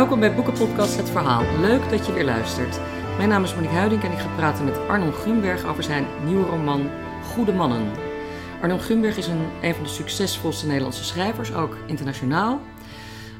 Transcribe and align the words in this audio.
Welkom 0.00 0.20
bij 0.20 0.34
Boekenpodcast 0.34 0.96
Het 0.96 1.10
Verhaal. 1.10 1.60
Leuk 1.60 1.90
dat 1.90 2.06
je 2.06 2.12
weer 2.12 2.24
luistert. 2.24 2.80
Mijn 3.16 3.28
naam 3.28 3.44
is 3.44 3.54
Monique 3.54 3.74
Huiding 3.74 4.02
en 4.02 4.12
ik 4.12 4.18
ga 4.18 4.34
praten 4.36 4.64
met 4.64 4.78
Arnon 4.88 5.12
Grunberg 5.12 5.64
over 5.64 5.82
zijn 5.82 6.06
nieuwe 6.24 6.46
roman 6.46 6.90
Goede 7.22 7.52
Mannen. 7.52 7.90
Arnon 8.62 8.80
Grunberg 8.80 9.16
is 9.16 9.26
een, 9.26 9.74
van 9.74 9.82
de 9.82 9.88
succesvolste 9.88 10.66
Nederlandse 10.66 11.04
schrijvers, 11.04 11.54
ook 11.54 11.76
internationaal. 11.86 12.60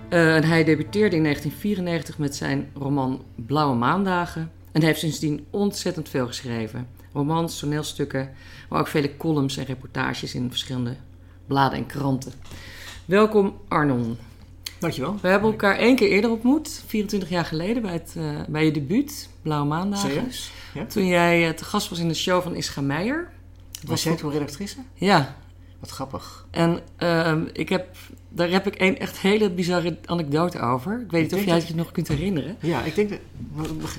En 0.09 0.45
hij 0.45 0.65
debuteerde 0.65 1.17
in 1.17 1.23
1994 1.23 2.19
met 2.19 2.37
zijn 2.37 2.71
roman 2.75 3.23
Blauwe 3.35 3.77
Maandagen. 3.77 4.51
En 4.73 4.81
hij 4.81 4.89
heeft 4.89 5.01
sindsdien 5.01 5.47
ontzettend 5.51 6.09
veel 6.09 6.27
geschreven. 6.27 6.89
Romans, 7.13 7.59
toneelstukken, 7.59 8.31
maar 8.69 8.81
ook 8.81 8.89
vele 8.89 9.17
columns 9.17 9.57
en 9.57 9.65
reportages 9.65 10.35
in 10.35 10.51
verschillende 10.51 10.97
bladen 11.47 11.79
en 11.79 11.87
kranten. 11.87 12.33
Welkom 13.05 13.61
Arnon. 13.69 14.19
Dankjewel. 14.81 15.19
We 15.23 15.29
hebben 15.29 15.51
elkaar 15.51 15.77
één 15.77 15.97
keer 15.97 16.09
eerder 16.09 16.31
ontmoet, 16.31 16.83
24 16.87 17.29
jaar 17.29 17.45
geleden, 17.45 17.83
bij, 17.83 17.93
het, 17.93 18.15
uh, 18.17 18.41
bij 18.49 18.65
je 18.65 18.71
debuut, 18.71 19.29
Blauwe 19.43 19.67
Maandagen. 19.67 20.11
Serieus? 20.11 20.53
Ja? 20.75 20.87
Toen 20.87 21.07
jij 21.07 21.49
uh, 21.49 21.55
te 21.55 21.65
gast 21.65 21.89
was 21.89 21.99
in 21.99 22.09
de 22.09 22.15
show 22.15 22.43
van 22.43 22.55
Ischa 22.55 22.81
Meijer. 22.81 23.31
Was 23.87 24.03
jij 24.03 24.17
toen 24.17 24.31
redactrice? 24.31 24.77
Ja. 24.95 25.37
Wat 25.79 25.91
grappig. 25.91 26.47
En 26.51 26.81
uh, 26.99 27.37
ik 27.53 27.69
heb, 27.69 27.97
daar 28.29 28.51
heb 28.51 28.67
ik 28.67 28.81
een 28.81 28.99
echt 28.99 29.19
hele 29.19 29.51
bizarre 29.51 29.99
anekdote 30.05 30.61
over. 30.61 31.01
Ik 31.01 31.11
weet 31.11 31.23
niet 31.23 31.33
ik 31.33 31.39
of 31.39 31.45
jij 31.45 31.53
dat... 31.53 31.63
het 31.63 31.71
je 31.71 31.77
nog 31.77 31.93
kunt 31.93 32.09
herinneren. 32.09 32.57
Ja, 32.61 32.83
ik 32.83 32.95
denk 32.95 33.11
dat... 33.11 33.19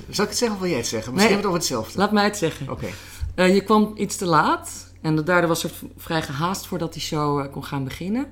Zal 0.08 0.24
ik 0.24 0.30
het 0.30 0.38
zeggen 0.38 0.52
of 0.52 0.58
wil 0.58 0.68
jij 0.68 0.78
het 0.78 0.86
zeggen? 0.86 1.12
Misschien 1.12 1.14
nee, 1.14 1.18
hebben 1.18 1.28
we 1.28 1.36
het 1.36 1.46
over 1.46 1.58
hetzelfde. 1.58 1.98
Laat 1.98 2.12
mij 2.12 2.24
het 2.24 2.36
zeggen. 2.36 2.70
Oké. 2.70 2.88
Okay. 3.34 3.54
je 3.54 3.60
kwam 3.60 3.92
iets 3.96 4.16
te 4.16 4.26
laat. 4.26 4.92
En 5.00 5.24
daardoor 5.24 5.48
was 5.48 5.64
er 5.64 5.70
vrij 5.96 6.22
gehaast 6.22 6.66
voordat 6.66 6.92
die 6.92 7.02
show 7.02 7.50
kon 7.50 7.64
gaan 7.64 7.84
beginnen. 7.84 8.26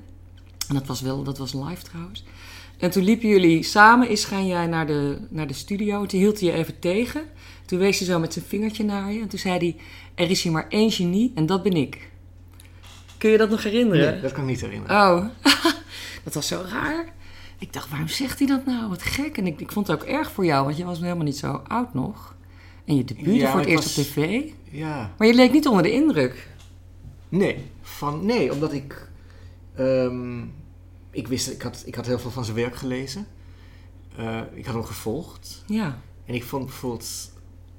En 0.69 0.75
dat 0.75 0.87
was 0.87 1.01
wel, 1.01 1.23
dat 1.23 1.39
was 1.39 1.53
live 1.53 1.83
trouwens. 1.83 2.25
En 2.81 2.91
toen 2.91 3.03
liepen 3.05 3.29
jullie 3.29 3.63
samen, 3.63 4.09
is 4.09 4.25
gaan 4.25 4.47
jij 4.47 4.67
naar 4.67 4.87
de, 4.87 5.19
naar 5.29 5.47
de 5.47 5.53
studio. 5.55 6.07
Toen 6.07 6.21
hield 6.21 6.41
hij 6.41 6.49
je 6.51 6.55
even 6.57 6.79
tegen. 6.79 7.23
Toen 7.67 7.79
wees 7.79 7.99
hij 7.99 8.07
zo 8.09 8.19
met 8.19 8.33
zijn 8.33 8.45
vingertje 8.45 8.85
naar 8.85 9.13
je. 9.13 9.21
En 9.21 9.29
toen 9.29 9.39
zei 9.39 9.59
hij, 9.59 9.77
er 10.25 10.31
is 10.31 10.43
hier 10.43 10.53
maar 10.53 10.67
één 10.69 10.91
genie 10.91 11.33
en 11.35 11.47
dat 11.47 11.63
ben 11.63 11.73
ik. 11.73 12.11
Kun 13.19 13.31
je 13.31 13.39
dat 13.39 13.51
nog 13.51 13.63
herinneren? 13.63 14.13
Nee, 14.13 14.21
dat 14.21 14.33
kan 14.33 14.43
ik 14.43 14.49
niet 14.49 14.61
herinneren. 14.61 14.97
Oh, 14.97 15.25
dat 16.25 16.35
was 16.35 16.47
zo 16.47 16.65
raar. 16.69 17.13
Ik 17.59 17.73
dacht, 17.73 17.89
waarom 17.91 18.09
zegt 18.09 18.39
hij 18.39 18.49
dat 18.49 18.67
nou? 18.67 18.89
Wat 18.89 19.03
gek. 19.03 19.37
En 19.39 19.47
ik, 19.47 19.61
ik 19.61 19.73
vond 19.73 19.87
het 19.87 20.01
ook 20.03 20.09
erg 20.09 20.31
voor 20.31 20.45
jou, 20.45 20.65
want 20.65 20.77
je 20.77 20.85
was 20.85 21.01
helemaal 21.01 21.25
niet 21.25 21.37
zo 21.39 21.63
oud 21.69 21.95
nog. 21.95 22.35
En 22.85 22.97
je 22.97 23.05
debuut 23.05 23.35
Ja, 23.35 23.51
voor 23.51 23.61
het 23.61 23.69
eerst 23.69 23.97
was- 23.97 24.07
op 24.07 24.13
tv. 24.13 24.43
Ja. 24.71 25.15
Maar 25.19 25.27
je 25.27 25.35
leek 25.35 25.53
niet 25.53 25.67
onder 25.67 25.83
de 25.83 25.93
indruk. 25.93 26.49
Nee, 27.29 27.57
van, 27.83 28.27
nee 28.27 28.53
omdat 28.53 28.73
ik... 28.73 29.09
ehm, 29.77 30.39
ik 31.11 31.29
wist, 31.29 31.51
ik 31.51 31.63
had, 31.63 31.83
ik 31.87 31.95
had 31.95 32.07
heel 32.07 32.19
veel 32.19 32.31
van 32.31 32.45
zijn 32.45 32.57
werk 32.57 32.77
gelezen. 32.77 33.27
Eh, 34.17 34.41
ik 34.55 34.65
had 34.65 34.75
hem 34.75 34.85
gevolgd. 34.85 35.65
Ja. 35.67 35.99
En 36.25 36.35
ik 36.35 36.45
vond 36.45 36.65
bijvoorbeeld 36.65 37.33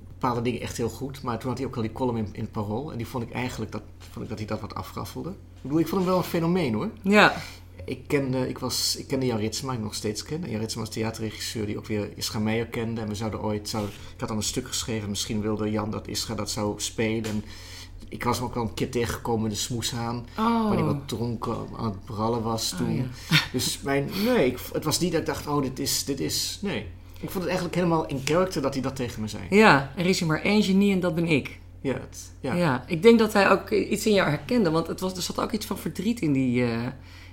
bepaalde 0.08 0.42
dingen 0.42 0.62
echt 0.62 0.78
heel 0.78 0.90
goed. 0.90 1.22
Maar 1.22 1.40
toen 1.40 1.50
had 1.50 1.58
hij 1.58 1.68
ook 1.68 1.76
al 1.76 1.82
die 1.82 1.92
column 1.92 2.18
in, 2.18 2.30
in 2.32 2.42
het 2.42 2.52
Parool. 2.52 2.92
En 2.92 2.98
die 2.98 3.08
vond 3.08 3.24
ik 3.24 3.32
eigenlijk 3.32 3.72
dat, 3.72 3.82
vond 3.98 4.24
ik 4.24 4.30
dat 4.30 4.38
hij 4.38 4.48
dat 4.48 4.60
wat 4.60 4.76
afraffelde. 4.76 5.30
Ik 5.30 5.62
bedoel, 5.62 5.80
ik 5.80 5.88
vond 5.88 6.02
hem 6.02 6.10
wel 6.10 6.20
een 6.20 6.28
fenomeen 6.30 6.74
hoor. 6.74 6.90
Ja. 7.02 7.36
Ik 7.86 8.08
kende, 8.08 8.50
ik 8.50 8.58
was, 8.58 8.96
ik 8.96 9.08
kende 9.08 9.26
Jan 9.26 9.38
Ritsma, 9.40 9.74
ik 9.74 9.80
nog 9.80 9.94
steeds 9.94 10.24
ken. 10.24 10.44
En 10.44 10.50
Jan 10.50 10.60
Ritsma 10.60 10.82
was 10.82 10.90
theaterregisseur 10.90 11.66
die 11.66 11.78
ook 11.78 11.86
weer 11.86 12.18
Ischa 12.18 12.40
Meijer 12.40 12.68
kende. 12.68 13.02
En 13.02 13.08
we 13.08 13.16
zouden 13.16 13.42
ooit, 13.42 13.70
zouden, 13.70 13.94
ik 14.14 14.20
had 14.20 14.28
dan 14.28 14.38
een 14.38 14.44
stuk 14.44 14.68
geschreven, 14.68 15.10
misschien 15.10 15.42
wilde 15.42 15.72
Jan 15.72 15.92
dat 15.92 16.08
Ischa 16.08 16.36
dat 16.36 16.52
zou 16.52 16.74
spelen. 16.78 17.30
En 17.30 17.44
ik 18.12 18.24
was 18.24 18.38
hem 18.38 18.46
ook 18.48 18.54
wel 18.54 18.64
een 18.64 18.74
keer 18.74 18.92
tegengekomen 18.92 19.44
in 19.44 19.50
de 19.50 19.56
smoeshaan. 19.56 20.26
Oh. 20.38 20.68
Waar 20.68 20.74
hij 20.74 20.84
wat 20.84 21.08
dronken 21.08 21.56
aan 21.78 21.86
het 21.86 22.06
brallen 22.06 22.42
was 22.42 22.72
Oh, 22.72 22.78
toen. 22.78 22.96
ja. 22.96 23.04
Dus 23.52 23.82
mijn, 23.82 24.10
nee, 24.26 24.46
ik, 24.46 24.60
het 24.74 24.84
was 24.84 25.00
niet 25.00 25.12
dat 25.12 25.20
ik 25.22 25.26
dacht, 25.28 25.48
oh, 25.48 25.62
dit 25.62 25.80
is, 25.80 26.06
dit 26.06 26.20
is, 26.20 26.60
nee. 26.62 26.86
Ik 27.20 27.30
vond 27.30 27.34
het 27.34 27.46
eigenlijk 27.46 27.76
helemaal 27.76 28.06
in 28.06 28.22
character 28.26 28.62
dat 28.62 28.74
hij 28.74 28.82
dat 28.84 28.96
tegen 28.96 29.22
me 29.22 29.28
zei. 29.28 29.44
Ja, 29.50 29.92
er 29.96 30.06
is 30.06 30.20
hier 30.20 30.28
maar 30.28 30.42
één 30.42 30.64
genie 30.64 30.94
en 30.94 31.00
dat 31.00 31.16
ben 31.16 31.26
ik. 31.26 31.60
Ja, 31.82 31.94
het, 31.94 32.32
ja. 32.40 32.54
Ja. 32.54 32.84
ik 32.88 33.02
denk 33.04 33.20
dat 33.20 33.34
hij 33.34 33.50
ook 33.50 33.70
iets 33.70 34.06
in 34.06 34.14
jou 34.14 34.30
herkende. 34.30 34.72
Want 34.72 34.88
het 34.88 35.00
was, 35.00 35.16
er 35.16 35.22
zat 35.22 35.40
ook 35.40 35.52
iets 35.52 35.66
van 35.66 35.78
verdriet 35.78 36.22
in 36.22 36.34
die, 36.34 36.64
eh, 36.64 36.86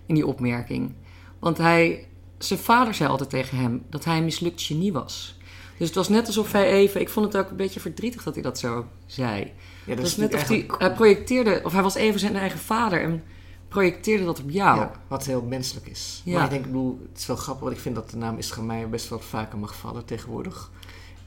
in 0.07 0.15
die 0.15 0.27
opmerking. 0.27 0.95
Want 1.39 1.59
hij, 1.59 2.07
zijn 2.39 2.59
vader 2.59 2.95
zei 2.95 3.11
altijd 3.11 3.31
tegen 3.31 3.59
hem 3.59 3.83
dat 3.91 4.05
hij 4.05 4.17
een 4.17 4.25
mislukt 4.25 4.63
genie 4.63 4.93
was. 4.93 5.37
Dus 5.79 5.87
het 5.87 5.97
was 5.97 6.09
net 6.09 6.27
alsof 6.27 6.53
hij 6.53 6.71
even... 6.71 7.01
Ik 7.01 7.09
vond 7.09 7.33
het 7.33 7.37
ook 7.43 7.51
een 7.51 7.57
beetje 7.57 7.81
verdrietig 7.81 8.23
dat 8.23 8.35
hij 8.35 8.43
dat 8.43 8.59
zo 8.59 8.87
zei. 9.07 9.53
Ja, 9.89 9.95
Het 9.95 10.03
dat 10.03 10.17
was 10.17 10.25
is 10.27 10.31
net 10.31 10.35
of 10.35 10.79
hij, 10.79 10.93
projecteerde... 10.95 11.61
Of 11.65 11.73
hij 11.73 11.83
was 11.83 11.95
even 11.95 12.21
zijn 12.21 12.37
eigen 12.37 12.59
vader 12.59 13.03
en 13.03 13.23
projecteerde 13.69 14.25
dat 14.25 14.41
op 14.41 14.51
jou. 14.51 14.79
Ja, 14.79 14.93
wat 15.09 15.27
heel 15.27 15.43
menselijk 15.43 15.87
is. 15.87 16.23
Ja. 16.25 16.35
Maar 16.35 16.45
ik 16.45 16.51
denk, 16.51 16.65
ik 16.65 16.71
bedoel, 16.71 16.99
het 17.11 17.19
is 17.19 17.27
wel 17.27 17.37
grappig, 17.37 17.63
want 17.65 17.77
ik 17.77 17.83
vind 17.83 17.95
dat 17.95 18.11
de 18.11 18.17
naam 18.17 18.39
Ischa 18.39 18.63
Meijer 18.63 18.89
best 18.89 19.09
wel 19.09 19.19
vaker 19.21 19.59
mag 19.59 19.77
vallen 19.77 20.05
tegenwoordig. 20.05 20.71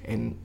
En 0.06 0.38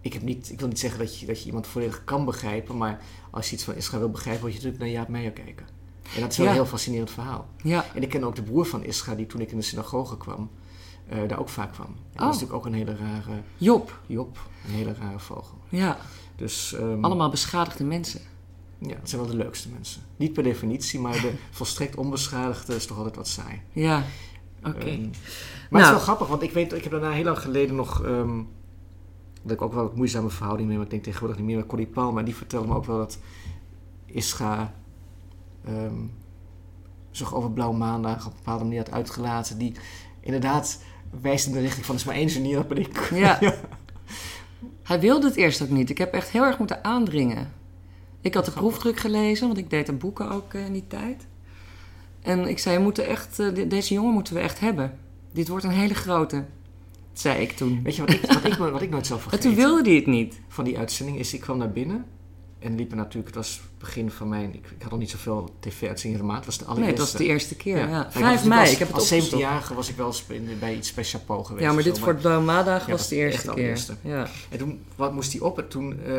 ik, 0.00 0.12
heb 0.12 0.22
niet, 0.22 0.50
ik 0.50 0.58
wil 0.58 0.68
niet 0.68 0.78
zeggen 0.78 0.98
dat 0.98 1.18
je, 1.20 1.26
dat 1.26 1.40
je 1.40 1.46
iemand 1.46 1.66
volledig 1.66 2.04
kan 2.04 2.24
begrijpen, 2.24 2.76
maar 2.76 3.00
als 3.30 3.48
je 3.48 3.54
iets 3.54 3.64
van 3.64 3.74
Ischa 3.74 3.98
wil 3.98 4.10
begrijpen, 4.10 4.42
moet 4.42 4.50
je 4.50 4.56
natuurlijk 4.56 4.82
naar 4.82 4.92
Jaap 4.92 5.08
Meijer 5.08 5.32
kijken. 5.32 5.66
En 6.14 6.20
dat 6.20 6.30
is 6.30 6.36
wel 6.36 6.46
Ja. 6.46 6.52
een 6.52 6.58
heel 6.58 6.66
fascinerend 6.68 7.10
verhaal. 7.10 7.48
Ja, 7.62 7.84
En 7.94 8.02
ik 8.02 8.08
ken 8.08 8.24
ook 8.24 8.34
de 8.36 8.42
broer 8.42 8.66
van 8.66 8.84
Ischa, 8.84 9.14
die 9.14 9.26
toen 9.26 9.40
ik 9.40 9.50
in 9.50 9.56
de 9.56 9.62
synagoge 9.62 10.16
kwam, 10.16 10.50
eh, 11.08 11.18
daar 11.28 11.38
ook 11.38 11.48
vaak 11.48 11.72
kwam. 11.72 11.86
En 11.86 11.92
dat 12.12 12.22
Oh. 12.22 12.28
is 12.28 12.40
natuurlijk 12.40 12.52
ook 12.52 12.66
een 12.66 12.74
hele 12.78 12.96
rare 12.96 13.42
Job. 13.56 14.00
Job, 14.06 14.38
een 14.66 14.70
hele 14.72 14.94
rare 14.94 15.18
vogel. 15.18 15.58
Ja, 15.68 15.96
Dus, 16.36 16.72
ehm, 16.74 17.04
allemaal 17.04 17.30
beschadigde 17.30 17.84
mensen. 17.84 18.20
Ja, 18.78 18.94
het 18.94 19.08
zijn 19.08 19.20
wel 19.20 19.30
de 19.30 19.36
leukste 19.36 19.68
mensen. 19.68 20.02
Niet 20.16 20.32
per 20.32 20.42
definitie, 20.42 21.00
maar 21.00 21.12
de 21.12 21.32
volstrekt 21.50 21.96
onbeschadigde 21.96 22.74
is 22.74 22.86
toch 22.86 22.96
altijd 22.96 23.16
wat 23.16 23.28
saai. 23.28 23.60
Ja, 23.72 24.02
oké. 24.64 24.78
Ehm, 24.78 25.00
maar 25.00 25.10
het 25.10 25.70
Nou. 25.70 25.82
is 25.84 25.90
wel 25.90 25.98
grappig, 25.98 26.26
want 26.28 26.42
ik 26.42 26.52
weet, 26.52 26.72
ik 26.72 26.82
heb 26.82 26.92
daarna 26.92 27.10
heel 27.10 27.24
lang 27.24 27.38
geleden 27.38 27.74
nog. 27.74 28.02
ehm, 28.04 28.42
dat 29.42 29.52
ik 29.52 29.62
ook 29.62 29.72
wel 29.72 29.82
wat 29.82 29.96
moeizame 29.96 30.30
verhouding 30.30 30.68
mee, 30.68 30.76
maar 30.76 30.86
ik 30.86 30.90
denk 30.92 31.02
tegenwoordig 31.02 31.36
niet 31.36 31.46
meer 31.46 31.56
met 31.56 31.66
Corrie 31.66 31.88
maar 31.94 32.24
die 32.24 32.34
vertelde 32.36 32.68
me 32.68 32.74
ook 32.74 32.84
wel 32.84 32.96
dat 32.98 33.18
Ischa 34.06 34.74
ehm 35.64 35.94
zich 37.10 37.34
over 37.34 37.50
Blauwe 37.50 37.76
Maandag 37.76 38.26
op 38.26 38.32
een 38.32 38.38
bepaalde 38.38 38.64
manier 38.64 38.78
had 38.78 38.90
uitgelaten. 38.90 39.58
Die 39.58 39.74
inderdaad 40.20 40.82
wijst 41.20 41.46
in 41.46 41.52
de 41.52 41.60
richting 41.60 41.84
van: 41.84 41.94
het 41.94 42.04
is 42.04 42.10
maar 42.10 42.20
één 42.20 42.30
genie, 42.30 42.54
dat 42.54 42.68
ben 42.68 42.78
ik. 42.78 43.10
Ja. 43.14 43.38
Hij 44.82 45.00
wilde 45.00 45.26
het 45.26 45.36
eerst 45.36 45.62
ook 45.62 45.68
niet. 45.68 45.90
Ik 45.90 45.98
heb 45.98 46.12
echt 46.12 46.28
heel 46.30 46.42
erg 46.42 46.58
moeten 46.58 46.84
aandringen. 46.84 47.52
Ik 48.20 48.34
had 48.34 48.44
de 48.44 48.50
Grappig. 48.50 48.70
proefdruk 48.72 49.00
gelezen, 49.00 49.46
want 49.46 49.58
ik 49.58 49.70
deed 49.70 49.88
aan 49.88 49.98
boeken 49.98 50.30
ook 50.30 50.54
eh, 50.54 50.66
in 50.66 50.72
die 50.72 50.86
tijd. 50.86 51.26
En 52.22 52.48
ik 52.48 52.58
zei, 52.58 52.76
we 52.76 52.82
moeten 52.82 53.06
echt, 53.06 53.38
eh, 53.38 53.54
de- 53.54 53.66
deze 53.66 53.94
jongen 53.94 54.12
moeten 54.12 54.34
we 54.34 54.40
echt 54.40 54.60
hebben. 54.60 54.98
Dit 55.32 55.48
wordt 55.48 55.64
een 55.64 55.70
hele 55.70 55.94
grote, 55.94 56.44
zei 57.12 57.42
ik 57.42 57.52
toen. 57.52 57.80
Weet 57.82 57.96
je 57.96 58.00
wat 58.04 58.10
ik, 58.12 58.20
wat 58.26 58.44
ik, 58.44 58.54
wat 58.54 58.82
ik 58.82 58.90
nooit 58.90 59.06
zal 59.06 59.16
En 59.16 59.22
vergeten? 59.22 59.46
toen 59.48 59.58
wilde 59.58 59.82
hij 59.88 59.94
het 59.98 60.06
niet. 60.06 60.40
van 60.48 60.64
die 60.64 60.78
uitzending 60.78 61.18
is, 61.18 61.34
ik 61.34 61.40
kwam 61.40 61.58
naar 61.58 61.70
binnen 61.72 62.04
en 62.64 62.74
liep 62.76 62.90
er 62.90 62.96
natuurlijk, 62.96 63.26
het 63.26 63.34
was 63.44 63.52
het 63.54 63.78
begin 63.78 64.10
van 64.10 64.28
mijn, 64.28 64.54
ik, 64.54 64.66
ik 64.76 64.82
had 64.82 64.90
nog 64.90 65.00
niet 65.00 65.10
zoveel 65.10 65.50
tv-uitzendingen 65.60 66.26
gemaakt, 66.26 66.44
het 66.46 66.46
was 66.46 66.58
de 66.58 66.64
Nee, 66.64 66.72
allereerste. 66.74 67.02
het 67.02 67.12
was 67.12 67.20
de 67.20 67.26
eerste 67.32 67.54
keer. 67.56 67.76
Ja. 67.78 67.86
Ja. 67.88 68.04
Ik 68.06 68.12
5 68.12 68.22
was- 68.38 68.42
mei, 68.48 68.60
was- 68.60 68.72
ik 68.72 68.78
heb 68.78 68.86
het 68.88 68.96
Als 68.96 69.04
opgezocht. 69.12 69.32
17-jarige 69.32 69.74
was 69.74 69.88
ik 69.88 69.96
wel 69.96 70.12
bij 70.60 70.76
iets 70.76 70.94
bij 70.94 71.04
Chapeau 71.04 71.44
geweest. 71.44 71.64
Ja, 71.66 71.72
maar 71.72 71.82
dit 71.82 71.96
zo, 71.96 72.02
voor 72.02 72.12
het 72.12 72.20
Blauwe 72.22 72.44
Maandag 72.44 72.86
Ja, 72.86 72.90
was 72.92 73.08
de 73.08 73.16
eerste 73.16 73.36
de 73.36 73.42
keer. 73.46 73.52
allereerste. 73.52 73.94
Ja. 74.00 74.28
En 74.50 74.58
toen 74.58 74.80
wat 74.96 75.12
moest 75.12 75.32
hij 75.32 75.40
op 75.40 75.58
en 75.58 75.68
toen 75.68 75.92
eh, 76.02 76.12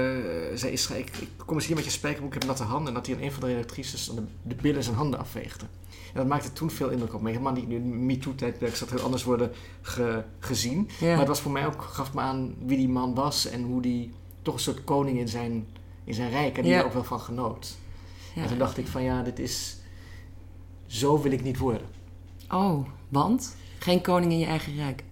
zei 0.56 0.72
Isra, 0.72 0.96
ik, 0.96 1.10
ik 1.20 1.28
kom 1.46 1.56
eens 1.56 1.66
hier 1.66 1.76
met 1.76 1.86
je 1.86 1.92
spijkerboek, 1.92 2.34
ik 2.34 2.40
heb 2.40 2.50
natte 2.50 2.64
handen. 2.64 2.88
En 2.88 2.94
dat 2.94 3.06
hij 3.06 3.16
aan 3.16 3.22
een 3.22 3.32
van 3.32 3.42
de 3.42 3.48
redactrices 3.48 4.06
de, 4.16 4.22
de 4.42 4.56
billen 4.62 4.84
zijn 4.84 4.96
handen 4.96 5.20
afveegde. 5.20 5.66
En 5.90 6.22
dat 6.22 6.28
maakte 6.30 6.54
toen 6.54 6.72
veel 6.72 6.90
indruk 6.90 7.14
op 7.14 7.22
me. 7.22 7.30
Helemaal 7.30 7.54
niet 7.54 7.68
nu 7.68 7.76
in 7.76 7.90
de 7.92 7.96
MeToo-tijdperk 7.98 8.76
zat 8.76 8.90
heel 8.90 9.00
anders 9.00 9.24
worden 9.24 9.52
ge- 9.82 10.24
gezien. 10.40 10.90
Maar 11.02 11.18
het 11.18 11.28
was 11.28 11.40
voor 11.42 11.52
mij 11.52 11.66
ook, 11.66 11.82
gaf 11.82 12.14
me 12.14 12.22
aan 12.22 12.56
wie 12.66 12.78
die 12.78 12.90
man 12.90 13.14
was 13.16 13.46
en 13.48 13.64
hoe 13.64 13.82
die 13.82 14.12
toch 14.42 14.54
een 14.54 14.60
soort 14.60 14.84
koning 14.84 15.20
in 15.20 15.28
zijn, 15.28 15.68
in 16.06 16.14
zijn 16.14 16.30
rijk 16.30 16.58
en 16.58 16.64
die 16.64 16.72
Ja. 16.72 16.80
er 16.80 16.86
ook 16.86 16.94
wel 16.94 17.04
van 17.04 17.20
genoot. 17.20 17.78
Ja. 18.36 18.42
En 18.42 18.48
toen 18.48 18.58
dacht 18.58 18.78
ik 18.78 18.88
van 18.88 19.04
ja, 19.04 19.22
dit 19.22 19.40
is, 19.40 19.78
zo 20.86 21.22
wil 21.22 21.32
ik 21.32 21.44
niet 21.44 21.58
worden. 21.58 21.88
Oh, 22.50 22.88
want? 23.10 23.56
Geen 23.80 24.02
koning 24.02 24.32
in 24.32 24.40
je 24.40 24.46
eigen 24.46 24.76
rijk. 24.76 25.04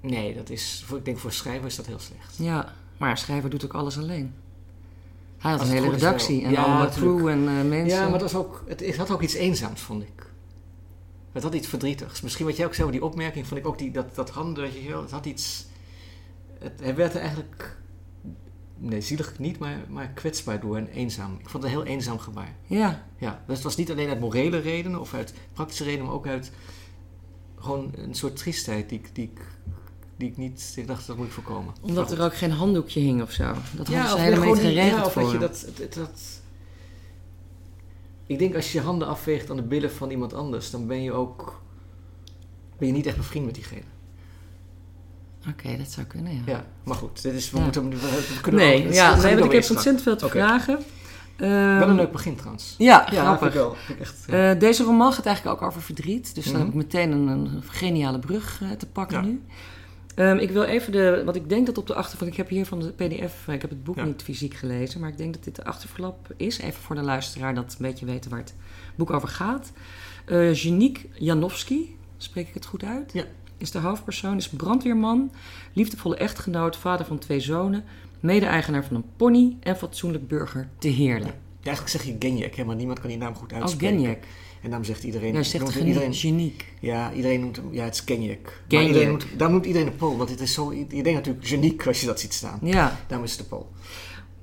Nee, 0.00 0.34
dat 0.34 0.50
is, 0.50 0.82
voor, 0.86 0.98
ik 0.98 1.04
denk 1.04 1.18
voor 1.18 1.32
schrijver 1.32 1.66
is 1.66 1.76
dat 1.76 1.86
heel 1.86 1.98
slecht. 1.98 2.36
Ja, 2.38 2.74
maar 2.96 3.10
een 3.10 3.16
schrijver 3.16 3.50
doet 3.50 3.64
ook 3.64 3.74
alles 3.74 3.98
alleen. 3.98 4.34
Hij 5.38 5.50
had 5.50 5.60
een 5.60 5.66
hele 5.68 5.90
redactie 5.90 6.44
en 6.44 6.50
Ja, 6.50 6.62
allemaal 6.62 6.88
crew 6.88 7.28
en 7.28 7.48
eh, 7.48 7.64
mensen. 7.68 7.98
Ja, 7.98 8.08
maar 8.08 8.18
dat 8.18 8.32
was 8.32 8.34
ook, 8.34 8.64
het, 8.66 8.80
het 8.80 8.96
had 8.96 9.10
ook 9.10 9.22
iets 9.22 9.34
eenzaams, 9.34 9.80
vond 9.80 10.02
ik. 10.02 10.26
Het 11.32 11.42
had 11.42 11.54
iets 11.54 11.68
verdrietigs. 11.68 12.20
Misschien 12.20 12.46
wat 12.46 12.56
jij 12.56 12.66
ook 12.66 12.74
zei 12.74 12.90
die 12.90 13.04
opmerking, 13.04 13.46
vond 13.46 13.60
ik 13.60 13.66
ook 13.66 13.78
die, 13.78 13.90
dat, 13.90 14.14
dat 14.14 14.30
handen, 14.30 14.70
het 15.02 15.10
had 15.10 15.26
iets... 15.26 15.66
Het, 16.58 16.80
hij 16.80 16.94
werd 16.94 17.14
er 17.14 17.20
eigenlijk, 17.20 17.77
nee, 18.78 19.00
zielig 19.00 19.38
niet, 19.38 19.58
maar, 19.58 19.78
maar 19.88 20.08
kwetsbaar 20.08 20.60
door 20.60 20.76
en 20.76 20.88
eenzaam. 20.88 21.36
Ik 21.40 21.48
vond 21.48 21.62
het 21.62 21.72
een 21.72 21.78
heel 21.78 21.86
eenzaam 21.86 22.18
gebaar. 22.18 22.54
Ja, 22.66 23.06
Ja, 23.18 23.42
dus 23.46 23.54
het 23.54 23.64
was 23.64 23.76
niet 23.76 23.90
alleen 23.90 24.08
uit 24.08 24.20
morele 24.20 24.58
redenen 24.58 25.00
of 25.00 25.14
uit 25.14 25.34
praktische 25.52 25.84
redenen, 25.84 26.06
maar 26.06 26.14
ook 26.14 26.26
uit 26.26 26.52
gewoon 27.56 27.92
een 27.94 28.14
soort 28.14 28.36
triestheid 28.36 28.88
die 28.88 28.98
ik, 28.98 29.14
die 29.14 29.24
ik, 29.24 29.40
die 30.16 30.28
ik 30.28 30.36
niet, 30.36 30.72
ik 30.76 30.86
dacht 30.86 31.06
dat 31.06 31.16
moet 31.16 31.26
ik 31.26 31.32
voorkomen. 31.32 31.74
omdat 31.80 32.12
er 32.12 32.22
ook 32.22 32.36
geen 32.36 32.50
handdoekje 32.50 33.00
hing 33.00 33.22
of 33.22 33.32
zo. 33.32 33.44
Dat 33.44 33.54
hadden 33.76 33.94
ja, 33.94 34.08
ze 34.08 34.18
helemaal 34.18 34.48
niet 34.48 34.58
geregeld 34.58 35.00
ja, 35.00 35.04
of 35.04 35.12
voor 35.12 35.22
dat 35.22 35.32
je 35.32 35.38
dat, 35.38 35.94
dat... 35.94 36.40
Ik 38.26 38.38
denk 38.38 38.54
als 38.54 38.72
je 38.72 38.78
je 38.78 38.84
handen 38.84 39.08
afveegt 39.08 39.50
aan 39.50 39.56
de 39.56 39.62
billen 39.62 39.92
van 39.92 40.10
iemand 40.10 40.34
anders, 40.34 40.70
dan 40.70 40.86
ben 40.86 41.02
je 41.02 41.12
ook 41.12 41.62
ben 42.78 42.88
je 42.88 42.94
niet 42.94 43.06
echt 43.06 43.16
bevriend 43.16 43.44
met 43.44 43.54
diegene. 43.54 43.82
Oké, 45.48 45.76
dat 45.76 45.90
zou 45.90 46.06
kunnen, 46.06 46.32
ja. 46.32 46.40
Ja, 46.46 46.64
maar 46.84 46.94
goed, 46.96 47.22
dit 47.22 47.34
is, 47.34 47.50
we 47.50 47.56
Ja. 47.56 47.62
moeten, 47.62 47.90
we, 47.90 48.38
kunnen 48.42 48.60
Nee, 48.60 48.92
ja, 48.92 49.14
nee, 49.16 49.34
want 49.34 49.44
ik 49.44 49.52
heb 49.60 49.70
ontzettend 49.70 50.02
veel 50.02 50.16
te 50.16 50.28
vragen. 50.28 50.78
stap. 50.80 50.90
Wel 51.36 51.48
een 51.50 51.80
Ehm, 51.82 51.94
leuk 51.94 52.12
begin 52.12 52.36
trouwens. 52.36 52.74
Ja, 52.78 53.06
Ja, 53.10 53.22
grappig. 53.24 53.54
wel. 53.54 53.76
Echt, 54.00 54.24
ja. 54.26 54.50
Eh, 54.52 54.60
deze 54.60 54.82
roman 54.84 55.12
gaat 55.12 55.26
eigenlijk 55.26 55.56
ook 55.62 55.68
over 55.68 55.82
verdriet. 55.82 56.34
Dus 56.34 56.44
dan 56.44 56.52
Mhm. 56.52 56.62
heb 56.62 56.68
ik 56.70 56.74
meteen 56.74 57.12
een, 57.12 57.28
een 57.28 57.62
geniale 57.68 58.18
brug 58.18 58.60
eh, 58.62 58.70
te 58.70 58.86
pakken 58.86 59.24
nu. 59.24 59.42
Ehm, 60.14 60.36
ik 60.36 60.50
wil 60.50 60.62
even 60.62 60.92
de... 60.92 61.22
Want 61.24 61.36
ik 61.36 61.48
denk 61.48 61.66
dat 61.66 61.78
op 61.78 61.86
de 61.86 61.94
achterflap... 61.94 62.28
Ik 62.28 62.36
heb 62.36 62.48
hier 62.48 62.66
van 62.66 62.80
de 62.80 62.92
pdf... 62.92 63.48
eh, 63.48 63.54
Ik 63.54 63.60
heb 63.60 63.70
het 63.70 63.84
boek 63.84 63.96
Ja. 63.96 64.04
niet 64.04 64.22
fysiek 64.22 64.54
gelezen. 64.54 65.00
Maar 65.00 65.08
ik 65.08 65.18
denk 65.18 65.34
dat 65.34 65.44
dit 65.44 65.56
de 65.56 65.64
achterflap 65.64 66.28
is. 66.36 66.58
Even 66.58 66.82
voor 66.82 66.96
de 66.96 67.02
luisteraar 67.02 67.54
dat 67.54 67.64
een 67.78 67.86
beetje 67.86 68.06
weten 68.06 68.30
waar 68.30 68.38
het 68.40 68.54
boek 68.96 69.10
over 69.10 69.28
gaat. 69.28 69.72
Eh 70.24 70.54
Janiek 70.54 71.08
Janowski. 71.14 71.96
Spreek 72.16 72.48
ik 72.48 72.54
het 72.54 72.66
goed 72.66 72.84
uit? 72.84 73.12
Ja. 73.12 73.24
Is 73.58 73.70
de 73.70 73.78
hoofdpersoon. 73.78 74.36
Is 74.36 74.48
brandweerman. 74.48 75.30
Liefdevolle 75.72 76.16
echtgenoot. 76.16 76.76
Vader 76.76 77.06
van 77.06 77.18
twee 77.18 77.40
zonen. 77.40 77.84
Mede-eigenaar 78.20 78.84
van 78.84 78.96
een 78.96 79.04
pony. 79.16 79.56
En 79.60 79.76
fatsoenlijk 79.76 80.28
burger 80.28 80.68
te 80.78 80.88
Heerlen. 80.88 81.26
Ja, 81.26 81.74
eigenlijk 81.74 81.88
zeg 81.88 82.02
je 82.04 82.16
Genjek, 82.18 82.56
hè, 82.56 82.64
maar 82.64 82.76
niemand 82.76 83.00
kan 83.00 83.08
die 83.08 83.18
naam 83.18 83.34
goed 83.34 83.52
Oh, 83.52 83.58
uitspreken. 83.58 83.96
Genjek. 83.98 84.26
En 84.62 84.68
daarom 84.68 84.84
zegt 84.84 85.02
iedereen... 85.02 85.32
Jij 85.32 85.44
zegt 85.44 85.70
genie- 85.70 85.86
iedereen, 85.86 86.14
geniek. 86.14 86.72
Ja, 86.80 87.12
iedereen 87.12 87.40
noemt 87.40 87.56
hem... 87.56 87.72
Ja, 87.72 87.84
het 87.84 87.94
is 87.94 88.00
Genjek. 88.00 88.42
Maar 88.44 88.52
Genjek. 88.68 88.86
iedereen 88.86 89.08
noemt, 89.08 89.26
daarom 89.36 89.52
noemt 89.52 89.66
iedereen 89.66 89.88
de 89.88 89.94
Pool, 89.96 90.16
want 90.16 90.30
het 90.30 90.40
is 90.40 90.52
zo... 90.54 90.72
Je 90.72 90.86
denkt 90.88 91.12
natuurlijk 91.12 91.46
geniek 91.46 91.86
als 91.86 92.00
je 92.00 92.06
dat 92.06 92.20
ziet 92.20 92.32
staan. 92.34 92.58
Ja. 92.62 92.96
Daarom 93.06 93.26
is 93.26 93.32
het 93.32 93.40
de 93.40 93.46
Pool. 93.46 93.70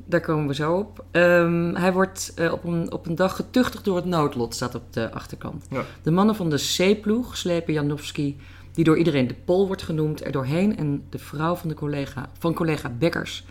Daar 0.06 0.22
komen 0.22 0.48
we 0.48 0.54
zo 0.56 0.74
op. 0.78 1.06
Ehm, 1.12 1.74
hij 1.76 1.94
wordt 1.94 2.32
eh, 2.36 2.52
op, 2.52 2.64
een, 2.64 2.92
op 2.92 3.06
een 3.08 3.16
dag 3.16 3.36
getuchtigd 3.36 3.86
door 3.86 3.96
het 3.96 4.06
noodlot, 4.06 4.56
staat 4.56 4.76
op 4.76 4.94
de 4.94 5.12
achterkant. 5.12 5.66
Ja. 5.70 5.84
De 6.04 6.12
mannen 6.12 6.36
van 6.36 6.50
de 6.50 6.58
C-ploeg 6.78 7.38
slepen 7.38 7.74
Janowski, 7.74 8.38
die 8.76 8.84
door 8.84 8.98
iedereen 8.98 9.28
de 9.28 9.34
Pol 9.34 9.68
wordt 9.68 9.84
genoemd, 9.84 10.26
er 10.26 10.32
doorheen. 10.32 10.78
En 10.78 11.04
de 11.10 11.20
vrouw 11.20 11.56
van, 11.56 11.70
de 11.70 11.76
collega, 11.76 12.30
van 12.40 12.54
collega 12.54 12.90
Bekkers 12.90 13.46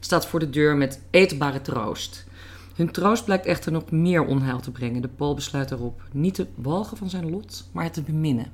staat 0.00 0.26
voor 0.26 0.40
de 0.40 0.50
deur 0.50 0.76
met 0.76 1.00
eetbare 1.10 1.60
troost. 1.60 2.26
Hun 2.74 2.90
troost 2.90 3.24
blijkt 3.24 3.46
echter 3.46 3.72
nog 3.72 3.90
meer 3.90 4.24
onheil 4.24 4.60
te 4.60 4.70
brengen. 4.70 5.02
De 5.02 5.08
Pol 5.08 5.34
besluit 5.34 5.70
erop 5.70 6.02
niet 6.12 6.34
te 6.34 6.46
walgen 6.54 6.96
van 6.96 7.10
zijn 7.10 7.30
lot, 7.30 7.68
maar 7.72 7.84
het 7.84 7.92
te 7.92 8.02
beminnen. 8.02 8.52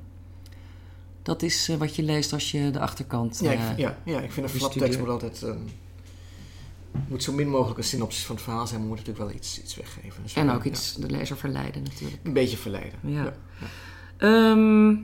Dat 1.21 1.41
is 1.41 1.69
eh, 1.69 1.75
wat 1.75 1.95
je 1.95 2.03
leest 2.03 2.33
als 2.33 2.51
je 2.51 2.71
de 2.71 2.79
achterkant... 2.79 3.39
Ja, 3.41 3.51
ik, 3.51 3.59
eh, 3.59 3.77
ja, 3.77 3.97
ja, 4.05 4.21
ik 4.21 4.31
vind 4.31 4.45
een 4.45 4.59
flaptekst 4.59 4.99
moet 4.99 5.09
altijd... 5.09 5.43
ehm, 5.43 5.57
moet 7.07 7.23
zo 7.23 7.33
min 7.33 7.49
mogelijk 7.49 7.77
een 7.77 7.83
synopsis 7.83 8.25
van 8.25 8.35
het 8.35 8.43
verhaal 8.43 8.67
zijn, 8.67 8.79
maar 8.79 8.89
moet 8.89 8.97
natuurlijk 8.97 9.25
wel 9.25 9.35
iets, 9.35 9.61
iets 9.61 9.75
weggeven. 9.75 10.23
Dus 10.23 10.33
en 10.33 10.45
ja, 10.45 10.53
ook 10.53 10.63
iets 10.63 10.93
de 10.93 11.09
lezer 11.09 11.37
verleiden 11.37 11.83
natuurlijk. 11.83 12.19
Een 12.23 12.33
beetje 12.33 12.57
verleiden. 12.57 12.99
Ja. 13.01 13.33
Ehm, 14.17 14.95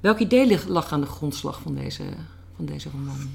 welk 0.00 0.18
idee 0.18 0.68
lag 0.68 0.92
aan 0.92 1.00
de 1.00 1.06
grondslag 1.06 1.60
van 1.60 1.74
deze, 1.74 2.04
van 2.56 2.64
deze 2.64 2.90
roman? 2.90 3.30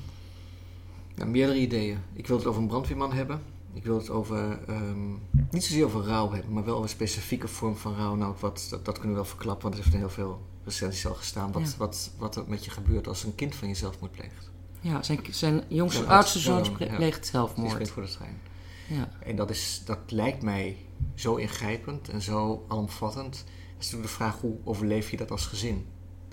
Ja, 1.16 1.26
meerdere 1.26 1.60
ideeën. 1.60 1.98
Ik 2.14 2.28
wil 2.28 2.38
het 2.38 2.46
over 2.46 2.62
een 2.62 2.68
brandweerman 2.68 3.14
hebben. 3.14 3.42
Ik 3.74 3.84
wil 3.84 3.98
het 3.98 4.10
over, 4.10 4.60
ehm, 4.68 5.10
niet 5.52 5.64
zozeer 5.64 5.86
over 5.86 6.04
rouw 6.04 6.32
hebben, 6.32 6.54
maar 6.54 6.64
wel 6.66 6.74
over 6.74 6.84
een 6.86 6.96
specifieke 6.96 7.48
vorm 7.48 7.76
van 7.76 7.96
rouw. 7.96 8.16
Nou, 8.16 8.36
wat, 8.40 8.68
dat, 8.70 8.86
dat 8.86 8.94
kunnen 8.94 9.12
we 9.12 9.22
wel 9.22 9.30
verklappen, 9.30 9.62
want 9.64 9.74
er 9.76 9.82
heeft 9.82 9.94
in 9.96 10.00
heel 10.02 10.10
veel 10.10 10.42
recensies 10.64 11.08
al 11.08 11.14
gestaan. 11.16 11.52
Wat, 11.52 11.62
Ja. 11.72 11.78
wat, 11.78 12.12
wat 12.18 12.36
er 12.36 12.44
met 12.48 12.66
je 12.66 12.72
gebeurt 12.72 13.08
als 13.08 13.24
een 13.24 13.36
kind 13.36 13.56
van 13.56 13.68
je 13.68 13.76
zelfmoord 13.76 14.12
pleegt. 14.12 14.50
Ja, 14.82 15.04
zijn, 15.04 15.20
zijn 15.32 15.64
jongste, 15.68 15.98
Zijn 16.00 16.12
oudste 16.12 16.40
zoon 16.40 16.72
pleegt 16.78 17.22
Die 17.22 17.32
zelfmoord. 17.32 17.70
springt 17.72 17.92
voor 17.92 18.04
de 18.04 18.10
trein. 18.12 18.38
Ja. 18.90 19.10
En 19.20 19.36
dat, 19.36 19.50
is, 19.50 19.82
dat 19.86 20.00
lijkt 20.08 20.42
mij 20.42 20.78
zo 21.16 21.36
ingrijpend 21.36 22.10
en 22.10 22.22
zo 22.22 22.66
alomvattend. 22.68 23.34
Dat 23.34 23.44
is 23.80 23.86
natuurlijk 23.86 24.10
de 24.10 24.16
vraag, 24.16 24.40
hoe 24.42 24.56
overleef 24.64 25.12
je 25.12 25.18
dat 25.18 25.32
als 25.32 25.46
gezin? 25.46 25.86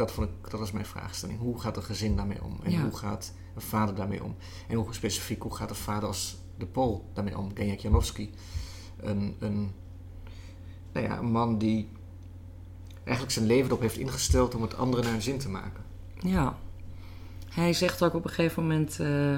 Dat, 0.07 0.13
vond 0.15 0.29
ik, 0.29 0.51
dat 0.51 0.61
was 0.61 0.73
mijn 0.73 0.87
vraagstelling. 0.87 1.39
Hoe 1.39 1.61
gaat 1.61 1.77
een 1.77 1.83
gezin 1.83 2.17
daarmee 2.17 2.43
om? 2.45 2.59
En 2.63 2.71
Ja. 2.71 2.83
hoe 2.83 2.97
gaat 2.97 3.33
een 3.55 3.61
vader 3.63 3.95
daarmee 3.95 4.25
om? 4.25 4.37
En 4.69 4.77
hoe 4.77 4.95
specifiek, 4.95 5.43
hoe 5.43 5.55
gaat 5.57 5.71
een 5.71 5.77
vader 5.77 6.09
als 6.09 6.37
de 6.59 6.67
Pool 6.67 7.11
daarmee 7.15 7.39
om? 7.39 7.51
Genjak 7.55 7.79
Janowski. 7.79 8.31
Een, 9.01 9.37
een, 9.39 9.73
nou 10.93 11.07
ja, 11.07 11.19
een 11.19 11.31
man 11.31 11.59
die 11.59 11.89
eigenlijk 13.05 13.33
zijn 13.35 13.47
leven 13.47 13.67
erop 13.67 13.81
heeft 13.81 13.97
ingesteld 13.97 14.55
om 14.55 14.63
het 14.63 14.77
anderen 14.77 15.05
naar 15.05 15.13
hun 15.13 15.23
zin 15.23 15.39
te 15.39 15.49
maken. 15.49 15.83
ja. 16.21 16.59
Hij 17.51 17.73
zegt 17.73 18.03
ook 18.03 18.15
op 18.15 18.25
een 18.25 18.31
gegeven 18.31 18.63
moment... 18.63 19.01
eh, 19.01 19.35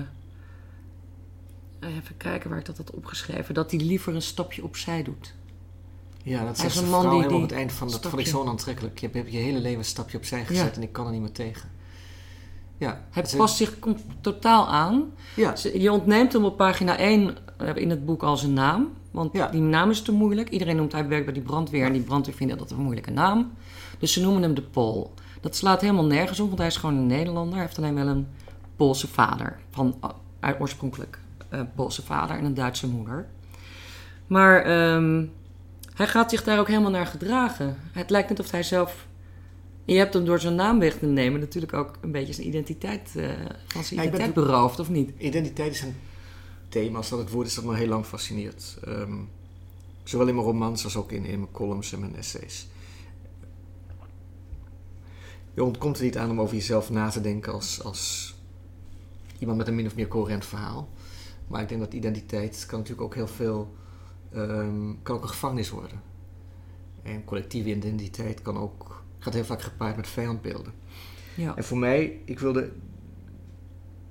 even 1.81 2.17
kijken 2.17 2.51
waar 2.51 2.59
ik 2.59 2.65
dat 2.65 2.77
had 2.77 2.91
opgeschreven. 2.91 3.55
Dat 3.55 3.71
hij 3.71 3.81
liever 3.81 4.15
een 4.15 4.23
stapje 4.23 4.65
opzij 4.65 5.03
doet. 5.03 5.35
Ja, 6.25 6.45
dat 6.45 6.65
is 6.65 6.77
een 6.77 6.89
man 6.91 7.01
die- 7.01 7.11
helemaal 7.19 7.37
op 7.37 7.43
het 7.43 7.53
eind 7.53 7.73
van, 7.73 7.91
dat 7.91 8.01
vond 8.07 8.19
ik 8.19 8.27
zo 8.27 8.47
aantrekkelijk. 8.47 8.99
Je 8.99 9.09
hebt 9.13 9.33
je 9.33 9.39
hele 9.39 9.59
leven 9.59 9.79
een 9.79 9.85
stapje 9.85 10.17
opzij 10.17 10.45
gezet 10.45 10.65
Ja. 10.67 10.73
en 10.75 10.83
ik 10.83 10.93
kan 10.93 11.07
er 11.07 11.13
niet 11.13 11.21
meer 11.21 11.33
tegen. 11.33 11.69
Ja, 12.79 13.05
Hij 13.11 13.25
past 13.37 13.57
zich 13.57 13.79
totaal 14.21 14.69
aan. 14.69 15.05
Ja, 15.37 15.55
Je 15.75 15.93
ontneemt 15.93 16.33
hem 16.33 16.45
op 16.45 16.57
pagina 16.57 16.99
1 16.99 17.37
eh, 17.57 17.77
in 17.77 17.91
het 17.91 18.05
boek 18.05 18.23
al 18.23 18.37
zijn 18.37 18.53
naam. 18.53 18.89
Want 19.11 19.33
Ja. 19.33 19.49
die 19.49 19.61
naam 19.61 19.91
is 19.91 20.03
te 20.03 20.13
moeilijk. 20.13 20.49
Iedereen 20.51 20.77
noemt 20.77 20.93
hij 20.93 21.09
werkt 21.09 21.25
bij 21.25 21.35
die 21.35 21.43
brandweer. 21.43 21.85
En 21.87 21.93
die 21.93 22.03
brandweer 22.03 22.35
vinden 22.37 22.59
dat 22.59 22.71
een 22.71 22.77
moeilijke 22.83 23.11
naam. 23.11 23.53
Dus 23.99 24.13
ze 24.13 24.21
noemen 24.21 24.43
hem 24.43 24.55
de 24.55 24.63
Pool. 24.63 25.15
Dat 25.41 25.57
slaat 25.57 25.81
helemaal 25.81 26.05
nergens 26.05 26.41
op, 26.41 26.47
want 26.47 26.59
hij 26.59 26.67
is 26.69 26.77
gewoon 26.77 26.97
een 26.97 27.07
Nederlander. 27.07 27.55
Hij 27.55 27.63
heeft 27.63 27.79
alleen 27.79 27.95
wel 27.95 28.07
een 28.07 28.27
Poolse 28.77 29.09
vader. 29.09 29.59
Van 29.71 29.97
uit 30.41 30.61
oorspronkelijk 30.61 31.19
eh, 31.49 31.61
Poolse 31.75 32.03
vader 32.03 32.37
en 32.37 32.45
een 32.45 32.55
Duitse 32.55 32.89
moeder. 32.89 33.27
Maar 34.27 34.63
ehm, 34.63 35.25
hij 35.95 36.07
gaat 36.07 36.31
zich 36.31 36.45
daar 36.45 36.59
ook 36.59 36.69
helemaal 36.69 36.91
naar 36.91 37.07
gedragen. 37.07 37.77
Het 37.93 38.11
lijkt 38.11 38.29
net 38.29 38.41
of 38.41 38.51
hij 38.51 38.63
zelf. 38.63 39.07
Je 39.85 39.97
hebt 39.97 40.15
hem 40.15 40.25
door 40.25 40.41
zijn 40.41 40.55
naam 40.55 40.79
weg 40.79 40.99
te 40.99 41.07
nemen 41.07 41.41
natuurlijk 41.41 41.73
ook 41.73 41.95
een 42.01 42.11
beetje 42.13 42.33
zijn 42.33 42.47
identiteit, 42.47 43.13
eh, 43.17 43.29
van 43.67 43.85
zijn 43.85 44.03
Ja, 44.03 44.11
ben 44.11 44.33
beroofd, 44.33 44.79
of 44.79 44.89
niet? 44.89 45.11
identiteit 45.19 45.73
is 45.73 45.83
een 45.83 45.95
thema, 46.69 46.97
als 46.97 47.09
dat 47.09 47.19
het 47.19 47.31
woord 47.31 47.47
is 47.47 47.55
dat 47.55 47.65
me 47.65 47.77
heel 47.77 47.89
lang 47.89 48.05
fascineert. 48.05 48.77
Ehm, 48.85 49.15
zowel 50.05 50.27
in 50.27 50.35
mijn 50.35 50.47
romans 50.47 50.85
als 50.85 50.97
ook 50.97 51.13
in, 51.13 51.25
in 51.25 51.39
mijn 51.39 51.53
columns 51.53 51.93
en 51.93 52.01
mijn 52.01 52.17
essays. 52.17 52.67
Je 55.55 55.65
ontkomt 55.65 55.99
er 55.99 56.05
niet 56.05 56.19
aan 56.19 56.31
om 56.31 56.41
over 56.41 56.55
jezelf 56.55 56.91
na 56.91 57.09
te 57.09 57.21
denken 57.21 57.53
als, 57.53 57.83
als 57.83 58.35
iemand 59.39 59.59
met 59.59 59.69
een 59.69 59.75
min 59.75 59.87
of 59.87 59.95
meer 59.95 60.09
coherent 60.09 60.47
verhaal. 60.47 60.89
Maar 61.47 61.63
ik 61.63 61.69
denk 61.69 61.81
dat 61.81 61.93
identiteit 61.93 62.65
kan 62.67 62.79
natuurlijk 62.79 63.07
ook 63.07 63.15
heel 63.15 63.27
veel, 63.27 63.75
ehm, 64.35 64.95
kan 65.03 65.17
ook 65.17 65.23
een 65.23 65.29
gevangenis 65.29 65.71
worden. 65.71 66.03
En 67.03 67.25
collectieve 67.25 67.75
identiteit 67.75 68.43
kan 68.43 68.57
ook, 68.57 69.05
gaat 69.19 69.35
heel 69.35 69.45
vaak 69.45 69.63
gepaard 69.63 69.97
met 69.97 70.09
vijandbeelden. 70.09 70.73
Ja. 71.37 71.57
En 71.57 71.65
voor 71.65 71.79
mij, 71.79 72.21
ik 72.25 72.39
wilde. 72.39 72.73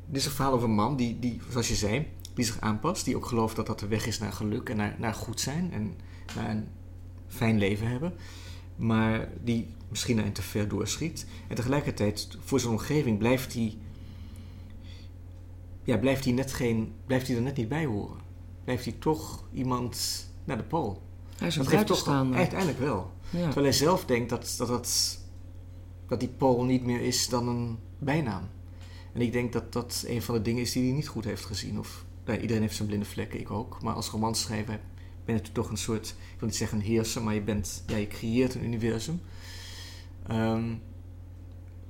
Dit 0.05 0.21
is 0.21 0.25
een 0.25 0.31
verhaal 0.31 0.53
over 0.53 0.67
een 0.67 0.75
man 0.75 0.95
die, 0.95 1.19
die, 1.19 1.39
zoals 1.49 1.67
je 1.67 1.75
zei, 1.75 2.07
die 2.33 2.45
zich 2.45 2.59
aanpast. 2.59 3.05
Die 3.05 3.15
ook 3.15 3.25
gelooft 3.25 3.55
dat 3.55 3.67
dat 3.67 3.79
de 3.79 3.87
weg 3.87 4.05
is 4.05 4.19
naar 4.19 4.31
geluk 4.31 4.69
en 4.69 4.77
naar, 4.77 4.95
naar 4.99 5.13
goed 5.13 5.39
zijn. 5.39 5.71
En 5.71 5.93
naar 6.35 6.49
een 6.49 6.67
fijn 7.27 7.57
leven 7.57 7.87
hebben. 7.87 8.13
Maar 8.75 9.29
die 9.43 9.67
misschien 9.89 10.17
een 10.17 10.31
te 10.31 10.41
ver 10.41 10.67
doorschiet. 10.67 11.25
En 11.47 11.55
tegelijkertijd, 11.55 12.37
voor 12.39 12.59
zijn 12.59 12.71
omgeving 12.71 13.17
blijft 13.17 13.53
hij. 13.53 13.77
Ja, 15.83 15.97
blijft 15.97 16.23
hij, 16.23 16.33
net 16.33 16.53
geen, 16.53 16.93
blijft 17.05 17.27
hij 17.27 17.35
er 17.35 17.41
net 17.41 17.57
niet 17.57 17.69
bij 17.69 17.85
horen. 17.85 18.22
Blijft 18.63 18.85
hij 18.85 18.95
toch 18.99 19.43
iemand 19.53 20.25
naar 20.43 20.57
de 20.57 20.63
pool. 20.63 21.01
Hij 21.37 21.47
is 21.47 21.55
een 21.55 21.65
buitenstaander. 21.65 22.37
uiteindelijk 22.37 22.79
wel. 22.79 23.11
Ja. 23.29 23.43
Terwijl 23.43 23.65
hij 23.65 23.75
zelf 23.75 24.05
denkt 24.05 24.29
dat, 24.29 24.55
dat, 24.57 24.67
dat, 24.67 25.19
dat 26.07 26.19
die 26.19 26.29
Pool 26.29 26.63
niet 26.63 26.83
meer 26.83 27.01
is 27.01 27.29
dan 27.29 27.47
een 27.47 27.77
bijnaam. 27.99 28.49
En 29.13 29.21
ik 29.21 29.31
denk 29.31 29.53
dat 29.53 29.73
dat 29.73 30.03
een 30.07 30.21
van 30.21 30.35
de 30.35 30.41
dingen 30.41 30.61
is 30.61 30.71
die 30.71 30.83
hij 30.83 30.93
niet 30.93 31.07
goed 31.07 31.25
heeft 31.25 31.45
gezien. 31.45 31.79
Of, 31.79 32.05
nou, 32.25 32.39
iedereen 32.39 32.61
heeft 32.61 32.75
zijn 32.75 32.87
blinde 32.87 33.05
vlekken, 33.05 33.39
ik 33.39 33.51
ook. 33.51 33.81
Maar 33.81 33.93
als 33.93 34.09
romanschrijver 34.09 34.79
ben 35.25 35.35
je 35.35 35.51
toch 35.51 35.69
een 35.69 35.77
soort, 35.77 36.07
ik 36.07 36.39
wil 36.39 36.47
niet 36.47 36.57
zeggen 36.57 36.77
een 36.77 36.83
heerser, 36.83 37.23
maar 37.23 37.33
je, 37.33 37.41
bent, 37.41 37.83
ja, 37.87 37.95
je 37.95 38.07
creëert 38.07 38.55
een 38.55 38.63
universum. 38.63 39.21
Ehm, 40.27 40.73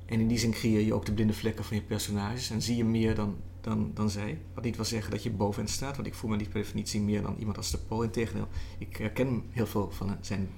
en 0.05 0.19
in 0.19 0.27
die 0.27 0.37
zin 0.37 0.51
creëer 0.51 0.81
je 0.81 0.93
ook 0.93 1.05
de 1.05 1.13
blinde 1.13 1.33
vlekken 1.33 1.65
van 1.65 1.77
je 1.77 1.83
personages. 1.83 2.49
En 2.49 2.61
zie 2.61 2.75
je 2.75 2.85
meer 2.85 3.15
dan, 3.15 3.35
dan, 3.63 3.91
dan 3.93 4.09
zij. 4.09 4.39
Wat 4.53 4.63
niet 4.63 4.75
wil 4.75 4.85
zeggen 4.85 5.11
dat 5.11 5.23
je 5.23 5.31
boven 5.31 5.63
hen 5.63 5.71
staat, 5.71 5.95
want 5.95 6.07
ik 6.07 6.13
voel 6.13 6.29
me 6.29 6.35
niet 6.35 6.49
per 6.49 6.61
definitie 6.61 7.01
meer 7.01 7.21
dan 7.21 7.35
iemand 7.39 7.57
als 7.57 7.71
de 7.71 7.77
Pool. 7.77 8.03
Integendeel, 8.03 8.47
ik 8.77 8.97
herken 8.97 9.43
heel 9.49 9.67
veel 9.67 9.91
van 9.91 10.17
zijn 10.21 10.49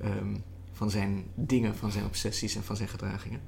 ehm, 0.00 0.34
van 0.74 0.90
zijn 0.90 1.24
dingen, 1.34 1.76
van 1.76 1.92
zijn 1.92 2.04
obsessies 2.04 2.56
en 2.56 2.64
van 2.64 2.76
zijn 2.76 2.88
gedragingen. 2.88 3.40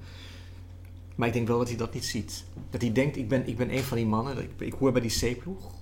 Maar 1.15 1.29
ik 1.29 1.35
denk 1.35 1.49
wel 1.49 1.59
dat 1.59 1.69
hij 1.69 1.77
dat 1.77 1.95
niet 1.95 2.05
ziet. 2.05 2.45
Dat 2.71 2.81
hij 2.81 2.93
denkt, 2.93 3.17
ik 3.17 3.29
ben, 3.29 3.47
ik 3.47 3.57
ben 3.57 3.75
een 3.75 3.83
van 3.83 3.97
die 3.97 4.07
mannen, 4.07 4.43
ik, 4.43 4.51
ik 4.59 4.73
hoor 4.73 4.93
bij 4.93 5.01
die 5.01 5.35
C-ploeg. 5.35 5.75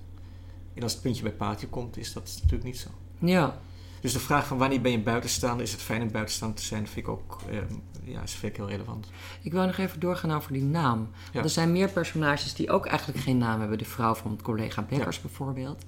En 0.74 0.82
als 0.82 0.92
het 0.92 1.02
puntje 1.02 1.22
bij 1.22 1.32
paaltje 1.32 1.68
komt, 1.68 1.96
is 1.96 2.12
dat 2.12 2.30
natuurlijk 2.34 2.64
niet 2.64 2.78
zo. 2.78 2.88
Ja. 3.18 3.60
Dus 4.00 4.12
de 4.12 4.20
vraag 4.20 4.46
van 4.46 4.58
wanneer 4.58 4.80
ben 4.80 4.92
je 4.92 5.00
buitenstaander, 5.00 5.62
is 5.62 5.72
het 5.72 5.80
fijn 5.80 6.02
om 6.02 6.10
buitenstaander 6.10 6.58
te 6.58 6.64
zijn, 6.64 6.86
vind 6.86 7.06
ik 7.06 7.12
ook 7.12 7.40
ehm, 7.50 7.74
ja, 8.04 8.22
is 8.22 8.38
ik 8.42 8.56
heel 8.56 8.68
relevant. 8.68 9.08
Ik 9.42 9.52
wil 9.52 9.66
nog 9.66 9.76
even 9.76 10.00
doorgaan 10.00 10.32
over 10.32 10.52
die 10.52 10.62
naam. 10.62 10.98
Want 10.98 11.32
Ja. 11.32 11.42
Er 11.42 11.50
zijn 11.50 11.72
meer 11.72 11.88
personages 11.88 12.54
die 12.54 12.70
ook 12.70 12.86
eigenlijk 12.86 13.20
geen 13.20 13.38
naam 13.38 13.60
hebben. 13.60 13.78
De 13.78 13.84
vrouw 13.84 14.14
van 14.14 14.38
collega 14.42 14.82
Bekkers 14.82 15.20
bijvoorbeeld. 15.20 15.84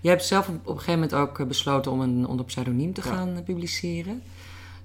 Jij 0.00 0.12
hebt 0.12 0.24
zelf 0.24 0.48
op 0.48 0.54
op 0.54 0.66
een 0.66 0.72
gegeven 0.72 1.00
moment 1.00 1.14
ook 1.14 1.38
eh, 1.38 1.46
besloten 1.46 1.92
om 1.92 2.00
een 2.00 2.26
onder 2.26 2.44
pseudoniem 2.44 2.92
te 2.92 3.02
gaan 3.02 3.36
eh, 3.36 3.42
publiceren. 3.42 4.22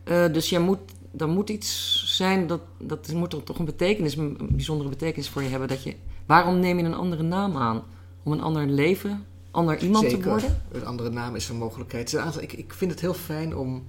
Eh, 0.04 0.34
dus 0.34 0.50
jij 0.50 0.60
moet 0.60 0.80
dan 1.18 1.30
moet 1.30 1.50
iets 1.50 2.04
zijn, 2.16 2.48
dat, 2.48 2.62
dat 2.78 3.14
moet 3.14 3.34
er 3.34 3.44
toch 3.44 3.60
een 3.60 3.66
betekenis, 3.66 4.16
een 4.16 4.38
bijzondere 4.50 4.90
betekenis 4.90 5.30
voor 5.30 5.44
je 5.44 5.50
hebben. 5.50 5.68
Dat 5.68 5.84
je, 5.84 5.96
waarom 6.26 6.60
neem 6.60 6.78
je 6.78 6.84
een 6.84 6.94
andere 6.94 7.24
naam 7.24 7.58
aan? 7.58 7.84
Om 8.24 8.32
een 8.32 8.42
ander 8.42 8.68
leven, 8.68 9.26
ander 9.52 9.80
iemand 9.80 10.04
Zeker. 10.04 10.24
te 10.24 10.30
worden? 10.30 10.62
Een 10.72 10.86
andere 10.86 11.10
naam 11.10 11.36
is 11.36 11.50
een 11.50 11.58
mogelijkheid. 11.58 12.14
Ik, 12.40 12.54
ik 12.54 12.74
vind 12.74 12.92
het 12.92 13.02
heel 13.02 13.14
fijn 13.14 13.58
om, 13.58 13.84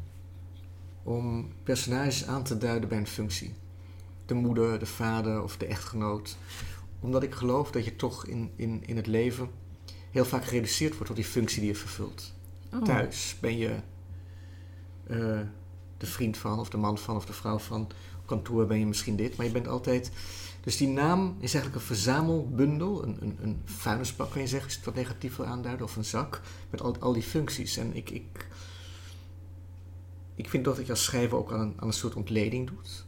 om 1.07 1.49
personages 1.63 2.27
aan 2.27 2.43
te 2.43 2.59
duiden 2.59 2.89
bij 2.89 2.99
een 2.99 3.07
functie. 3.07 3.55
De 4.27 4.35
moeder, 4.35 4.79
de 4.79 4.87
vader 4.87 5.43
of 5.43 5.57
de 5.57 5.67
echtgenoot. 5.67 6.37
Omdat 7.01 7.23
ik 7.23 7.35
geloof 7.35 7.71
dat 7.71 7.85
je 7.85 7.97
toch 7.97 8.27
in, 8.27 8.51
in, 8.57 8.83
in 8.87 8.97
het 8.97 9.07
leven 9.07 9.51
heel 10.11 10.25
vaak 10.25 10.45
gereduceerd 10.45 10.93
wordt 10.93 11.07
tot 11.07 11.17
die 11.17 11.25
functie 11.25 11.61
die 11.61 11.71
je 11.71 11.77
vervult. 11.77 12.33
Oh. 12.73 12.83
Thuis 12.83 13.37
ben 13.41 13.59
je 13.59 13.75
eh, 15.07 15.41
de 15.97 16.07
vriend 16.07 16.37
van, 16.37 16.59
of 16.59 16.69
de 16.69 16.77
man 16.77 16.99
van, 16.99 17.17
of 17.17 17.27
de 17.27 17.33
vrouw 17.33 17.59
van. 17.59 17.81
Op 18.19 18.27
kantoor 18.27 18.67
ben 18.67 18.79
je 18.79 18.87
misschien 18.87 19.17
dit, 19.17 19.37
maar 19.37 19.47
je 19.47 19.53
bent 19.53 19.69
altijd. 19.69 20.11
Dus 20.61 20.77
die 20.77 20.89
naam 20.89 21.37
is 21.41 21.55
eigenlijk 21.55 21.75
een 21.75 21.95
verzamelbundel, 21.95 23.03
een, 23.03 23.17
een, 23.21 23.39
een 23.41 23.63
vuilnisbak 23.65 24.31
kan 24.31 24.41
je 24.41 24.47
zeggen, 24.47 24.69
als 24.69 24.73
je 24.73 24.85
het 24.85 24.95
wat 24.95 25.05
negatief 25.05 25.37
wil 25.37 25.47
aanduiden, 25.47 25.87
of 25.87 25.97
een 25.97 26.05
zak 26.05 26.41
met 26.71 26.81
al, 26.81 26.97
al 26.99 27.13
die 27.13 27.23
functies. 27.23 27.77
En 27.77 27.97
ik, 27.97 28.11
ik, 28.11 28.47
ik 30.37 30.49
vind 30.49 30.65
toch 30.65 30.77
dat 30.77 30.87
je 30.87 30.93
als 30.93 31.05
schrijver 31.05 31.39
ook 31.39 31.53
aan 31.53 31.61
een, 31.61 31.75
aan 31.77 31.87
een 31.87 31.93
soort 31.93 32.15
ontleding 32.15 32.69
doet 32.69 33.05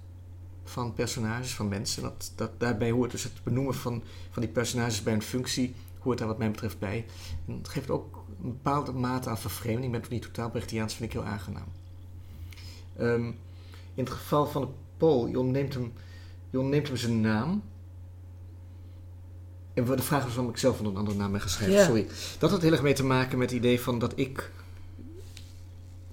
van 0.64 0.92
personages, 0.92 1.54
van 1.54 1.68
mensen. 1.68 2.02
Dat, 2.02 2.32
dat, 2.34 2.50
daarbij 2.60 2.90
hoort 2.90 3.10
dus 3.10 3.22
het 3.22 3.42
benoemen 3.42 3.74
van, 3.74 4.02
van 4.30 4.42
die 4.42 4.50
personages 4.50 5.02
bij 5.02 5.14
een 5.14 5.22
functie, 5.22 5.74
hoort 5.98 6.18
daar 6.18 6.26
wat 6.28 6.38
mij 6.38 6.50
betreft 6.50 6.78
bij. 6.78 7.06
En 7.46 7.54
het 7.54 7.68
geeft 7.68 7.90
ook 7.90 8.24
een 8.42 8.48
bepaalde 8.48 8.92
mate 8.92 9.28
aan 9.28 9.38
vervreemding. 9.38 9.84
Ik 9.84 9.92
ben 9.92 10.00
toch 10.00 10.10
niet 10.10 10.22
totaal 10.22 10.50
Brechtiaans, 10.50 10.94
vind 10.94 11.14
ik 11.14 11.20
heel 11.20 11.28
aangenaam. 11.28 11.68
Ehm, 12.96 13.26
in 13.94 14.04
het 14.04 14.10
geval 14.10 14.46
van 14.46 14.62
de 14.62 14.68
Paul, 14.96 15.26
je 15.26 15.38
ontneemt 15.38 15.74
hem, 15.74 15.92
je 16.50 16.60
ontneemt 16.60 16.86
hem 16.86 16.96
zijn 16.96 17.20
naam. 17.20 17.62
En 19.74 19.84
de 19.84 20.02
vraag 20.02 20.26
is 20.26 20.34
waarom 20.34 20.52
ik 20.52 20.58
zelf 20.58 20.80
een 20.80 20.96
andere 20.96 21.16
naam 21.16 21.32
ben 21.32 21.40
geschreven, 21.40 21.74
Ja. 21.74 21.84
sorry. 21.84 22.06
Dat 22.38 22.50
had 22.50 22.62
heel 22.62 22.72
erg 22.72 22.82
mee 22.82 22.94
te 22.94 23.04
maken 23.04 23.38
met 23.38 23.50
het 23.50 23.58
idee 23.58 23.80
van 23.80 23.98
dat 23.98 24.12
ik... 24.18 24.52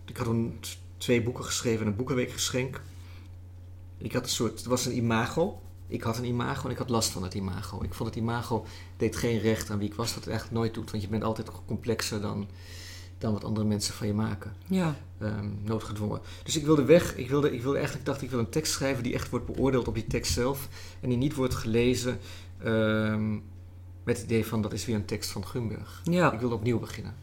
Ik 0.06 0.18
had 0.18 0.28
een, 0.28 0.60
twee 1.06 1.22
boeken 1.24 1.44
geschreven 1.44 1.82
en 1.82 1.88
een 1.88 1.96
boekenweekgeschenk. 1.96 2.82
Ik 3.98 4.14
had 4.14 4.24
een 4.24 4.30
soort... 4.30 4.58
Het 4.58 4.66
was 4.66 4.86
een 4.86 4.96
imago. 4.96 5.62
Ik 5.88 6.02
had 6.02 6.18
een 6.18 6.26
imago 6.26 6.66
en 6.66 6.72
ik 6.72 6.78
had 6.78 6.90
last 6.90 7.10
van 7.10 7.24
het 7.24 7.34
imago. 7.34 7.84
Ik 7.84 7.94
vond 7.94 8.10
het 8.10 8.18
imago 8.18 8.66
deed 8.98 9.16
geen 9.16 9.40
recht 9.40 9.70
aan 9.70 9.78
wie 9.78 9.88
ik 9.88 9.94
was. 9.94 10.08
Dat 10.08 10.24
het 10.24 10.28
eigenlijk 10.28 10.60
nooit 10.60 10.74
doet. 10.74 10.92
Want 10.92 11.04
je 11.04 11.10
bent 11.10 11.24
altijd 11.24 11.50
complexer 11.66 12.22
dan, 12.22 12.48
dan 13.18 13.34
wat 13.34 13.44
andere 13.44 13.66
mensen 13.66 13.94
van 13.94 14.08
je 14.08 14.14
maken. 14.14 14.56
Ja, 14.66 14.96
Ehm, 15.20 15.50
noodgedwongen. 15.64 16.22
Dus 16.44 16.56
ik 16.56 16.66
wilde 16.66 16.84
weg. 16.84 17.16
Ik 17.16 17.30
wilde, 17.30 17.54
ik 17.54 17.62
wilde 17.62 17.78
eigenlijk 17.78 18.06
dacht 18.06 18.22
ik 18.22 18.30
wil 18.30 18.40
een 18.40 18.50
tekst 18.50 18.74
schrijven 18.74 19.04
die 19.04 19.14
echt 19.14 19.30
wordt 19.30 19.46
beoordeeld 19.46 19.88
op 19.88 19.94
die 19.94 20.08
tekst 20.08 20.34
zelf. 20.34 20.68
En 21.02 21.10
die 21.10 21.18
niet 21.18 21.36
wordt 21.36 21.56
gelezen 21.56 22.20
ehm, 22.64 23.34
met 24.04 24.18
het 24.18 24.24
idee 24.26 24.46
van 24.46 24.62
dat 24.62 24.74
is 24.74 24.86
weer 24.86 24.96
een 24.96 25.06
tekst 25.06 25.32
van 25.32 25.46
Gumberg. 25.48 26.02
ja. 26.04 26.32
Ik 26.34 26.40
wilde 26.40 26.56
opnieuw 26.56 26.80
beginnen. 26.80 27.16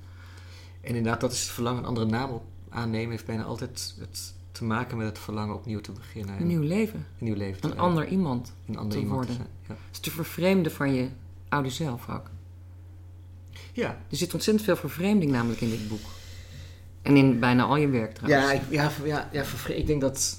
En 0.80 0.94
inderdaad, 0.94 1.20
dat 1.20 1.32
is 1.32 1.42
het 1.42 1.50
verlangen. 1.50 1.82
Een 1.82 1.88
andere 1.88 2.06
naam 2.06 2.30
op 2.30 2.42
aannemen 2.72 3.10
heeft 3.10 3.26
bijna 3.26 3.42
altijd 3.44 3.94
het 3.98 4.34
te 4.52 4.64
maken 4.64 4.96
met 4.96 5.06
het 5.06 5.18
verlangen 5.18 5.54
opnieuw 5.54 5.80
te 5.80 5.92
beginnen. 5.92 6.34
En 6.34 6.40
een 6.40 6.46
nieuw 6.46 6.62
leven. 6.62 6.98
een 6.98 7.24
nieuw 7.24 7.34
leven 7.34 7.60
te 7.60 7.68
Een 7.68 7.78
ander 7.78 8.08
iemand. 8.08 8.52
een 8.66 8.76
ander 8.76 8.92
te 8.92 8.98
iemand 8.98 9.26
worden. 9.26 9.36
te 9.36 9.42
zijn. 9.42 9.78
Ja. 9.78 9.84
Het 9.86 9.92
is 9.92 9.98
te 9.98 10.10
vervreemden 10.10 10.72
van 10.72 10.94
je 10.94 11.08
oude 11.48 11.70
zelf 11.70 12.08
ook. 12.08 12.30
ja. 13.72 13.98
Er 14.10 14.16
zit 14.16 14.34
ontzettend 14.34 14.66
veel 14.66 14.76
vervreemding 14.76 15.30
namelijk 15.30 15.60
in 15.60 15.70
dit 15.70 15.88
boek. 15.88 16.00
En 17.02 17.16
in 17.16 17.38
bijna 17.38 17.64
al 17.64 17.76
je 17.76 17.88
werk 17.88 18.14
trouwens. 18.14 18.50
Ja, 18.50 18.52
ik, 18.52 18.62
ja, 18.70 18.90
ja, 19.04 19.28
ja 19.32 19.44
ik 19.68 19.86
denk 19.86 20.00
dat 20.00 20.38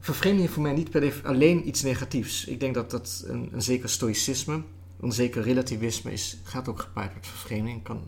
vervreemding 0.00 0.50
voor 0.50 0.62
mij 0.62 0.72
niet 0.72 0.90
per 0.90 1.20
alleen 1.24 1.68
iets 1.68 1.82
negatiefs. 1.82 2.44
Ik 2.44 2.60
denk 2.60 2.74
dat 2.74 2.90
dat 2.90 3.24
een, 3.26 3.48
een 3.52 3.62
zeker 3.62 3.88
stoïcisme, 3.88 4.62
een 5.00 5.12
zeker 5.12 5.42
relativisme 5.42 6.12
is, 6.12 6.36
gaat 6.42 6.68
ook 6.68 6.80
gepaard 6.80 7.14
met 7.14 7.26
vervreemding. 7.26 7.82
Kan 7.82 8.02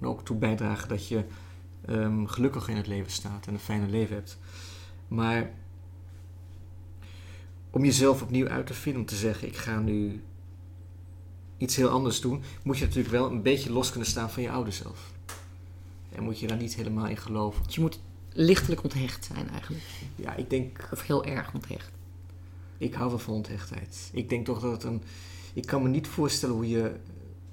er 0.00 0.06
ook 0.06 0.24
toe 0.24 0.36
bijdragen 0.36 0.88
dat 0.88 1.08
je 1.08 1.24
ehm, 1.86 2.26
gelukkig 2.26 2.68
in 2.68 2.76
het 2.76 2.86
leven 2.86 3.12
staat 3.12 3.46
en 3.46 3.52
een 3.52 3.58
fijne 3.60 3.86
leven 3.88 4.14
hebt. 4.14 4.38
Maar 5.08 5.50
om 7.70 7.84
jezelf 7.84 8.22
opnieuw 8.22 8.48
uit 8.48 8.66
te 8.66 8.74
vinden, 8.74 9.00
om 9.00 9.06
te 9.06 9.16
zeggen 9.16 9.48
ik 9.48 9.56
ga 9.56 9.78
nu 9.80 10.22
iets 11.58 11.76
heel 11.76 11.88
anders 11.88 12.20
doen, 12.20 12.42
moet 12.62 12.78
je 12.78 12.84
natuurlijk 12.84 13.14
wel 13.14 13.30
een 13.30 13.42
beetje 13.42 13.72
los 13.72 13.90
kunnen 13.90 14.08
staan 14.08 14.30
van 14.30 14.42
je 14.42 14.50
oude 14.50 14.70
zelf. 14.70 15.12
En 16.12 16.22
moet 16.22 16.38
je 16.40 16.46
daar 16.46 16.56
niet 16.56 16.74
helemaal 16.74 17.06
in 17.06 17.16
geloven. 17.16 17.62
Dus 17.64 17.74
je 17.74 17.80
moet 17.80 18.00
lichtelijk 18.32 18.82
onthecht 18.82 19.24
zijn 19.24 19.48
eigenlijk. 19.48 19.84
Ja, 20.16 20.34
ik 20.34 20.50
denk, 20.50 20.88
Of 20.92 21.02
heel 21.02 21.24
erg 21.24 21.54
onthecht. 21.54 21.90
ik 22.78 22.94
hou 22.94 23.08
wel 23.08 23.18
van 23.18 23.34
onthechtheid. 23.34 24.10
Ik 24.12 24.28
denk 24.28 24.44
toch 24.44 24.60
dat 24.60 24.72
het 24.72 24.82
een. 24.82 25.02
Ik 25.54 25.66
kan 25.66 25.82
me 25.82 25.88
niet 25.88 26.06
voorstellen 26.06 26.54
hoe 26.54 26.68
je, 26.68 26.96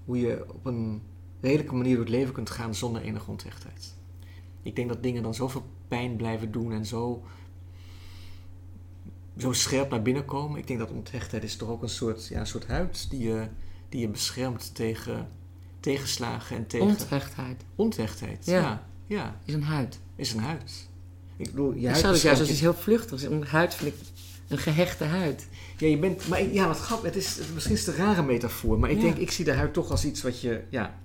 hoe 0.06 0.20
je 0.20 0.46
op 0.54 0.66
een 0.66 1.02
redelijke 1.42 1.76
manier 1.76 1.96
door 1.96 2.04
het 2.04 2.14
leven 2.14 2.34
kunt 2.34 2.50
gaan 2.50 2.76
zonder 2.76 3.02
enige 3.02 3.30
onthechtheid. 3.32 3.96
Ik 4.64 4.76
denk 4.76 4.90
dat 4.90 5.04
dingen 5.04 5.24
dan 5.24 5.34
zoveel 5.34 5.64
pijn 5.88 6.16
blijven 6.16 6.52
doen 6.52 6.72
en 6.72 6.86
zo, 6.86 7.24
zo 9.38 9.52
scherp 9.54 9.90
naar 9.90 10.02
binnen 10.02 10.26
komen. 10.26 10.60
Ik 10.60 10.68
denk 10.68 10.80
dat 10.80 10.92
onthechtheid 10.92 11.44
is 11.44 11.56
toch 11.56 11.70
ook 11.70 11.82
een 11.82 11.90
soort, 11.90 12.28
ja, 12.28 12.40
een 12.40 12.48
soort 12.48 12.68
huid 12.68 13.10
die 13.10 13.20
je, 13.28 13.48
die 13.90 14.00
je 14.02 14.08
beschermt 14.10 14.76
tegen 14.76 15.28
tegenslagen 15.80 16.56
en 16.58 16.68
tegen 16.68 16.88
Onthechtheid 16.88 17.64
onthechtheid. 17.76 18.46
Ja. 18.46 18.60
Ja. 18.62 18.86
ja, 19.08 19.40
is 19.46 19.54
een 19.54 19.64
huid. 19.64 20.00
is 20.16 20.34
een 20.34 20.40
huid. 20.40 20.90
Ik 21.38 21.46
bedoel, 21.50 21.74
je 21.74 21.80
Ik 21.80 21.86
huid 21.86 21.98
zou 21.98 22.18
juist 22.18 22.40
als 22.40 22.50
iets 22.50 22.60
heel 22.60 22.74
vluchtigs. 22.74 23.24
Een 23.24 23.44
huid 23.44 23.74
vind 23.74 23.94
ik 23.94 24.00
een 24.48 24.58
gehechte 24.58 25.04
huid. 25.04 25.48
Ja, 25.78 25.88
je 25.88 25.98
bent, 25.98 26.28
maar 26.28 26.44
ja, 26.44 26.68
wat 26.68 26.80
grappig. 26.80 27.06
Het 27.06 27.16
is, 27.16 27.40
misschien 27.54 27.76
is 27.76 27.86
het 27.86 27.98
een 27.98 28.06
rare 28.06 28.24
metafoor, 28.24 28.80
maar 28.80 28.90
ik 28.90 28.96
Ja. 28.96 29.02
denk, 29.04 29.18
ik 29.18 29.32
zie 29.32 29.46
de 29.46 29.54
huid 29.54 29.74
toch 29.74 29.92
als 29.92 30.06
iets 30.06 30.22
wat 30.22 30.42
je, 30.42 30.64
ja, 30.70 31.00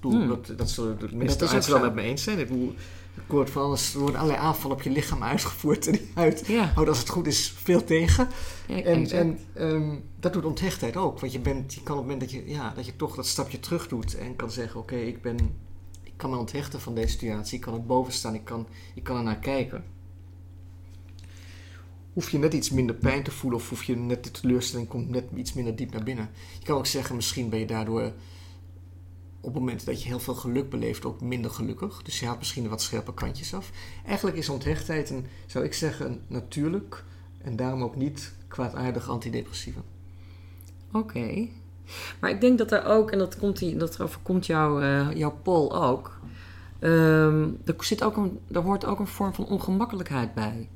bedoel, 0.00 0.20
Hmm. 0.20 0.28
dat, 0.28 0.52
dat 0.56 0.70
zullen 0.70 0.98
de 0.98 1.08
het 1.16 1.66
wel 1.66 1.80
met 1.80 1.94
me 1.94 2.02
eens 2.02 2.22
zijn. 2.22 2.38
Ik 2.38 2.48
bedoel, 2.48 2.74
ik 3.14 3.22
hoor 3.28 3.48
van 3.48 3.62
alles, 3.62 3.94
er 3.94 4.00
worden 4.00 4.20
allerlei 4.20 4.44
aanvallen 4.44 4.76
op 4.76 4.82
je 4.82 4.90
lichaam 4.90 5.22
uitgevoerd 5.22 5.86
en 5.86 5.92
die 5.92 6.10
huid 6.14 6.46
Ja, 6.46 6.64
houdt 6.64 6.88
als 6.88 6.98
het 6.98 7.08
goed 7.08 7.26
is 7.26 7.54
veel 7.56 7.84
tegen. 7.84 8.28
ja 8.66 8.82
En, 8.82 9.10
en 9.10 9.38
ehm, 9.54 9.96
dat 10.20 10.32
doet 10.32 10.44
onthechtheid 10.44 10.96
ook, 10.96 11.20
want 11.20 11.32
je, 11.32 11.40
bent, 11.40 11.74
je 11.74 11.82
kan 11.82 11.98
op 11.98 12.02
het 12.02 12.10
moment 12.10 12.20
dat 12.20 12.40
je, 12.40 12.50
ja, 12.50 12.72
dat 12.76 12.86
je 12.86 12.96
toch 12.96 13.14
dat 13.14 13.26
stapje 13.26 13.60
terug 13.60 13.88
doet 13.88 14.18
en 14.18 14.36
kan 14.36 14.50
zeggen, 14.50 14.80
oké, 14.80 14.96
ik 14.96 15.22
ben, 15.22 15.36
ik 16.02 16.12
kan 16.16 16.30
me 16.30 16.36
onthechten 16.36 16.80
van 16.80 16.94
deze 16.94 17.08
situatie, 17.08 17.54
ik 17.56 17.60
kan 17.60 17.74
er 17.74 17.86
boven 17.86 18.12
staan, 18.12 18.34
ik 18.34 18.44
kan, 18.44 18.66
ik 18.94 19.02
kan 19.02 19.16
er 19.16 19.22
naar 19.22 19.38
kijken 19.38 19.84
hoef 22.14 22.30
je 22.30 22.38
net 22.38 22.54
iets 22.54 22.70
minder 22.70 22.94
pijn 22.96 23.22
te 23.22 23.30
voelen 23.30 23.58
of 23.58 23.68
hoef 23.68 23.84
je 23.84 23.96
net 23.96 24.24
de 24.24 24.30
teleurstelling 24.30 24.88
komt 24.88 25.08
net 25.08 25.24
iets 25.36 25.52
minder 25.52 25.76
diep 25.76 25.92
naar 25.92 26.02
binnen. 26.02 26.30
Je 26.58 26.64
kan 26.64 26.76
ook 26.76 26.86
zeggen, 26.86 27.16
misschien 27.16 27.48
ben 27.48 27.58
je 27.58 27.66
daardoor 27.66 28.12
op 29.44 29.54
het 29.54 29.62
moment 29.62 29.84
dat 29.84 30.02
je 30.02 30.08
heel 30.08 30.18
veel 30.18 30.34
geluk 30.34 30.70
beleeft 30.70 31.04
ook 31.04 31.20
minder 31.20 31.50
gelukkig. 31.50 32.02
Dus 32.02 32.20
je 32.20 32.26
haalt 32.26 32.38
misschien 32.38 32.68
wat 32.68 32.82
scherpe 32.82 33.14
kantjes 33.14 33.54
af. 33.54 33.70
Eigenlijk 34.06 34.36
is 34.36 34.48
onthechtheid 34.48 35.10
een, 35.10 35.26
zou 35.46 35.64
ik 35.64 35.74
zeggen, 35.74 36.06
een 36.06 36.20
natuurlijk 36.26 37.04
en 37.38 37.56
daarom 37.56 37.82
ook 37.82 37.96
niet 37.96 38.34
kwaadaardig 38.48 39.08
antidepressieve. 39.08 39.80
Oké. 40.92 41.48
Maar 42.20 42.30
ik 42.30 42.40
denk 42.40 42.58
dat 42.58 42.72
er 42.72 42.84
ook, 42.84 43.10
en 43.10 43.18
dat, 43.18 43.38
komt 43.38 43.78
dat 43.78 44.00
overkomt 44.00 44.46
jou, 44.46 44.82
eh, 44.82 45.08
jouw 45.14 45.38
Paul 45.42 45.82
ook. 45.84 46.18
ehm, 46.78 47.48
er, 47.64 47.74
zit 47.78 48.02
ook 48.02 48.16
een, 48.16 48.38
er 48.52 48.60
hoort 48.60 48.84
ook 48.84 48.98
een 48.98 49.06
vorm 49.06 49.34
van 49.34 49.46
ongemakkelijkheid 49.46 50.34
bij. 50.34 50.68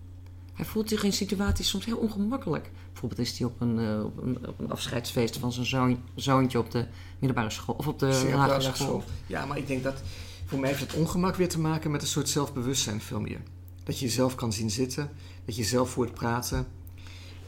Hij 0.54 0.64
voelt 0.64 0.88
zich 0.88 1.04
in 1.04 1.12
situaties 1.12 1.68
soms 1.68 1.84
heel 1.84 1.96
ongemakkelijk. 1.96 2.70
Bijvoorbeeld 3.00 3.28
is 3.28 3.38
hij 3.38 3.48
op 3.48 3.60
een, 3.60 3.78
eh, 3.78 4.04
op 4.04 4.22
een, 4.22 4.48
op 4.48 4.58
een 4.58 4.70
afscheidsfeest 4.70 5.36
van 5.36 5.52
zijn 5.52 5.66
zoon, 5.66 6.02
zoontje 6.14 6.58
op 6.58 6.70
de 6.70 6.86
middelbare 7.18 7.50
school 7.50 7.74
of 7.74 7.86
op 7.86 7.98
de 7.98 8.30
lagere 8.32 8.74
school. 8.76 9.04
Ja, 9.26 9.46
maar 9.46 9.58
ik 9.58 9.66
denk 9.66 9.82
dat 9.82 10.02
voor 10.44 10.58
mij 10.58 10.68
heeft 10.68 10.80
het 10.80 10.92
ongemak 10.92 11.36
weer 11.36 11.48
te 11.48 11.60
maken 11.60 11.90
met 11.90 12.02
een 12.02 12.08
soort 12.08 12.28
zelfbewustzijn 12.28 13.00
veel 13.00 13.20
meer. 13.20 13.40
Dat 13.84 13.98
je 13.98 14.04
jezelf 14.04 14.34
kan 14.34 14.52
zien 14.52 14.70
zitten, 14.70 15.10
dat 15.44 15.56
je 15.56 15.64
zelf 15.64 15.94
hoort 15.94 16.14
praten, 16.14 16.66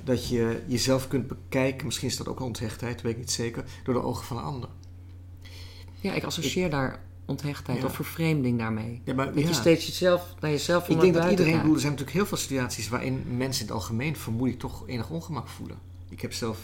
dat 0.05 0.29
je 0.29 0.63
jezelf 0.67 1.09
kunt 1.09 1.27
bekijken, 1.27 1.87
misschien 1.87 2.09
is 2.09 2.17
dat 2.17 2.29
ook 2.29 2.39
een 2.39 2.47
onthechtheid, 2.47 3.03
weet 3.03 3.13
ik 3.13 3.19
niet 3.19 3.31
zeker, 3.31 3.65
door 3.85 3.95
de 3.95 4.03
ogen 4.03 4.25
van 4.25 4.37
een 4.37 4.43
ander. 4.43 4.69
Ja, 6.01 6.13
ik 6.13 6.25
associeer 6.25 6.71
daar 6.71 7.03
onthechtheid 7.31 7.79
Ja. 7.79 7.85
of 7.85 7.95
vervreemding 7.95 8.59
daarmee. 8.59 9.01
Ja, 9.05 9.15
maar 9.15 9.33
Dat 9.35 9.49
je 9.49 9.55
steeds 9.55 9.87
jezelf, 9.87 10.35
naar 10.41 10.51
jezelf 10.51 10.89
ik 10.89 11.01
denk 11.01 11.15
dat 11.15 11.31
iedereen, 11.31 11.57
bedoel, 11.57 11.75
er 11.75 11.81
zijn 11.81 11.93
natuurlijk 11.93 12.19
heel 12.19 12.27
veel 12.27 12.37
situaties 12.37 12.89
waarin 12.89 13.25
mensen 13.37 13.63
in 13.63 13.67
het 13.69 13.77
algemeen 13.77 14.17
vermoedelijk 14.17 14.61
toch 14.61 14.89
enig 14.89 15.11
ongemak 15.11 15.49
voelen. 15.49 15.79
Ik 16.09 16.21
heb 16.21 16.33
zelf 16.33 16.59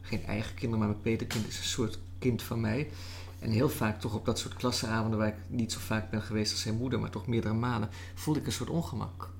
geen 0.00 0.24
eigen 0.24 0.54
kinderen, 0.54 0.78
maar 0.78 0.88
mijn 0.88 1.02
peterkind 1.02 1.48
is 1.48 1.58
een 1.58 1.64
soort 1.64 1.98
kind 2.18 2.42
van 2.42 2.60
mij. 2.60 2.90
En 3.38 3.50
heel 3.50 3.68
vaak 3.68 4.00
toch 4.00 4.14
op 4.14 4.24
dat 4.24 4.38
soort 4.38 4.54
klassenavonden 4.54 5.18
waar 5.18 5.28
ik 5.28 5.34
niet 5.46 5.72
zo 5.72 5.78
vaak 5.80 6.10
ben 6.10 6.22
geweest 6.22 6.52
als 6.52 6.60
zijn 6.60 6.76
moeder, 6.76 7.00
maar 7.00 7.10
toch 7.10 7.26
meerdere 7.26 7.54
malen, 7.54 7.88
voelde 8.14 8.40
ik 8.40 8.46
een 8.46 8.52
soort 8.52 8.70
ongemak. 8.70 9.30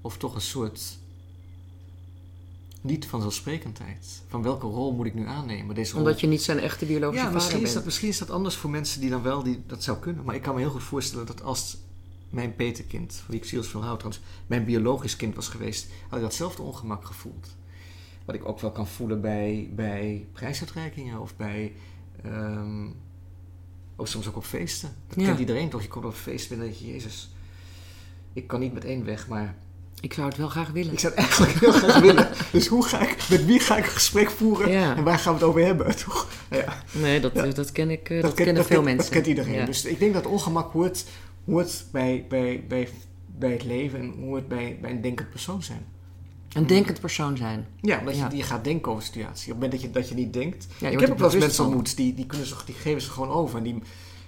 Of 0.00 0.16
toch 0.16 0.34
een 0.34 0.40
soort 0.40 0.98
niet 2.82 3.06
vanzelfsprekendheid. 3.06 4.22
Van 4.28 4.42
welke 4.42 4.66
rol 4.66 4.92
moet 4.94 5.06
ik 5.06 5.14
nu 5.14 5.26
aannemen? 5.26 5.74
Deze 5.74 5.92
rol 5.92 6.00
Omdat 6.00 6.20
je 6.20 6.26
niet 6.26 6.42
zijn 6.42 6.58
echte 6.58 6.86
biologische 6.86 7.24
ja, 7.24 7.30
vader 7.32 7.34
misschien 7.42 7.56
is, 7.58 7.62
bent. 7.62 7.74
dat, 7.74 7.84
misschien 7.84 8.08
is 8.08 8.18
dat 8.18 8.30
anders 8.30 8.56
voor 8.56 8.70
mensen 8.70 9.00
die 9.00 9.10
dan 9.10 9.22
wel 9.22 9.42
die, 9.42 9.62
dat 9.66 9.82
zou 9.82 9.98
kunnen. 9.98 10.24
Maar 10.24 10.34
ik 10.34 10.42
kan 10.42 10.54
me 10.54 10.60
heel 10.60 10.70
goed 10.70 10.82
voorstellen 10.82 11.26
dat 11.26 11.42
als 11.42 11.76
mijn 12.30 12.54
peterkind, 12.56 13.14
van 13.14 13.24
wie 13.28 13.36
ik 13.40 13.44
zielsveel 13.44 13.82
hou 13.84 13.98
trouwens, 13.98 14.24
mijn 14.46 14.64
biologisch 14.64 15.16
kind 15.16 15.34
was 15.34 15.48
geweest, 15.48 15.90
had 16.08 16.18
ik 16.18 16.24
datzelfde 16.24 16.62
ongemak 16.62 17.04
gevoeld. 17.04 17.56
Wat 18.24 18.34
ik 18.34 18.44
ook 18.48 18.60
wel 18.60 18.70
kan 18.72 18.86
voelen 18.88 19.20
bij, 19.20 19.70
bij 19.74 20.26
prijsuitreikingen 20.32 21.20
of 21.20 21.36
bij. 21.36 21.72
ehm, 22.22 22.86
of 23.96 24.08
soms 24.08 24.28
ook 24.28 24.36
op 24.36 24.44
feesten. 24.44 24.94
Dat 25.08 25.20
Ja. 25.20 25.24
kent 25.26 25.38
iedereen 25.38 25.68
toch? 25.68 25.82
Je 25.82 25.88
komt 25.88 26.04
op 26.04 26.10
een 26.10 26.16
feest 26.16 26.48
binnen 26.48 26.66
en 26.66 26.72
denk 26.72 26.84
je, 26.84 26.92
Jezus, 26.92 27.30
ik 28.32 28.46
kan 28.46 28.60
niet 28.60 28.72
met 28.72 28.84
één 28.84 29.04
weg, 29.04 29.28
maar 29.28 29.56
Ik 30.02 30.12
zou 30.12 30.28
het 30.28 30.36
wel 30.36 30.48
graag 30.48 30.70
willen. 30.70 30.92
ik 30.92 30.98
zou 30.98 31.14
het 31.14 31.22
eigenlijk 31.24 31.52
heel 31.60 31.72
graag 31.72 31.98
willen. 32.00 32.28
Dus 32.52 32.66
hoe 32.66 32.84
ga 32.84 33.00
ik, 33.00 33.16
met 33.30 33.44
wie 33.44 33.60
ga 33.60 33.76
ik 33.76 33.84
een 33.84 33.90
gesprek 33.90 34.30
voeren 34.30 34.70
Ja. 34.70 34.96
en 34.96 35.04
waar 35.04 35.18
gaan 35.18 35.32
we 35.32 35.38
het 35.38 35.48
over 35.48 35.64
hebben? 35.64 35.96
Toch? 36.04 36.28
Ja, 36.50 36.82
Nee, 36.92 37.20
dat, 37.20 37.32
Ja. 37.34 37.46
dat 37.46 37.72
ken 37.72 37.90
ik. 37.90 38.10
eh, 38.10 38.22
dat, 38.22 38.34
kennen 38.34 38.64
veel 38.64 38.82
mensen. 38.82 38.98
Dat 39.04 39.08
kent 39.12 39.26
iedereen. 39.26 39.66
Dus 39.66 39.84
ik 39.84 39.98
denk 39.98 40.14
dat 40.14 40.26
ongemak 40.26 40.72
hoort, 40.72 41.04
hoort 41.44 41.84
bij, 41.92 42.24
bij, 42.28 42.64
bij, 42.68 42.88
bij 43.38 43.50
het 43.52 43.64
leven 43.64 43.98
en 44.00 44.14
hoort 44.20 44.48
bij, 44.48 44.78
bij 44.80 44.90
een 44.90 45.00
denkend 45.00 45.30
persoon 45.30 45.62
zijn. 45.62 45.84
Een 46.52 46.66
denkend 46.66 47.00
persoon 47.00 47.36
zijn. 47.36 47.66
Ja, 47.80 47.98
omdat. 47.98 48.16
Je, 48.16 48.36
je 48.36 48.42
gaat 48.42 48.64
denken 48.64 48.90
over 48.92 49.04
de 49.04 49.10
situatie. 49.12 49.52
Op 49.52 49.60
het 49.60 49.70
moment 49.70 49.72
dat 49.72 49.80
je, 49.80 49.90
dat 49.90 50.08
je 50.08 50.14
niet 50.14 50.32
denkt. 50.32 50.66
Je 50.78 50.90
ik 50.90 51.00
heb 51.00 51.10
ook 51.10 51.18
wel 51.18 51.30
eens 51.30 51.38
mensen 51.44 51.64
ontmoet 51.64 51.96
die, 51.96 52.14
die, 52.14 52.26
kunnen 52.26 52.46
zich, 52.46 52.64
die 52.64 52.74
geven 52.74 53.00
zich 53.02 53.12
gewoon 53.12 53.30
over. 53.30 53.56
En 53.58 53.62
die, 53.64 53.82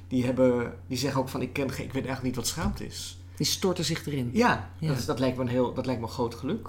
die, 0.08 0.24
hebben, 0.24 0.72
die 0.86 0.98
zeggen 0.98 1.20
ook 1.20 1.28
van 1.28 1.42
ik, 1.42 1.52
ken, 1.52 1.70
geen- 1.70 1.84
ik 1.84 1.92
weet 1.92 2.04
eigenlijk 2.06 2.22
niet 2.22 2.36
wat 2.36 2.46
schaamte 2.46 2.86
is. 2.86 3.18
Die 3.36 3.46
storten 3.46 3.84
zich 3.84 4.06
erin. 4.06 4.30
Ja, 4.32 4.70
Ja. 4.78 4.88
Dat, 4.88 4.98
is- 4.98 5.04
dat, 5.04 5.18
lijkt 5.18 5.36
me 5.36 5.42
een 5.42 5.48
heel, 5.48 5.74
dat 5.74 5.86
lijkt 5.86 6.00
me 6.00 6.06
een 6.06 6.12
groot 6.12 6.34
geluk. 6.34 6.68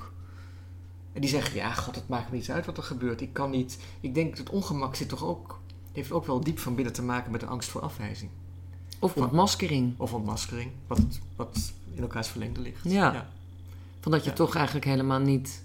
En 1.14 1.22
die 1.22 1.30
zeggen, 1.30 1.56
ja, 1.56 1.74
god, 1.74 1.96
het 1.96 2.08
maakt 2.08 2.30
me 2.32 2.36
niet 2.38 2.50
uit 2.52 2.66
wat 2.66 2.78
er 2.78 2.84
gebeurt. 2.84 3.22
Ik 3.22 3.34
kan 3.34 3.50
niet... 3.50 3.78
Ik 4.00 4.14
denk, 4.14 4.38
het 4.38 4.50
ongemak 4.50 4.96
zit 4.96 5.10
toch 5.10 5.24
ook... 5.24 5.60
heeft 5.92 6.12
ook 6.12 6.26
wel 6.26 6.40
diep 6.40 6.60
van 6.60 6.76
binnen 6.76 6.94
te 6.94 7.02
maken 7.04 7.32
met 7.32 7.40
de 7.40 7.46
angst 7.46 7.70
voor 7.70 7.82
afwijzing. 7.82 8.30
Of 9.00 9.16
ontmaskering. 9.16 9.94
Of 9.98 10.14
ontmaskering, 10.14 10.72
wat, 10.88 11.02
wat 11.36 11.74
in 11.94 12.02
elkaars 12.02 12.28
verlengde 12.28 12.62
ligt. 12.62 12.84
Ja. 12.84 13.30
Van 14.00 14.12
dat 14.12 14.24
je 14.24 14.30
Ja. 14.30 14.36
toch 14.36 14.56
eigenlijk 14.56 14.86
helemaal 14.86 15.20
niet 15.20 15.64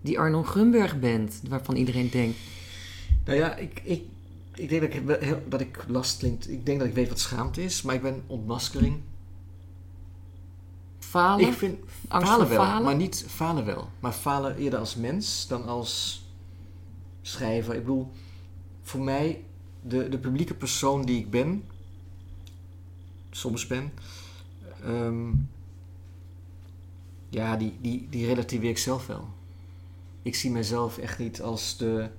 die 0.00 0.18
Arnon 0.18 0.44
Grunberg 0.44 0.98
bent. 1.00 1.40
Waarvan 1.48 1.76
iedereen 1.76 2.10
denkt. 2.10 2.38
Nou 3.24 3.38
ja, 3.38 3.54
ik, 3.56 3.80
ik, 3.84 4.02
ik 4.54 4.68
denk 4.68 5.06
dat 5.06 5.22
ik, 5.22 5.50
dat 5.50 5.60
ik 5.60 5.84
last 5.88 6.18
klinkt. 6.18 6.50
Ik 6.50 6.66
denk 6.66 6.78
dat 6.78 6.88
ik 6.88 6.94
weet 6.94 7.08
wat 7.08 7.18
schaamte 7.20 7.62
is, 7.64 7.82
maar 7.82 7.94
ik 7.94 8.02
ben 8.02 8.22
ontmaskering. 8.26 9.00
Falen. 11.08 11.46
Ik 11.46 11.52
vind 11.52 11.78
Angst 12.08 12.28
falen 12.28 12.48
wel, 12.48 12.64
falen? 12.64 12.84
maar 12.84 12.96
niet 12.96 13.24
falen 13.28 13.64
wel. 13.64 13.90
Maar 14.00 14.12
falen 14.12 14.56
eerder 14.56 14.78
als 14.78 14.94
mens 14.94 15.46
dan 15.46 15.66
als 15.66 16.24
schrijver. 17.22 17.74
Ik 17.74 17.80
bedoel, 17.80 18.10
voor 18.82 19.00
mij, 19.00 19.44
de, 19.80 20.08
de 20.08 20.18
publieke 20.18 20.54
persoon 20.54 21.04
die 21.04 21.18
ik 21.18 21.30
ben, 21.30 21.64
soms 23.30 23.66
ben, 23.66 23.92
ehm, 24.82 25.30
ja, 27.28 27.56
die, 27.56 27.78
die, 27.80 28.06
die 28.10 28.26
relativeer 28.26 28.70
ik 28.70 28.78
zelf 28.78 29.06
wel. 29.06 29.28
Ik 30.22 30.34
zie 30.34 30.50
mezelf 30.50 30.98
echt 30.98 31.18
niet 31.18 31.42
als 31.42 31.76
de. 31.76 32.10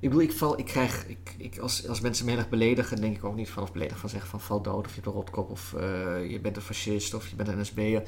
Ik 0.00 0.08
bedoel, 0.08 0.24
ik 0.24 0.32
val, 0.32 0.58
ik 0.58 0.64
krijg, 0.64 1.06
ik, 1.06 1.34
ik, 1.38 1.58
als, 1.58 1.88
als 1.88 2.00
mensen 2.00 2.24
me 2.24 2.30
heel 2.30 2.40
erg 2.40 2.48
beledigen, 2.48 3.00
denk 3.00 3.16
ik 3.16 3.24
ook 3.24 3.34
niet 3.34 3.48
van, 3.50 3.62
of 3.62 3.72
beledigen 3.72 4.00
van 4.00 4.08
zeggen 4.08 4.30
van 4.30 4.40
val 4.40 4.62
dood, 4.62 4.84
of 4.84 4.88
je 4.88 4.94
hebt 4.94 5.06
een 5.06 5.12
rotkop, 5.12 5.50
of 5.50 5.74
eh, 5.74 6.30
je 6.30 6.40
bent 6.40 6.56
een 6.56 6.62
fascist, 6.62 7.14
of 7.14 7.28
je 7.28 7.36
bent 7.36 7.48
een 7.48 7.58
NSB'er. 7.58 8.02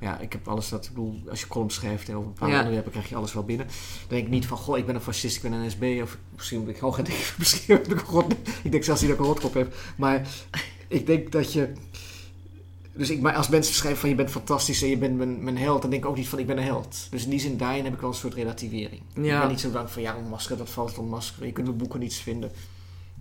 Ja, 0.00 0.18
ik 0.18 0.32
heb 0.32 0.48
alles 0.48 0.68
dat, 0.68 0.84
ik 0.84 0.90
bedoel, 0.90 1.22
als 1.28 1.40
je 1.40 1.46
column 1.46 1.70
schrijft 1.70 2.08
en 2.08 2.16
over 2.16 2.28
bepaalde 2.28 2.52
Ja. 2.54 2.58
onderwerpen 2.58 2.92
krijg 2.92 3.08
je 3.08 3.16
alles 3.16 3.32
wel 3.32 3.44
binnen. 3.44 3.66
Dan 3.66 4.08
denk 4.08 4.24
ik 4.24 4.30
niet 4.30 4.46
van, 4.46 4.56
goh, 4.56 4.78
ik 4.78 4.86
ben 4.86 4.94
een 4.94 5.00
fascist, 5.00 5.36
ik 5.36 5.42
ben 5.42 5.52
een 5.52 5.66
NSB'er, 5.66 6.02
of 6.02 6.18
misschien 6.36 6.64
ben 6.64 6.74
ik 6.74 6.80
hoog 6.80 6.98
en 6.98 7.04
denk, 7.04 7.34
misschien 7.38 7.74
heb 7.76 7.86
ik 7.92 8.00
een 8.00 8.06
rot, 8.06 8.32
ik 8.62 8.70
denk 8.70 8.84
zelfs 8.84 9.00
niet 9.00 9.10
dat 9.10 9.18
ik 9.18 9.24
een 9.24 9.30
rotkop 9.32 9.54
heb. 9.54 9.74
Maar 9.96 10.28
ik 10.88 11.06
denk 11.06 11.32
dat 11.32 11.52
je, 11.52 11.72
dus 13.00 13.10
ik, 13.10 13.20
maar 13.20 13.34
als 13.34 13.48
mensen 13.48 13.74
schrijven 13.74 14.00
van 14.00 14.08
je 14.08 14.14
bent 14.14 14.30
fantastisch 14.30 14.82
en 14.82 14.88
je 14.88 14.96
bent 14.98 15.16
mijn, 15.16 15.44
mijn 15.44 15.58
held, 15.58 15.80
dan 15.82 15.90
denk 15.90 16.02
ik 16.02 16.08
ook 16.10 16.16
niet 16.16 16.28
van 16.28 16.38
ik 16.38 16.46
ben 16.46 16.56
een 16.58 16.64
held. 16.64 17.06
Dus 17.10 17.24
in 17.24 17.30
die 17.30 17.40
zin, 17.40 17.56
daarin 17.56 17.84
heb 17.84 17.94
ik 17.94 18.00
wel 18.00 18.10
een 18.10 18.16
soort 18.16 18.34
relativering. 18.34 19.02
Ik 19.14 19.24
Ja. 19.24 19.40
ben 19.40 19.48
niet 19.48 19.60
zo 19.60 19.70
bang 19.70 19.90
van 19.90 20.02
ja, 20.02 20.16
ontmaskeren, 20.16 20.58
dat 20.58 20.70
valt 20.70 20.98
ontmaskeren. 20.98 21.46
Je 21.46 21.52
kunt 21.52 21.68
op 21.68 21.78
boeken 21.78 22.00
niets 22.00 22.16
vinden. 22.16 22.52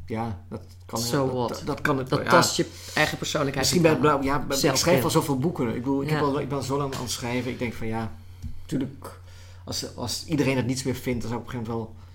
Ja, 0.06 0.42
dat 0.50 0.62
kan 0.86 1.00
So 1.00 1.34
dat? 1.34 1.50
Dat, 1.50 1.62
dat 1.66 1.82
kan 1.82 1.98
het 1.98 2.10
Dat 2.10 2.24
ja. 2.24 2.30
tast 2.30 2.56
je 2.56 2.66
eigen 2.96 3.18
persoonlijkheid. 3.18 3.66
Misschien 3.66 3.82
ben 3.82 3.92
ik, 3.94 4.00
blauw- 4.00 4.24
ja, 4.24 4.46
ik 4.72 4.76
schrijf 4.76 5.04
al 5.04 5.10
zoveel 5.10 5.38
boeken. 5.38 5.68
Ik, 5.68 5.74
bedoel, 5.74 6.02
ik, 6.02 6.10
heb 6.10 6.22
al, 6.22 6.40
ik 6.40 6.48
ben 6.50 6.58
al 6.58 6.64
zo 6.64 6.78
lang 6.78 6.96
aan 6.96 7.02
het 7.02 7.12
schrijven. 7.12 7.52
Ik 7.52 7.60
denk 7.60 7.74
van 7.74 7.88
ja, 7.88 8.12
natuurlijk, 8.62 9.20
als, 9.66 9.96
als 9.96 10.26
iedereen 10.26 10.58
het 10.58 10.66
niets 10.66 10.84
meer 10.84 10.96
vindt, 10.96 11.22
dan 11.22 11.30
zou 11.30 11.42
ik 11.42 11.48
op 11.48 11.54
een 11.54 11.60
gegeven 11.60 11.74
moment 11.74 11.94
wel. 11.94 12.08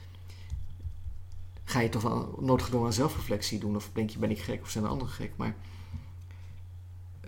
Ga 1.65 1.81
je 1.81 1.89
toch 1.89 2.03
wel 2.03 2.39
noodgedwongen 2.41 2.87
aan 2.87 2.93
zelfreflectie 2.93 3.59
doen? 3.59 3.77
Of 3.77 3.91
denk 3.93 4.11
je, 4.11 4.19
ben 4.19 4.31
ik 4.31 4.39
gek 4.41 4.63
of 4.63 4.71
zijn 4.71 4.85
de 4.85 4.91
anderen 4.91 5.15
gek? 5.15 5.33
Maar 5.37 5.55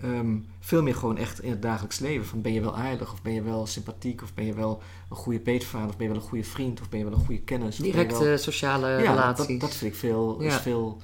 ehm, 0.03 0.37
veel 0.61 0.83
meer 0.83 0.95
gewoon 0.95 1.17
echt 1.17 1.43
in 1.43 1.51
het 1.51 1.63
dagelijks 1.63 1.99
leven. 1.99 2.27
Van 2.27 2.43
ben 2.43 2.53
je 2.53 2.61
wel 2.61 2.77
aardig? 2.77 3.13
Of 3.13 3.23
ben 3.23 3.33
je 3.33 3.43
wel 3.43 3.67
sympathiek? 3.67 4.23
Of 4.23 4.35
ben 4.35 4.45
je 4.45 4.55
wel 4.55 4.83
een 5.11 5.17
goede 5.17 5.41
peetvader? 5.41 5.89
Of 5.89 5.97
ben 5.97 6.07
je 6.07 6.13
wel 6.13 6.23
een 6.23 6.29
goede 6.29 6.45
vriend? 6.45 6.81
Of 6.81 6.89
ben 6.89 6.99
je 6.99 7.05
wel 7.05 7.15
een 7.15 7.25
goede 7.25 7.41
kennis? 7.41 7.77
Directe 7.77 8.25
wel- 8.25 8.39
sociale 8.39 8.89
ja, 8.89 8.97
relatie. 8.97 9.47
dat, 9.47 9.61
dat 9.61 9.75
vind 9.75 9.93
ik 9.93 9.99
veel, 9.99 10.41
is 10.41 10.57
veel 10.57 11.01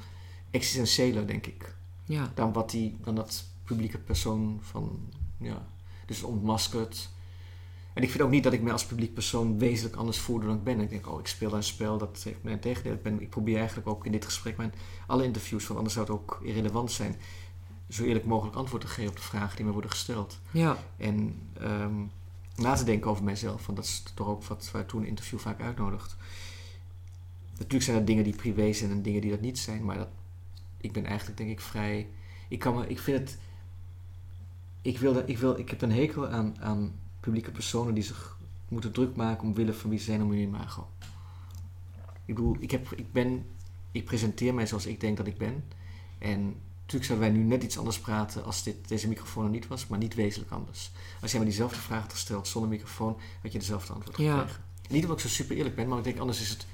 existentiëler, 0.51 1.27
denk 1.27 1.47
ik 1.47 1.75
ja. 2.05 2.33
dan 2.35 2.53
wat 2.53 2.71
die, 2.71 2.97
dan 3.03 3.15
dat 3.15 3.45
publieke 3.65 3.99
persoon 3.99 4.59
van, 4.63 5.01
ja, 5.39 5.67
dus 6.07 6.23
ontmaskerd. 6.23 7.11
En 7.95 8.03
ik 8.03 8.11
vind 8.11 8.23
ook 8.23 8.31
niet 8.31 8.45
dat 8.45 8.53
ik 8.53 8.63
me 8.63 8.73
als 8.73 8.87
publiek 8.87 9.15
persoon 9.15 9.59
wezenlijk 9.59 9.97
anders 9.97 10.19
voel 10.19 10.41
dan 10.41 10.55
ik 10.55 10.65
ben. 10.65 10.81
Ik 10.81 10.91
denk, 10.91 11.09
oh, 11.09 11.21
ik 11.21 11.27
speel 11.27 11.53
een 11.53 11.63
spel, 11.63 11.99
dat 11.99 12.21
heeft 12.25 12.43
mij 12.43 12.53
een 12.53 12.61
tegendeel. 12.61 12.93
Ik, 12.93 13.03
ben, 13.03 13.21
ik 13.21 13.31
probeer 13.31 13.57
eigenlijk 13.57 13.89
ook 13.89 14.07
in 14.07 14.13
dit 14.13 14.25
gesprek, 14.25 14.57
mijn 14.57 14.75
alle 15.07 15.25
interviews, 15.25 15.65
van 15.65 15.77
anders 15.77 15.95
zou 15.95 16.07
het 16.07 16.15
ook 16.15 16.41
irrelevant 16.43 16.93
zijn, 16.93 17.17
zo 17.95 18.05
eerlijk 18.05 18.25
mogelijk 18.25 18.57
antwoord 18.57 18.83
te 18.83 18.89
geven 18.89 19.11
op 19.11 19.17
de 19.17 19.23
vragen 19.23 19.57
die 19.57 19.65
me 19.65 19.73
worden 19.73 19.91
gesteld. 19.91 20.41
ja. 20.51 20.77
En 20.97 21.39
ehm, 21.61 21.95
na 22.57 22.75
te 22.75 22.85
denken 22.85 23.11
over 23.11 23.25
mijzelf, 23.25 23.67
want 23.67 23.79
dat 23.79 23.87
is 23.87 24.03
toch 24.15 24.27
ook 24.29 24.45
wat 24.45 24.71
waartoe 24.73 25.01
een 25.01 25.07
interview 25.07 25.39
vaak 25.39 25.61
uitnodigt. 25.61 26.17
Natuurlijk 27.53 27.83
zijn 27.85 27.97
er 27.97 28.05
dingen 28.05 28.25
die 28.25 28.37
privé 28.37 28.73
zijn 28.73 28.91
en 28.91 29.03
dingen 29.03 29.21
die 29.21 29.31
dat 29.31 29.41
niet 29.41 29.59
zijn, 29.59 29.85
maar 29.85 29.97
dat, 29.97 30.09
ik 30.77 30.93
ben 30.93 31.05
eigenlijk 31.05 31.39
denk 31.39 31.51
ik 31.51 31.61
vrij. 31.61 32.09
Ik, 32.49 32.59
kan 32.59 32.75
me, 32.75 32.87
ik 32.87 32.99
vind 32.99 33.19
het. 33.19 33.39
Ik, 34.83 34.99
wil, 34.99 35.13
dat- 35.13 35.29
ik, 35.29 35.39
wil, 35.39 35.59
ik 35.59 35.71
heb 35.71 35.83
een 35.83 35.93
hekel 35.93 36.29
aan, 36.29 36.57
aan 36.61 36.93
publieke 37.21 37.51
personen 37.51 37.95
die 37.95 38.03
zich 38.05 38.37
moeten 38.69 38.93
druk 38.93 39.17
maken 39.17 39.47
omwille 39.49 39.73
van 39.75 39.91
wie 39.91 39.99
ze 39.99 40.05
zijn 40.05 40.23
om 40.23 40.31
hun 40.31 40.39
imago. 40.39 40.89
Ik 42.25 42.35
bedoel, 42.35 42.57
ik, 42.61 42.71
heb, 42.71 42.93
ik 42.97 43.13
ben. 43.13 43.47
Ik 43.93 44.05
presenteer 44.05 44.55
mij 44.55 44.67
zoals 44.67 44.87
ik 44.87 45.01
denk 45.01 45.17
dat 45.17 45.27
ik 45.27 45.39
ben. 45.39 45.65
En 46.19 46.55
natuurlijk 46.83 47.05
zouden 47.11 47.29
wij 47.29 47.39
nu 47.39 47.45
net 47.45 47.63
iets 47.63 47.79
anders 47.79 47.99
praten 48.01 48.45
als 48.45 48.63
dit, 48.63 48.89
deze 48.89 49.09
microfoon 49.09 49.45
er 49.45 49.51
niet 49.51 49.67
was, 49.67 49.87
maar 49.87 49.99
niet 49.99 50.15
wezenlijk 50.15 50.53
anders. 50.53 50.91
Als 51.23 51.31
jij 51.31 51.41
me 51.41 51.47
diezelfde 51.47 51.81
vraag 51.81 52.03
had 52.03 52.13
gesteld 52.13 52.49
zonder 52.49 52.71
microfoon, 52.71 53.17
had 53.43 53.53
je 53.53 53.59
dezelfde 53.59 53.93
antwoord 53.93 54.17
Ja. 54.17 54.37
gekregen. 54.39 54.63
Niet 54.89 55.03
omdat 55.03 55.17
ik 55.19 55.23
zo 55.23 55.29
super 55.29 55.57
eerlijk 55.57 55.75
ben, 55.75 55.89
maar 55.89 55.99
ik 55.99 56.05
denk 56.05 56.19
anders 56.19 56.41
is 56.41 56.49
het. 56.49 56.67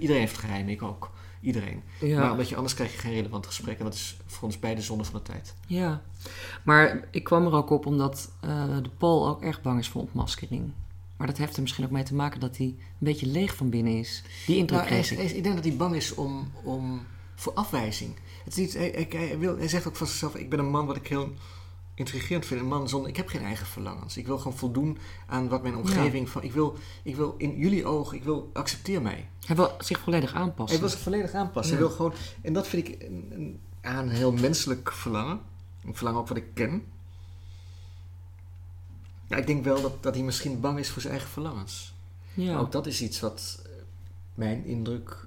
Iedereen 0.00 0.20
heeft 0.22 0.38
geheimen, 0.38 0.72
ik 0.72 0.82
ook. 0.82 1.10
Iedereen. 1.40 1.82
Ja. 2.00 2.20
Maar 2.20 2.30
omdat 2.30 2.48
je 2.48 2.56
anders 2.56 2.74
krijg 2.74 2.92
je 2.92 2.98
geen 2.98 3.12
relevant 3.12 3.46
gesprek. 3.46 3.78
En 3.78 3.84
dat 3.84 3.94
is 3.94 4.16
voor 4.26 4.44
ons 4.48 4.58
beide 4.58 4.80
zonde 4.82 5.04
van 5.04 5.14
de 5.14 5.22
tijd. 5.22 5.54
ja. 5.66 6.02
Maar 6.64 7.08
ik 7.10 7.24
kwam 7.24 7.46
er 7.46 7.52
ook 7.52 7.70
op 7.70 7.86
omdat 7.86 8.30
eh, 8.40 8.66
de 8.82 8.90
Paul 8.98 9.28
ook 9.28 9.42
erg 9.42 9.62
bang 9.62 9.78
is 9.78 9.88
voor 9.88 10.00
ontmaskering. 10.02 10.72
Maar 11.16 11.26
dat 11.26 11.36
heeft 11.36 11.56
er 11.56 11.62
misschien 11.62 11.84
ook 11.84 11.90
mee 11.90 12.02
te 12.02 12.14
maken 12.14 12.40
dat 12.40 12.56
hij 12.56 12.66
een 12.66 12.78
beetje 12.98 13.26
leeg 13.26 13.54
van 13.56 13.70
binnen 13.70 13.98
is. 13.98 14.22
Die 14.46 14.56
indruk 14.56 14.90
Nou, 14.90 14.94
ik. 15.02 15.10
ik 15.10 15.42
denk 15.42 15.54
dat 15.54 15.64
hij 15.64 15.76
bang 15.76 15.94
is 15.94 16.14
om, 16.14 16.50
om, 16.62 17.00
voor 17.34 17.52
afwijzing. 17.52 18.16
Het 18.46 18.56
is 18.56 18.60
niet, 18.60 18.74
hij, 18.74 19.08
hij, 19.10 19.26
hij 19.26 19.38
wil, 19.38 19.56
hij 19.56 19.68
zegt 19.68 19.86
ook 19.86 19.96
van 19.96 20.06
zichzelf: 20.06 20.34
Ik 20.34 20.50
ben 20.50 20.58
een 20.58 20.70
man 20.70 20.86
wat 20.86 20.96
ik 20.96 21.06
heel 21.06 21.32
intrigerend 21.94 22.46
vind. 22.46 22.60
Een 22.60 22.66
man 22.66 22.88
zonder. 22.88 23.10
Ik 23.10 23.16
heb 23.16 23.28
geen 23.28 23.42
eigen 23.42 23.66
verlangens. 23.66 24.16
Ik 24.16 24.26
wil 24.26 24.38
gewoon 24.38 24.56
voldoen 24.56 24.98
aan 25.26 25.48
wat 25.48 25.62
mijn 25.62 25.76
omgeving. 25.76 26.28
Van, 26.28 26.42
ik, 26.42 26.52
wil, 26.52 26.76
ik 27.02 27.16
wil 27.16 27.34
in 27.38 27.56
jullie 27.56 27.86
ogen, 27.86 28.16
ik 28.16 28.24
wil, 28.24 28.50
accepteer 28.52 29.02
mij. 29.02 29.28
Hij 29.46 29.56
wil 29.56 29.70
zich 29.78 29.98
volledig 29.98 30.34
aanpassen. 30.34 30.78
Hij 30.78 30.88
wil 30.88 30.96
zich 30.96 31.04
volledig 31.04 31.32
aanpassen. 31.32 31.74
Ja. 31.74 31.78
Hij 31.78 31.88
wil 31.88 31.96
gewoon, 31.96 32.12
en 32.42 32.52
dat 32.52 32.68
vind 32.68 32.88
ik 32.88 33.02
een, 33.02 33.60
een, 33.80 34.08
heel 34.08 34.32
menselijk 34.32 34.92
verlangen. 34.92 35.40
Een 35.84 35.94
verlangen 35.94 36.20
ook 36.20 36.28
wat 36.28 36.36
ik 36.36 36.54
ken. 36.54 36.84
Ja, 39.28 39.36
ik 39.36 39.46
denk 39.46 39.64
wel 39.64 39.82
dat, 39.82 40.02
dat 40.02 40.14
hij 40.14 40.24
misschien 40.24 40.60
bang 40.60 40.78
is 40.78 40.90
voor 40.90 41.02
zijn 41.02 41.12
eigen 41.12 41.32
verlangens. 41.32 41.94
ja. 42.34 42.52
Maar 42.52 42.60
ook 42.60 42.72
dat 42.72 42.86
is 42.86 43.02
iets 43.02 43.20
wat 43.20 43.62
eh, 43.64 43.70
mijn 44.34 44.64
indruk 44.64 45.26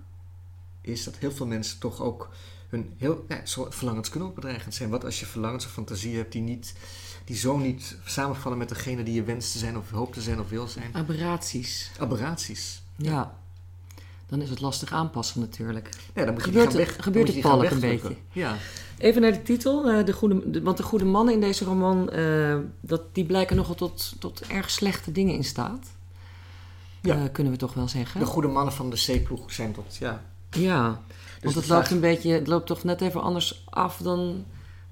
is 0.81 1.03
dat 1.03 1.15
heel 1.15 1.31
veel 1.31 1.45
mensen 1.45 1.79
toch 1.79 2.01
ook 2.01 2.29
hun 2.69 2.93
heel 2.97 3.25
ja, 3.27 3.39
soort 3.43 3.75
verlangens 3.75 4.09
kunnen 4.09 4.29
ook 4.29 4.35
bedreigend 4.35 4.73
zijn. 4.75 4.89
Wat 4.89 5.05
als 5.05 5.19
je 5.19 5.25
verlangens 5.25 5.65
of 5.65 5.71
fantasie 5.71 6.15
hebt 6.15 6.31
die, 6.31 6.41
niet, 6.41 6.73
die 7.25 7.35
zo 7.35 7.57
niet 7.57 7.97
samenvallen 8.05 8.57
met 8.57 8.69
degene 8.69 9.03
die 9.03 9.13
je 9.13 9.23
wenst 9.23 9.51
te 9.51 9.57
zijn 9.57 9.77
of 9.77 9.89
hoopt 9.89 10.13
te 10.13 10.21
zijn 10.21 10.39
of 10.39 10.49
wil 10.49 10.67
zijn? 10.67 10.89
Aberraties. 10.93 11.91
Aberraties. 11.99 12.81
Ja. 12.95 13.37
Dan 14.27 14.41
is 14.41 14.49
het 14.49 14.61
lastig 14.61 14.91
aanpassen 14.91 15.39
natuurlijk. 15.39 15.89
Ja, 16.13 16.25
dan 16.25 16.33
moet 16.33 16.43
je 16.43 16.49
Gebeurt 16.49 16.71
die 16.71 16.77
gaan 16.79 16.87
het- 16.87 16.95
weg, 16.95 17.03
gebeurt 17.05 17.27
het 17.27 17.45
ook 17.45 17.53
een 17.53 17.59
wegdrukken. 17.59 18.17
Ja. 18.31 18.55
Even 18.97 19.21
naar 19.21 19.31
de 19.31 19.41
titel. 19.41 19.89
eh, 19.89 20.05
de 20.05 20.13
goede, 20.13 20.49
de- 20.49 20.61
want 20.61 20.77
de 20.77 20.83
goede 20.83 21.05
mannen 21.05 21.33
in 21.33 21.39
deze 21.41 21.65
roman, 21.65 22.09
eh, 22.09 22.57
dat, 22.81 23.01
die 23.15 23.25
blijken 23.25 23.55
nogal 23.55 23.75
tot, 23.75 24.13
tot 24.19 24.41
erg 24.47 24.69
slechte 24.69 25.11
dingen 25.11 25.33
in 25.35 25.43
staat. 25.43 25.87
Ja. 27.01 27.15
Eh, 27.15 27.31
kunnen 27.31 27.53
we 27.53 27.59
toch 27.59 27.73
wel 27.73 27.87
zeggen. 27.87 28.19
De 28.19 28.25
goede 28.25 28.47
mannen 28.47 28.73
van 28.73 28.89
de 28.89 28.95
C-ploeg 29.05 29.51
zijn 29.53 29.71
tot, 29.73 29.95
ja. 29.95 30.23
Ja, 30.51 31.01
want 31.41 31.53
de 31.53 31.59
het 31.59 31.69
loopt 31.69 31.91
een 31.91 31.99
beetje, 31.99 32.31
het 32.31 32.47
loopt 32.47 32.67
toch 32.67 32.83
net 32.83 33.01
even 33.01 33.21
anders 33.21 33.65
af 33.69 33.97
dan 33.97 34.45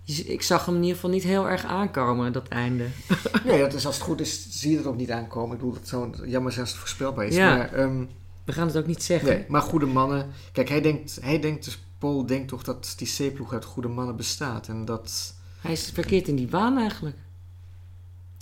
Ik 0.06 0.42
zag 0.42 0.66
hem 0.66 0.76
in 0.76 0.82
ieder 0.82 0.96
geval 0.96 1.10
niet 1.10 1.24
heel 1.24 1.50
erg 1.50 1.66
aankomen, 1.66 2.34
dat 2.34 2.48
einde. 2.48 2.88
Nee, 3.46 3.60
dat 3.60 3.74
is, 3.74 3.86
als 3.86 3.96
het 3.96 4.04
goed 4.04 4.20
is, 4.22 4.48
zie 4.50 4.72
je 4.72 4.78
het 4.78 4.86
ook 4.86 4.96
niet 4.98 5.12
aankomen. 5.12 5.52
Ik 5.52 5.58
bedoel, 5.58 5.74
het 5.76 5.88
zou 5.88 6.28
jammer 6.28 6.52
zijn 6.52 6.64
als 6.64 6.72
het 6.72 6.80
voorspelbaar 6.80 7.26
is. 7.26 7.36
Ja. 7.36 7.56
Maar, 7.56 7.74
ehm, 7.74 8.06
We 8.44 8.52
gaan 8.54 8.68
het 8.68 8.78
ook 8.78 8.88
niet 8.88 9.04
zeggen. 9.04 9.30
nee, 9.30 9.46
maar 9.48 9.62
goede 9.62 9.86
mannen... 9.86 10.30
Kijk, 10.52 10.70
hij 10.70 10.82
denkt, 10.82 11.18
hij 11.22 11.40
denkt 11.40 11.66
dus, 11.66 11.80
Paul 11.98 12.26
denkt 12.26 12.48
toch 12.48 12.64
dat 12.64 12.94
die 12.98 13.30
C-ploeg 13.32 13.54
uit 13.54 13.66
goede 13.66 13.88
mannen 13.88 14.16
bestaat. 14.16 14.68
En 14.68 14.86
dat 14.86 15.34
Hij 15.62 15.72
is 15.72 15.90
verkeerd 15.94 16.28
in 16.28 16.36
die 16.36 16.50
waan 16.50 16.78
eigenlijk. 16.78 17.18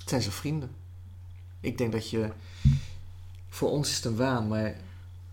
zijn 0.06 0.22
zijn 0.22 0.34
vrienden. 0.34 0.70
Ik 1.60 1.78
denk 1.78 1.91
dat 1.91 2.10
je... 2.10 2.30
Voor 3.50 3.70
ons 3.70 3.89
is 3.89 3.96
het 3.96 4.06
een 4.06 4.15
waan, 4.15 4.48
maar 4.48 4.76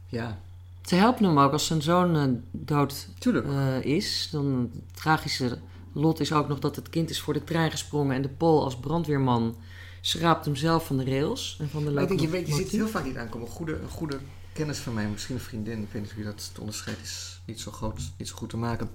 ja, 0.07 0.41
Ze 0.83 0.95
helpen 0.95 1.25
hem 1.25 1.39
ook 1.39 1.53
als 1.53 1.67
zijn 1.67 1.83
zoon 1.83 2.17
eh, 2.17 2.23
dood 2.51 3.09
eh, 3.21 3.85
is. 3.85 4.29
Dan 4.33 4.71
het 4.75 4.95
tragische 4.97 5.59
lot 5.93 6.21
is 6.21 6.33
ook 6.33 6.49
nog 6.49 6.59
dat 6.59 6.77
het 6.77 6.89
kind 6.89 7.11
is 7.11 7.21
voor 7.21 7.35
de 7.35 7.45
trein 7.45 7.71
gesprongen 7.71 8.17
en 8.17 8.23
de 8.23 8.29
Paul 8.29 8.65
als 8.65 8.77
brandweerman 8.77 9.57
schraapt 10.01 10.45
hem 10.45 10.57
zelf 10.57 10.87
van 10.87 10.97
de 10.97 11.05
rails 11.05 11.57
en 11.61 11.69
van 11.69 11.85
de 11.85 12.01
ik 12.01 12.09
denk, 12.09 12.21
je, 12.21 12.29
weet, 12.29 12.47
je 12.47 12.55
ziet 12.55 12.71
heel 12.71 12.89
vaak 12.89 13.05
niet 13.05 13.17
aankomen. 13.17 13.47
Een 13.47 13.53
goede, 13.53 13.79
een 13.79 13.89
goede 13.89 14.19
kennis 14.53 14.79
van 14.79 14.95
mij, 14.95 15.09
misschien 15.09 15.35
een 15.35 15.41
vriendin, 15.41 15.83
ik 15.83 15.89
weet 15.93 16.03
niet 16.03 16.15
wie 16.15 16.25
dat 16.25 16.49
het 16.49 16.59
onderscheid 16.59 16.99
is, 17.03 17.41
niet 17.45 17.61
zo 17.61 17.71
groot, 17.71 18.01
niet 18.17 18.29
zo 18.29 18.35
goed 18.37 18.51
te 18.51 18.57
maken. 18.57 18.91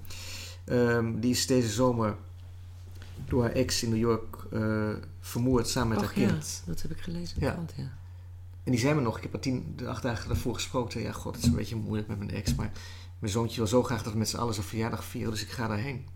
Ehm, 0.64 1.20
die 1.20 1.30
is 1.30 1.46
deze 1.46 1.68
zomer 1.68 2.16
door 3.28 3.42
haar 3.42 3.52
ex 3.52 3.82
in 3.82 3.88
New 3.88 3.98
York 3.98 4.36
eh, 4.52 4.90
vermoord 5.20 5.68
samen 5.68 5.88
met 5.88 5.98
Och 5.98 6.14
haar 6.14 6.20
ja, 6.20 6.28
kind. 6.28 6.62
dat 6.66 6.82
heb 6.82 6.90
ik 6.90 6.98
gelezen 7.00 7.34
in 7.34 7.40
de 7.40 7.46
Ja. 7.46 7.52
krant, 7.52 7.72
ja. 7.76 7.96
En 8.68 8.74
die 8.74 8.82
zei 8.82 8.94
me 8.94 9.00
nog, 9.00 9.16
ik 9.16 9.22
heb 9.22 9.32
er 9.32 9.40
tien, 9.40 9.72
de 9.76 9.88
acht 9.88 10.02
dagen 10.02 10.28
daarvoor 10.28 10.54
gesproken. 10.54 11.00
Ja, 11.02 11.12
god, 11.12 11.34
het 11.34 11.42
is 11.44 11.48
een 11.50 11.56
beetje 11.56 11.76
moeilijk 11.76 12.08
met 12.08 12.18
mijn 12.18 12.30
ex, 12.30 12.54
maar 12.54 12.72
mijn 13.18 13.32
zoontje 13.32 13.56
wil 13.56 13.66
zo 13.66 13.82
graag 13.82 14.02
dat 14.02 14.12
we 14.12 14.18
met 14.18 14.28
z'n 14.28 14.36
allen 14.36 14.54
zijn 14.54 14.66
verjaardag 14.66 15.04
vieren, 15.04 15.30
dus 15.30 15.42
ik 15.42 15.48
ga 15.50 15.66
daarheen. 15.68 16.06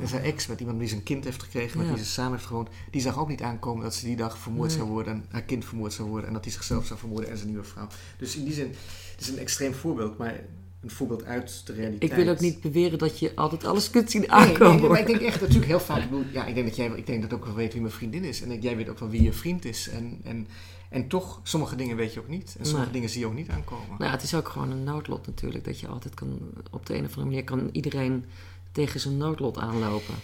En 0.00 0.08
zijn 0.08 0.22
ex, 0.22 0.46
met 0.46 0.60
iemand 0.60 0.78
die 0.78 0.88
zijn 0.88 1.02
kind 1.02 1.24
heeft 1.24 1.42
gekregen, 1.42 1.78
met 1.78 1.86
Ja. 1.86 1.94
wie 1.94 2.04
ze 2.04 2.10
samen 2.10 2.32
heeft 2.32 2.46
gewoond, 2.46 2.68
die 2.90 3.00
zag 3.00 3.18
ook 3.18 3.28
niet 3.28 3.42
aankomen 3.42 3.82
dat 3.82 3.94
ze 3.94 4.04
die 4.04 4.16
dag 4.16 4.38
vermoord 4.38 4.68
Nee. 4.68 4.76
zou 4.78 4.88
worden 4.88 5.14
en 5.14 5.24
haar 5.28 5.42
kind 5.42 5.64
vermoord 5.64 5.92
zou 5.92 6.08
worden 6.08 6.26
en 6.28 6.32
dat 6.34 6.44
hij 6.44 6.52
zichzelf 6.52 6.86
zou 6.86 6.98
vermoorden 6.98 7.30
en 7.30 7.36
zijn 7.36 7.48
nieuwe 7.48 7.64
vrouw. 7.64 7.86
Dus 8.18 8.36
in 8.36 8.44
die 8.44 8.54
zin, 8.54 8.68
het 9.12 9.20
is 9.20 9.28
een 9.28 9.38
extreem 9.38 9.74
voorbeeld, 9.74 10.18
maar 10.18 10.40
een 10.82 10.90
voorbeeld 10.90 11.24
uit 11.24 11.66
de 11.66 11.72
realiteit. 11.72 12.10
Ik 12.10 12.16
wil 12.16 12.28
ook 12.28 12.40
niet 12.40 12.60
beweren 12.60 12.98
dat 12.98 13.18
je 13.18 13.32
altijd 13.34 13.64
alles 13.64 13.90
kunt 13.90 14.10
zien 14.10 14.30
aankomen. 14.30 14.80
nee, 14.80 14.88
maar 14.88 15.00
ik 15.00 15.06
denk 15.06 15.20
echt 15.20 15.40
natuurlijk 15.40 15.66
heel 15.66 15.80
vaak. 15.80 16.02
Ik, 16.02 16.10
bedoel, 16.10 16.24
ja, 16.32 16.44
ik 16.46 16.54
denk 16.54 16.66
dat 16.66 16.76
jij 16.76 16.86
ik 16.96 17.06
denk 17.06 17.22
dat 17.22 17.32
ook 17.32 17.44
wel 17.44 17.54
weet 17.54 17.72
wie 17.72 17.80
mijn 17.82 17.94
vriendin 17.94 18.24
is. 18.24 18.42
En 18.42 18.50
ik- 18.50 18.62
jij 18.62 18.76
weet 18.76 18.88
ook 18.88 18.98
wel 18.98 19.08
wie 19.08 19.22
je 19.22 19.32
vriend 19.32 19.64
is. 19.64 19.88
En, 19.88 20.20
en, 20.24 20.46
en 20.88 21.08
toch, 21.08 21.40
sommige 21.42 21.76
dingen 21.76 21.96
weet 21.96 22.12
je 22.14 22.20
ook 22.20 22.28
niet. 22.28 22.54
En 22.58 22.64
sommige 22.64 22.84
Nee. 22.84 22.92
dingen 22.92 23.08
zie 23.08 23.20
je 23.20 23.26
ook 23.26 23.34
niet 23.34 23.48
aankomen. 23.48 23.86
Nou, 23.88 24.04
ja, 24.04 24.10
het 24.10 24.22
is 24.22 24.34
ook 24.34 24.48
gewoon 24.48 24.70
een 24.70 24.84
noodlot 24.84 25.26
natuurlijk. 25.26 25.64
Dat 25.64 25.80
je 25.80 25.88
altijd 25.88 26.14
kan, 26.14 26.38
op 26.70 26.86
de 26.86 26.92
een 26.94 27.00
of 27.04 27.06
andere 27.08 27.24
manier 27.26 27.44
kan 27.44 27.68
iedereen 27.72 28.24
tegen 28.72 29.00
zijn 29.00 29.16
noodlot 29.16 29.58
aanlopen. 29.58 30.14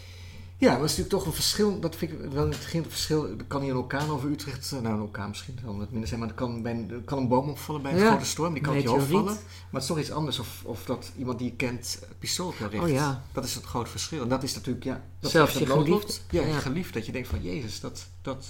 Ja, 0.61 0.69
dat 0.75 0.85
is 0.85 0.97
natuurlijk 0.97 1.09
toch 1.11 1.27
een 1.27 1.33
verschil. 1.33 1.81
Dat 1.81 1.97
vind 1.97 2.13
ik 2.13 2.19
wel 2.31 2.47
niet 2.47 2.57
geen 2.57 2.85
verschil. 2.85 3.27
Er 3.29 3.45
kan 3.45 3.63
hier 3.63 3.71
een 3.71 3.77
orkaan 3.77 4.11
over 4.11 4.31
Utrecht. 4.31 4.73
eh, 4.73 4.81
Nou, 4.81 4.95
een 4.95 5.01
orkaan 5.01 5.29
misschien 5.29 5.59
wel 5.65 5.77
wat 5.79 5.91
minder 5.91 6.09
zijn. 6.09 6.21
Maar 6.21 6.29
er 6.29 6.35
kan, 6.35 6.63
bij 6.63 6.73
een, 6.73 6.91
er 6.91 7.01
kan 7.01 7.19
een 7.19 7.29
boom 7.29 7.49
opvallen 7.49 7.83
bij 7.83 7.93
een 7.93 7.99
Ja, 7.99 8.07
grote 8.11 8.25
storm. 8.25 8.53
Die 8.53 8.63
kan 8.63 8.77
op 8.77 8.83
je 8.83 8.89
hoofd 8.89 9.07
vallen. 9.07 9.25
Maar 9.25 9.35
het 9.71 9.83
is 9.83 9.87
toch 9.89 9.99
iets 9.99 10.11
anders 10.11 10.39
of, 10.39 10.63
of 10.65 10.85
dat 10.85 11.13
iemand 11.17 11.39
die 11.39 11.51
je 11.51 11.57
kent 11.57 11.99
een 12.09 12.19
pistool 12.19 12.49
op 12.49 12.57
jou 12.59 12.71
richt. 12.71 12.83
Oh 12.85 12.91
ja. 12.91 13.23
Dat 13.33 13.45
is 13.45 13.55
het 13.55 13.65
grote 13.65 13.91
verschil. 13.91 14.23
En 14.23 14.29
dat 14.29 14.43
is 14.43 14.55
natuurlijk, 14.55 14.85
ja... 14.85 15.05
Dat 15.21 15.31
Zelfs 15.31 15.55
het 15.55 15.63
je 15.63 15.69
geliefd. 15.69 16.23
Ja, 16.31 16.43
Ja. 16.47 16.59
geliefd. 16.59 16.95
Dat 16.95 17.07
je 17.07 17.13
denkt 17.13 17.29
van, 17.29 17.43
jezus, 17.43 17.81
dat... 17.81 18.07
dat 18.23 18.47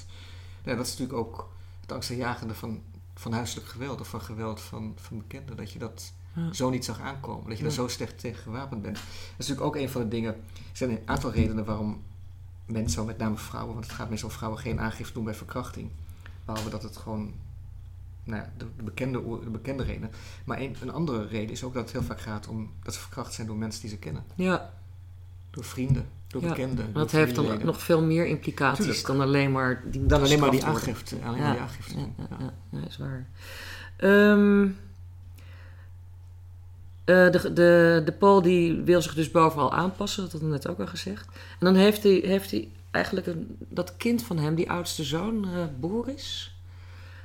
ja, 0.64 0.75
dat 0.75 0.87
is 0.87 0.90
natuurlijk 0.99 1.18
ook 1.18 1.49
het 1.81 1.92
angstaanjagende 1.92 2.55
van, 2.55 2.83
van 3.14 3.33
huiselijk 3.33 3.68
geweld. 3.68 4.01
Of 4.01 4.09
van 4.09 4.21
geweld 4.21 4.61
van, 4.61 4.94
van 5.01 5.18
bekenden. 5.18 5.57
Dat 5.57 5.73
je 5.73 5.79
dat 5.79 6.12
Ja. 6.38 6.53
zo 6.53 6.70
niet 6.70 6.85
zag 6.85 7.01
aankomen. 7.01 7.48
Dat 7.48 7.57
je 7.57 7.62
daar 7.62 7.72
zo 7.72 7.88
slecht 7.88 8.18
tegen 8.18 8.42
gewapend 8.42 8.83
bent. 8.83 8.94
Dat 8.94 9.05
is 9.37 9.46
natuurlijk 9.48 9.66
ook 9.66 9.83
een 9.83 9.88
van 9.90 10.01
de 10.03 10.09
dingen... 10.09 10.35
Er 10.35 10.77
zijn 10.77 10.90
een 10.90 11.03
aantal 11.05 11.33
redenen 11.33 11.64
waarom 11.64 12.03
mensen, 12.66 13.05
met 13.05 13.18
name 13.18 13.37
vrouwen, 13.37 13.72
want 13.74 13.87
het 13.87 13.94
gaat 13.94 14.11
meestal 14.11 14.29
om 14.29 14.35
vrouwen, 14.35 14.61
geen 14.61 14.81
aangifte 14.81 15.12
doen 15.12 15.24
bij 15.24 15.35
verkrachting. 15.35 15.90
Behalve 16.44 16.70
dat 16.70 16.83
het 16.83 16.96
gewoon, 16.96 17.33
nou 18.24 18.42
ja, 18.42 18.53
de, 18.57 18.66
de 18.77 18.83
bekende, 18.83 19.22
de 19.44 19.51
bekende 19.51 19.83
reden. 19.83 20.11
Maar 20.44 20.61
een, 20.61 20.77
een 20.81 20.90
andere 20.92 21.27
reden 21.27 21.51
is 21.51 21.64
ook 21.64 21.74
dat 21.74 21.83
het 21.83 21.92
heel 21.92 22.03
vaak 22.03 22.20
gaat 22.20 22.48
om 22.48 22.70
dat 22.83 22.94
ze 22.94 23.01
verkracht 23.01 23.33
zijn 23.33 23.46
door 23.46 23.57
mensen 23.57 23.81
die 23.81 23.90
ze 23.90 23.96
kennen. 23.98 24.24
Ja, 24.35 24.70
Door 25.51 25.64
vrienden, 25.64 26.09
door 26.27 26.42
Ja, 26.42 26.48
bekenden. 26.48 26.85
maar 26.85 27.03
dat 27.03 27.11
heeft 27.11 27.35
dan 27.35 27.64
nog 27.64 27.83
veel 27.83 28.03
meer 28.03 28.27
implicaties 28.27 28.85
Tuurlijk. 28.85 29.07
dan 29.07 29.20
alleen 29.20 29.53
maar 29.53 29.83
die 29.90 30.07
Dan 30.07 30.20
alleen 30.22 30.38
maar 30.40 30.51
die 30.51 30.64
aangifte. 30.64 31.16
Alleen 31.24 31.38
Ja, 31.38 31.42
maar 31.42 31.53
die 31.53 31.61
aangifte 31.62 31.98
Ja, 31.98 32.07
ja, 32.38 32.53
ja, 32.70 32.87
is 32.87 32.96
waar. 32.98 33.27
Ehm, 33.96 34.68
eh, 37.09 37.31
de, 37.31 37.53
de, 37.53 38.03
de 38.05 38.12
Paul 38.12 38.42
die 38.42 38.81
wil 38.81 39.03
zich 39.03 39.14
dus 39.14 39.31
bovenal 39.31 39.73
aanpassen, 39.73 40.23
dat 40.23 40.33
had 40.33 40.40
ik 40.40 40.47
net 40.47 40.68
ook 40.68 40.79
al 40.79 40.87
gezegd. 40.87 41.27
En 41.27 41.66
dan 41.66 41.75
heeft 41.75 42.03
hij, 42.03 42.21
heeft 42.25 42.51
hij 42.51 42.68
eigenlijk 42.90 43.27
een, 43.27 43.57
dat 43.68 43.97
kind 43.97 44.23
van 44.23 44.38
hem, 44.38 44.55
die 44.55 44.71
oudste 44.71 45.05
zoon, 45.05 45.44
eh, 45.44 45.64
Boris. 45.81 46.57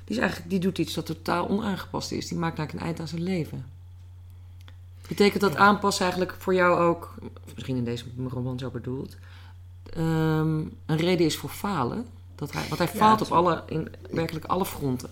Die, 0.04 0.16
is 0.16 0.22
eigenlijk, 0.22 0.50
die 0.50 0.60
doet 0.60 0.78
iets 0.78 0.94
dat 0.94 1.06
totaal 1.06 1.50
onaangepast 1.50 2.12
is. 2.12 2.28
Die 2.28 2.38
maakt 2.38 2.58
eigenlijk 2.58 2.80
een 2.80 2.94
eind 2.94 3.00
aan 3.00 3.08
zijn 3.08 3.24
leven. 3.24 3.66
Betekent 5.08 5.42
dat 5.42 5.56
aanpassen 5.56 6.04
eigenlijk 6.04 6.36
voor 6.40 6.54
jou 6.54 6.80
ook, 6.80 7.14
misschien 7.54 7.78
in 7.78 7.84
deze 7.84 8.06
roman 8.28 8.60
zo 8.60 8.70
bedoeld, 8.70 9.16
ehm, 9.94 10.60
een 10.86 10.98
reden 10.98 11.26
is 11.26 11.38
voor 11.38 11.50
falen? 11.50 12.06
Dat 12.36 12.52
hij, 12.52 12.66
want 12.68 12.78
hij 12.78 12.90
Ja, 12.94 13.00
faalt 13.00 13.22
op 13.22 13.32
alle, 13.32 13.64
in 13.68 13.88
werkelijk 14.12 14.46
alle 14.46 14.66
fronten. 14.66 15.10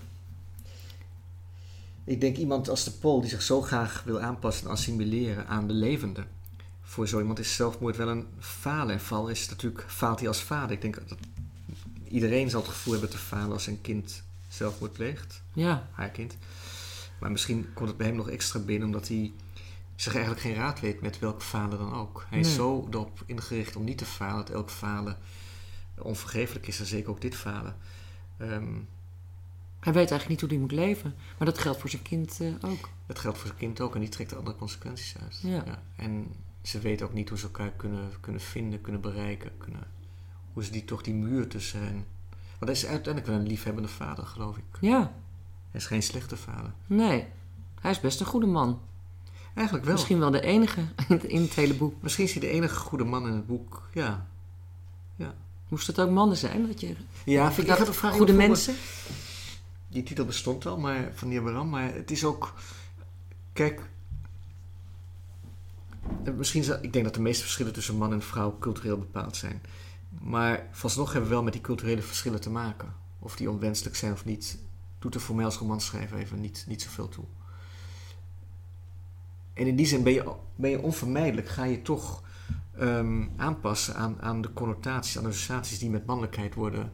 Ik 2.03 2.21
denk 2.21 2.37
iemand 2.37 2.69
als 2.69 2.83
de 2.83 2.91
Pool 2.91 3.21
die 3.21 3.29
zich 3.29 3.41
zo 3.41 3.61
graag 3.61 4.03
wil 4.05 4.19
aanpassen 4.19 4.65
en 4.65 4.71
assimileren 4.71 5.47
aan 5.47 5.67
de 5.67 5.73
levende. 5.73 6.23
Voor 6.81 7.07
zo 7.07 7.19
iemand 7.19 7.39
is 7.39 7.55
zelfmoord 7.55 7.97
wel 7.97 8.09
een 8.09 8.27
falen. 8.39 8.93
En 8.93 9.01
val 9.01 9.27
is 9.27 9.49
natuurlijk, 9.49 9.85
faalt 9.87 10.19
hij 10.19 10.27
als 10.27 10.41
vader. 10.41 10.71
Ik 10.71 10.81
denk 10.81 10.95
dat 11.07 11.17
iedereen 12.07 12.49
zal 12.49 12.61
het 12.61 12.69
gevoel 12.69 12.93
hebben 12.93 13.11
te 13.11 13.17
falen 13.17 13.51
als 13.51 13.63
zijn 13.63 13.81
kind 13.81 14.23
zelfmoord 14.47 14.93
pleegt. 14.93 15.41
Ja, 15.53 15.87
Haar 15.91 16.09
kind. 16.09 16.37
Maar 17.19 17.31
misschien 17.31 17.73
komt 17.73 17.87
het 17.87 17.97
bij 17.97 18.07
hem 18.07 18.15
nog 18.15 18.29
extra 18.29 18.59
binnen 18.59 18.87
omdat 18.87 19.07
hij 19.07 19.31
zich 19.95 20.13
eigenlijk 20.13 20.43
geen 20.43 20.55
raad 20.55 20.79
weet 20.79 21.01
met 21.01 21.19
welk 21.19 21.41
falen 21.41 21.77
dan 21.77 21.93
ook. 21.93 22.25
Hij 22.29 22.39
is 22.39 22.53
zo 22.53 22.87
erop 22.91 23.23
ingericht 23.25 23.75
om 23.75 23.83
niet 23.83 23.97
te 23.97 24.05
falen, 24.05 24.45
dat 24.45 24.55
elk 24.55 24.69
falen 24.69 25.17
onvergeeflijk 25.97 26.67
is 26.67 26.79
en 26.79 26.85
zeker 26.85 27.09
ook 27.09 27.21
dit 27.21 27.35
falen. 27.35 27.75
Ehm, 28.37 28.73
hij 29.81 29.93
weet 29.93 30.11
eigenlijk 30.11 30.27
niet 30.29 30.39
hoe 30.41 30.49
hij 30.49 30.59
moet 30.59 30.71
leven. 30.71 31.15
Maar 31.37 31.47
dat 31.47 31.57
geldt 31.57 31.79
voor 31.79 31.89
zijn 31.89 32.01
kind 32.01 32.37
eh, 32.41 32.69
ook. 32.71 32.89
Dat 33.05 33.19
geldt 33.19 33.37
voor 33.37 33.47
zijn 33.47 33.59
kind 33.59 33.81
ook 33.81 33.93
en 33.95 33.99
die 33.99 34.09
trekt 34.09 34.31
er 34.31 34.37
andere 34.37 34.57
consequenties 34.57 35.15
uit. 35.23 35.39
Ja. 35.43 35.63
En 35.95 36.27
ze 36.61 36.79
weten 36.79 37.05
ook 37.05 37.13
niet 37.13 37.29
hoe 37.29 37.37
ze 37.37 37.43
elkaar 37.43 37.69
kunnen, 37.71 38.09
kunnen 38.19 38.41
vinden, 38.41 38.81
kunnen 38.81 39.01
bereiken. 39.01 39.51
Kunnen, 39.57 39.83
hoe 40.53 40.63
ze 40.63 40.71
die, 40.71 40.85
toch 40.85 41.01
die 41.01 41.13
muur 41.13 41.47
tussen 41.47 41.79
hen... 41.79 42.05
Want 42.59 42.71
hij 42.71 42.81
is 42.81 42.85
uiteindelijk 42.85 43.25
wel 43.33 43.35
een 43.41 43.47
liefhebbende 43.47 43.89
vader, 43.89 44.25
geloof 44.25 44.57
ik. 44.57 44.63
Ja, 44.81 44.99
Hij 45.71 45.79
is 45.79 45.85
geen 45.85 46.03
slechte 46.03 46.37
vader. 46.37 46.71
nee. 46.87 47.27
Hij 47.81 47.91
is 47.91 47.99
best 47.99 48.19
een 48.19 48.25
goede 48.25 48.45
man. 48.47 48.79
Eigenlijk 49.53 49.85
wel. 49.85 49.95
Misschien 49.95 50.19
wel 50.19 50.31
de 50.31 50.41
enige 50.41 50.81
in 51.27 51.41
het, 51.41 51.53
hele 51.53 51.73
boek. 51.73 52.01
Misschien 52.01 52.25
is 52.25 52.31
hij 52.31 52.41
de 52.41 52.49
enige 52.49 52.75
goede 52.75 53.03
man 53.03 53.27
in 53.27 53.33
het 53.33 53.47
boek. 53.47 53.89
Ja. 53.93 54.27
Moest 55.67 55.87
het 55.87 55.99
ook 55.99 56.09
mannen 56.09 56.37
zijn? 56.37 56.67
Dat 56.67 56.79
je, 56.81 56.95
Ja, 57.25 57.51
vind 57.51 57.67
ik, 57.67 57.73
ik 57.73 57.79
had 57.79 57.87
een 57.87 57.93
vraag 57.93 58.11
goede 58.15 58.31
over- 58.33 58.47
mensen? 58.47 58.75
Die 59.91 60.03
titel 60.03 60.25
bestond 60.25 60.65
al, 60.65 60.77
maar 60.77 61.11
van 61.13 61.29
die 61.29 61.39
Abraham. 61.39 61.69
Maar 61.69 61.93
het 61.93 62.11
is 62.11 62.25
ook... 62.25 62.53
Kijk... 63.53 63.89
eh, 66.23 66.33
Misschien, 66.33 66.83
ik 66.83 66.93
denk 66.93 67.05
dat 67.05 67.13
de 67.13 67.21
meeste 67.21 67.41
verschillen 67.41 67.73
tussen 67.73 67.97
man 67.97 68.13
en 68.13 68.21
vrouw 68.21 68.57
cultureel 68.59 68.97
bepaald 68.97 69.35
zijn. 69.35 69.61
Maar 70.19 70.67
vooralsnog 70.71 71.11
hebben 71.11 71.29
we 71.29 71.35
wel 71.35 71.43
met 71.43 71.53
die 71.53 71.61
culturele 71.61 72.01
verschillen 72.01 72.41
te 72.41 72.49
maken. 72.49 72.93
Of 73.19 73.35
die 73.35 73.49
onwenselijk 73.49 73.95
zijn 73.95 74.11
of 74.13 74.25
niet, 74.25 74.57
doet 74.99 75.15
er 75.15 75.21
voor 75.21 75.35
mij 75.35 75.45
als 75.45 75.57
romanschrijver 75.57 76.17
even 76.17 76.41
niet, 76.41 76.65
niet 76.67 76.81
zoveel 76.81 77.09
toe. 77.09 77.25
En 79.53 79.67
in 79.67 79.75
die 79.75 79.85
zin 79.85 80.03
ben 80.03 80.13
je, 80.13 80.33
ben 80.55 80.69
je 80.69 80.81
onvermijdelijk, 80.81 81.49
ga 81.49 81.63
je 81.63 81.81
toch 81.81 82.23
ehm, 82.77 83.27
aanpassen 83.37 83.95
aan, 83.95 84.21
aan 84.21 84.41
de 84.41 84.53
connotaties, 84.53 85.17
aan 85.17 85.23
de 85.23 85.29
associaties 85.29 85.79
die 85.79 85.89
met 85.89 86.05
mannelijkheid 86.05 86.53
worden, 86.55 86.91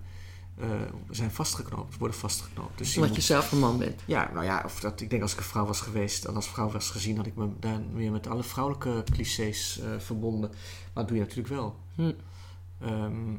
eh, 0.60 0.70
zijn 1.10 1.32
vastgeknoopt, 1.32 1.98
worden 1.98 2.17
vastgeknoopt. 2.17 2.78
Dus 2.78 2.93
je 2.93 3.00
Omdat 3.02 3.15
je 3.15 3.22
zelf 3.22 3.52
een 3.52 3.60
man 3.60 3.78
bent. 3.78 4.02
ja, 4.06 4.32
nou 4.34 4.46
ja, 4.46 4.62
of 4.65 4.80
dat, 4.80 5.02
ik 5.02 5.10
denk 5.10 5.22
als 5.22 5.32
ik 5.32 5.38
een 5.38 5.43
vrouw 5.43 5.65
was 5.65 5.82
geweest 5.82 6.26
en 6.26 6.36
als 6.36 6.48
vrouw 6.50 6.70
was 6.72 6.89
gezien, 6.89 7.17
had 7.17 7.26
ik 7.26 7.36
me 7.36 7.48
daar 7.60 7.82
weer 7.93 8.12
met 8.12 8.28
alle 8.28 8.43
vrouwelijke 8.43 9.04
clichés 9.12 9.80
eh, 9.80 9.89
verbonden. 9.98 10.50
Maar 10.50 10.58
dat 10.93 11.08
doe 11.08 11.17
je 11.17 11.24
natuurlijk 11.24 11.50
wel. 11.54 11.76
Hm. 11.96 12.12
Ehm, 12.82 13.30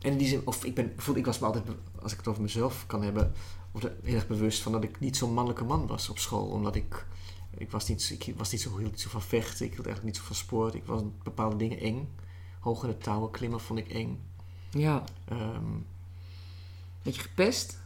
en 0.00 0.10
in 0.12 0.18
die 0.18 0.28
zin, 0.28 0.40
of 0.44 0.64
ik 0.64 0.74
ben, 0.74 0.86
bijvoorbeeld, 0.86 1.26
ik 1.26 1.32
was 1.32 1.38
me 1.38 1.46
altijd, 1.46 1.64
als 2.02 2.12
ik 2.12 2.18
het 2.18 2.28
over 2.28 2.42
mezelf 2.42 2.84
kan 2.86 3.02
hebben, 3.02 3.32
of 3.72 3.82
heel 4.02 4.14
erg 4.14 4.26
bewust 4.26 4.62
van 4.62 4.72
dat 4.72 4.84
ik 4.84 5.00
niet 5.00 5.16
zo'n 5.16 5.32
mannelijke 5.34 5.64
man 5.64 5.86
was 5.86 6.08
op 6.08 6.18
school. 6.18 6.46
Omdat 6.46 6.74
ik, 6.76 7.06
ik 7.58 7.70
was 7.70 7.88
niet, 7.88 8.02
zo- 8.02 8.14
ik 8.14 8.34
was 8.36 8.50
niet 8.52 8.60
zo, 8.60 8.78
hield 8.78 8.90
niet 8.90 9.00
zo 9.00 9.08
van 9.08 9.22
vechten, 9.22 9.66
ik 9.66 9.72
hield 9.72 9.86
eigenlijk 9.86 10.04
niet 10.04 10.16
zo 10.16 10.22
van 10.26 10.36
sport. 10.36 10.74
Ik 10.74 10.84
was 10.84 11.02
bepaalde 11.22 11.56
dingen 11.56 11.78
eng. 11.80 12.08
Hoog 12.60 12.82
in 12.82 12.88
de 12.88 12.98
touwen 12.98 13.30
klimmen 13.30 13.60
vond 13.60 13.78
ik 13.78 13.88
eng. 13.88 14.18
Ja. 14.70 15.04
Ehm, 15.28 15.64
Weet 17.04 17.14
je 17.16 17.20
gepest? 17.22 17.82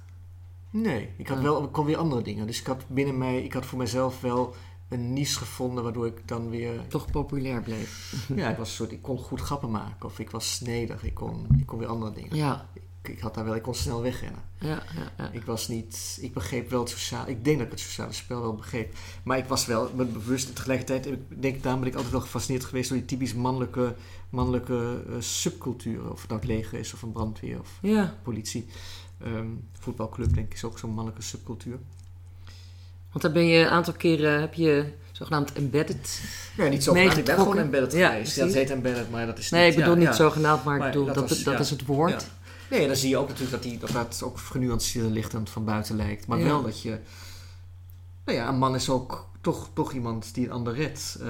Nee, 0.71 1.09
ik 1.17 1.29
had 1.29 1.37
Ah. 1.37 1.43
wel, 1.43 1.65
ik 1.65 1.73
kon 1.73 1.85
weer 1.85 1.97
andere 1.97 2.23
dingen. 2.23 2.47
Dus 2.47 2.61
ik 2.61 2.67
had 2.67 2.85
binnen 2.89 3.19
mij, 3.19 3.43
ik 3.43 3.53
had 3.53 3.67
voor 3.67 3.79
mezelf 3.79 4.21
wel 4.21 4.55
een 4.89 5.13
niche 5.13 5.39
gevonden 5.39 5.85
waardoor 5.85 6.07
ik 6.07 6.29
dan 6.29 6.51
weer... 6.51 6.87
Toch 6.89 7.11
populair 7.11 7.63
bleef. 7.63 8.15
Ja, 8.35 8.51
ik, 8.51 8.57
was 8.57 8.69
een 8.69 8.75
soort, 8.75 8.93
ik 8.93 9.03
kon 9.03 9.19
goed 9.19 9.41
grappen 9.41 9.71
maken 9.71 10.07
of 10.07 10.19
ik 10.19 10.31
was 10.31 10.55
snedig. 10.55 11.03
Ik 11.05 11.15
kon, 11.15 11.47
ik 11.59 11.67
kon 11.67 11.79
weer 11.79 11.89
andere 11.89 12.13
dingen. 12.13 12.37
Ja, 12.37 12.69
Ik, 12.75 12.83
ik, 13.03 13.21
had 13.21 13.35
daar 13.35 13.45
wel, 13.45 13.55
ik 13.55 13.63
kon 13.63 13.75
snel 13.75 14.03
wegrennen. 14.03 14.43
ja, 14.59 14.83
ja. 14.97 15.13
ja. 15.19 15.31
Ik 15.33 15.43
was 15.45 15.69
niet... 15.69 16.19
Ik 16.21 16.33
begreep 16.33 16.71
wel 16.71 16.81
het 16.81 16.89
sociale... 16.91 17.31
Ik 17.31 17.45
denk 17.45 17.57
dat 17.57 17.67
ik 17.67 17.73
het 17.73 17.81
sociale 17.81 18.13
spel 18.13 18.41
wel 18.41 18.55
begreep. 18.55 18.95
Maar 19.23 19.39
ik 19.39 19.45
was 19.47 19.67
wel 19.67 19.91
me 19.95 20.05
bewust... 20.05 20.55
Tegelijkertijd 20.57 21.05
heb 21.05 21.15
ik, 21.15 21.43
denk 21.43 21.63
daarom 21.63 21.81
ben 21.81 21.89
ik 21.91 21.95
altijd 21.95 22.13
wel 22.15 22.23
gefascineerd 22.23 22.65
geweest... 22.65 22.89
door 22.89 22.99
die 22.99 23.07
typisch 23.07 23.35
mannelijke, 23.35 23.95
mannelijke 24.31 25.05
eh, 25.09 25.15
subculturen. 25.19 26.13
Of 26.13 26.21
het 26.21 26.31
nou 26.31 26.41
het 26.41 26.51
leger 26.51 26.79
is 26.79 26.93
of 26.95 27.03
een 27.03 27.13
brandweer 27.13 27.59
of 27.61 27.79
Ja, 27.83 28.15
politie. 28.23 28.67
Ehm, 29.25 29.47
voetbalclub 29.79 30.35
denk 30.35 30.47
ik 30.47 30.53
is 30.55 30.65
ook 30.65 30.79
zo'n 30.79 30.91
mannelijke 30.91 31.23
subcultuur. 31.25 31.79
want 33.11 33.23
daar 33.23 33.33
ben 33.33 33.47
je 33.47 33.59
een 33.65 33.69
aantal 33.71 33.93
keren, 33.93 34.41
heb 34.41 34.55
je 34.55 34.93
zogenaamd 35.13 35.53
embedded. 35.53 36.21
Ja, 36.57 36.69
niet 36.69 36.83
zo 36.85 36.93
Meegetrokken. 36.93 37.19
Ik 37.33 37.37
ben 37.37 37.45
gewoon 37.47 37.59
embedded 37.65 37.93
Ja, 37.93 38.11
geweest. 38.11 38.37
Ja, 38.37 38.45
het 38.45 38.55
heet 38.55 38.71
embedded, 38.71 39.11
maar 39.11 39.27
dat 39.27 39.39
is 39.39 39.51
Nee, 39.51 39.65
niet... 39.69 39.73
ik 39.79 39.85
bedoel 39.85 39.99
ja, 40.03 40.07
niet 40.09 40.17
zogenaamd, 40.19 40.65
maar 40.65 40.77
ik 40.79 40.83
bedoel, 40.85 41.05
dat 41.07 41.15
dat, 41.15 41.29
was- 41.29 41.43
dat 41.43 41.61
is 41.61 41.71
het 41.71 41.87
woord. 41.87 42.11
Ja. 42.23 42.77
Nee, 42.77 42.87
dan 42.87 42.97
zie 42.97 43.09
je 43.09 43.17
ook 43.17 43.29
natuurlijk 43.29 43.53
dat, 43.53 43.63
die, 43.71 43.79
dat 43.79 43.91
dat 43.93 44.23
ook 44.25 44.39
genuanceerder 44.39 45.11
ligt 45.11 45.31
dan 45.33 45.47
van 45.47 45.65
buiten 45.65 45.97
lijkt. 45.97 46.27
Maar 46.27 46.43
wel 46.43 46.63
dat 46.63 46.83
je... 46.83 46.99
Nou 48.25 48.39
ja, 48.39 48.49
een 48.49 48.59
man 48.59 48.75
is 48.75 48.89
ook 48.91 49.29
toch, 49.41 49.69
toch 49.73 49.93
iemand 49.93 50.35
die 50.35 50.45
een 50.47 50.53
ander 50.53 50.75
redt. 50.75 51.19
eh, 51.21 51.29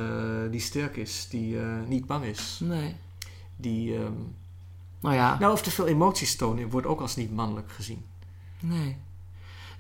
die 0.51 0.61
sterk 0.61 0.97
is, 0.97 1.27
die 1.31 1.59
eh, 1.61 1.67
niet 1.87 2.07
bang 2.07 2.25
is. 2.25 2.59
Nee. 2.63 2.97
Die... 3.57 3.95
ehm, 3.95 4.13
Nou 5.01 5.15
ja, 5.15 5.39
nou, 5.39 5.53
of 5.53 5.63
te 5.63 5.71
veel 5.71 5.87
emoties 5.87 6.37
tonen 6.37 6.71
wordt 6.71 6.87
ook 6.87 7.01
als 7.01 7.17
niet 7.17 7.35
mannelijk 7.35 7.73
gezien. 7.73 8.05
nee. 8.61 8.97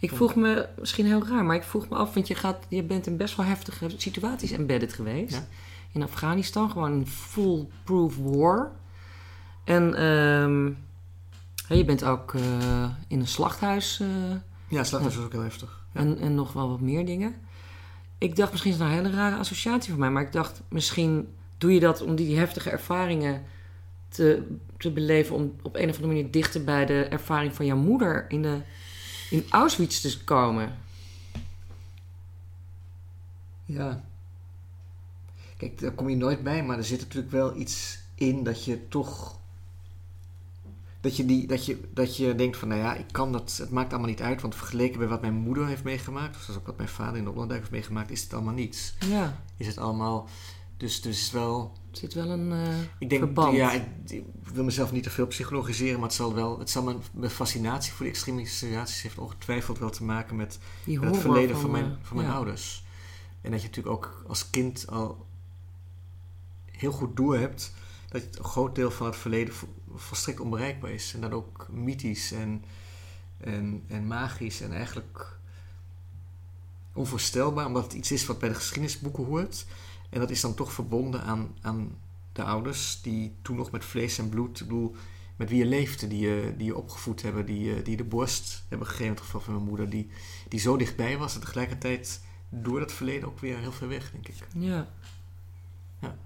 Ik 0.00 0.12
vroeg 0.12 0.34
me, 0.34 0.68
misschien 0.78 1.06
heel 1.06 1.26
raar, 1.26 1.44
maar 1.44 1.56
ik 1.56 1.62
vroeg 1.62 1.88
me 1.88 1.96
af, 1.96 2.14
want 2.14 2.28
je, 2.28 2.34
gaat, 2.34 2.66
je 2.68 2.82
bent 2.82 3.06
in 3.06 3.16
best 3.16 3.36
wel 3.36 3.46
heftige 3.46 3.90
situaties 3.96 4.50
embedded 4.50 4.92
geweest. 4.92 5.34
Ja. 5.34 5.46
In 5.92 6.02
Afghanistan, 6.02 6.70
gewoon 6.70 6.92
een 6.92 7.06
full-proof 7.06 8.16
war. 8.16 8.70
En 9.64 9.94
ehm, 9.94 10.66
je 11.78 11.84
bent 11.84 12.04
ook 12.04 12.34
eh, 12.34 12.90
in 13.08 13.20
een 13.20 13.26
slachthuis 13.26 14.00
eh, 14.00 14.08
Ja, 14.68 14.84
slachthuis 14.84 15.16
was 15.16 15.24
ook 15.24 15.32
heel 15.32 15.42
heftig. 15.42 15.84
Ja. 15.92 16.00
en, 16.00 16.18
en 16.18 16.34
nog 16.34 16.52
wel 16.52 16.68
wat 16.68 16.80
meer 16.80 17.06
dingen. 17.06 17.34
Ik 18.18 18.36
dacht, 18.36 18.50
misschien 18.50 18.72
is 18.72 18.78
het 18.78 18.88
een 18.88 18.94
hele 18.94 19.10
rare 19.10 19.36
associatie 19.36 19.90
voor 19.90 20.00
mij, 20.00 20.10
maar 20.10 20.22
ik 20.22 20.32
dacht, 20.32 20.62
misschien 20.68 21.28
doe 21.58 21.72
je 21.72 21.80
dat 21.80 22.02
om 22.02 22.14
die 22.14 22.38
heftige 22.38 22.70
ervaringen 22.70 23.42
te, 24.08 24.56
te 24.78 24.90
beleven, 24.90 25.34
om 25.34 25.56
op 25.62 25.74
een 25.76 25.88
of 25.88 25.94
andere 25.94 26.06
manier 26.06 26.30
dichter 26.30 26.64
bij 26.64 26.86
de 26.86 27.04
ervaring 27.04 27.54
van 27.54 27.66
jouw 27.66 27.76
moeder 27.76 28.30
in, 28.30 28.42
de, 28.42 28.60
in 29.30 29.44
Auschwitz 29.50 30.00
te 30.00 30.24
komen. 30.24 30.76
Ja. 33.64 34.04
Kijk, 35.56 35.80
daar 35.80 35.92
kom 35.92 36.08
je 36.08 36.16
nooit 36.16 36.42
bij, 36.42 36.64
maar 36.64 36.76
er 36.76 36.84
zit 36.84 37.00
natuurlijk 37.00 37.32
wel 37.32 37.56
iets 37.56 37.98
in 38.14 38.44
dat 38.44 38.64
je 38.64 38.88
toch. 38.88 39.36
Dat 41.00 41.16
je, 41.16 41.26
die, 41.26 41.46
dat, 41.46 41.66
je, 41.66 41.80
dat 41.92 42.16
je 42.16 42.34
denkt 42.34 42.56
van, 42.56 42.68
nou 42.68 42.80
ja, 42.80 42.94
ik 42.94 43.06
kan 43.10 43.32
dat, 43.32 43.56
het 43.56 43.70
maakt 43.70 43.90
allemaal 43.90 44.08
niet 44.08 44.22
uit, 44.22 44.40
want 44.40 44.54
vergeleken 44.54 44.98
bij 44.98 45.08
wat 45.08 45.20
mijn 45.20 45.34
moeder 45.34 45.66
heeft 45.66 45.84
meegemaakt, 45.84 46.36
of 46.36 46.42
zelfs 46.42 46.60
ook 46.60 46.66
wat 46.66 46.76
mijn 46.76 46.88
vader 46.88 47.16
in 47.16 47.24
de 47.24 47.30
Hollandijk 47.30 47.60
heeft 47.60 47.72
meegemaakt, 47.72 48.10
is 48.10 48.22
het 48.22 48.34
allemaal 48.34 48.54
niets. 48.54 48.94
Ja, 49.06 49.40
Is 49.56 49.66
het 49.66 49.78
allemaal, 49.78 50.28
dus, 50.76 51.00
dus 51.00 51.30
wel, 51.30 51.72
zit 51.98 52.14
wel 52.14 52.30
een 52.30 52.52
eh, 52.52 52.78
ik 52.98 53.08
denk, 53.08 53.22
verband. 53.22 53.56
ja, 53.56 53.72
ik, 53.72 53.82
ik 54.06 54.24
wil 54.52 54.64
mezelf 54.64 54.92
niet 54.92 55.02
te 55.02 55.10
veel 55.10 55.26
psychologiseren, 55.26 55.94
maar 55.94 56.08
het 56.08 56.16
zal 56.16 56.34
wel, 56.34 56.58
het 56.58 56.70
zal 56.70 56.82
mijn, 56.82 56.98
mijn 57.12 57.30
fascinatie 57.30 57.92
voor 57.92 58.04
die 58.04 58.14
extreme 58.14 58.46
situaties 58.46 59.02
heeft 59.02 59.18
ongetwijfeld 59.18 59.78
wel 59.78 59.90
te 59.90 60.04
maken 60.04 60.36
met 60.36 60.58
het 60.84 61.16
verleden 61.16 61.56
van, 61.56 61.70
mijn, 61.70 61.84
eh, 61.84 61.90
van 62.02 62.16
mijn 62.16 62.28
ja. 62.28 62.34
ouders. 62.34 62.84
En 63.40 63.50
dat 63.50 63.60
je 63.62 63.66
natuurlijk 63.66 63.96
ook 63.96 64.24
als 64.26 64.50
kind 64.50 64.86
al 64.88 65.26
heel 66.70 66.92
goed 66.92 67.16
door 67.16 67.38
hebt 67.38 67.72
dat 68.08 68.22
een 68.38 68.44
groot 68.44 68.74
deel 68.74 68.90
van 68.90 69.06
het 69.06 69.16
verleden 69.16 69.54
vo- 69.54 69.74
volstrekt 69.94 70.40
onbereikbaar 70.40 70.90
is. 70.90 71.14
En 71.14 71.20
dat 71.20 71.32
ook 71.32 71.66
mythisch 71.70 72.32
en, 72.32 72.64
en, 73.38 73.84
en 73.88 74.06
magisch 74.06 74.60
en 74.60 74.72
eigenlijk 74.72 75.38
onvoorstelbaar, 76.92 77.66
omdat 77.66 77.82
het 77.82 77.92
iets 77.92 78.12
is 78.12 78.26
wat 78.26 78.38
bij 78.38 78.48
de 78.48 78.54
geschiedenisboeken 78.54 79.24
hoort. 79.24 79.66
En 80.10 80.20
dat 80.20 80.30
is 80.30 80.40
dan 80.40 80.54
toch 80.54 80.72
verbonden 80.72 81.22
aan, 81.22 81.48
aan 81.60 81.96
de 82.32 82.42
ouders 82.44 83.00
die 83.02 83.34
toen 83.42 83.56
nog 83.56 83.70
met 83.70 83.84
vlees 83.84 84.18
en 84.18 84.28
bloed, 84.28 84.60
ik 84.60 84.66
bedoel, 84.66 84.94
met 85.36 85.48
wie 85.50 85.58
je 85.58 85.64
leefde, 85.66 86.08
die 86.08 86.20
je, 86.20 86.54
die 86.56 86.66
je 86.66 86.76
opgevoed 86.76 87.22
hebben, 87.22 87.46
die, 87.46 87.60
je- 87.60 87.82
die 87.82 87.96
de 87.96 88.04
borst 88.04 88.64
hebben 88.68 88.86
gegeven, 88.86 89.06
in 89.06 89.12
het 89.12 89.20
geval 89.20 89.40
van 89.40 89.54
mijn 89.54 89.66
moeder, 89.66 89.90
die, 89.90 90.10
die 90.48 90.60
zo 90.60 90.76
dichtbij 90.76 91.18
was 91.18 91.34
en 91.34 91.40
tegelijkertijd 91.40 92.20
door 92.48 92.78
dat 92.80 92.92
verleden 92.92 93.28
ook 93.28 93.38
weer 93.38 93.58
heel 93.58 93.72
ver 93.72 93.88
weg, 93.88 94.10
denk 94.10 94.28
ik. 94.28 94.34
Ja. 94.54 94.88
Ja. 96.00 96.16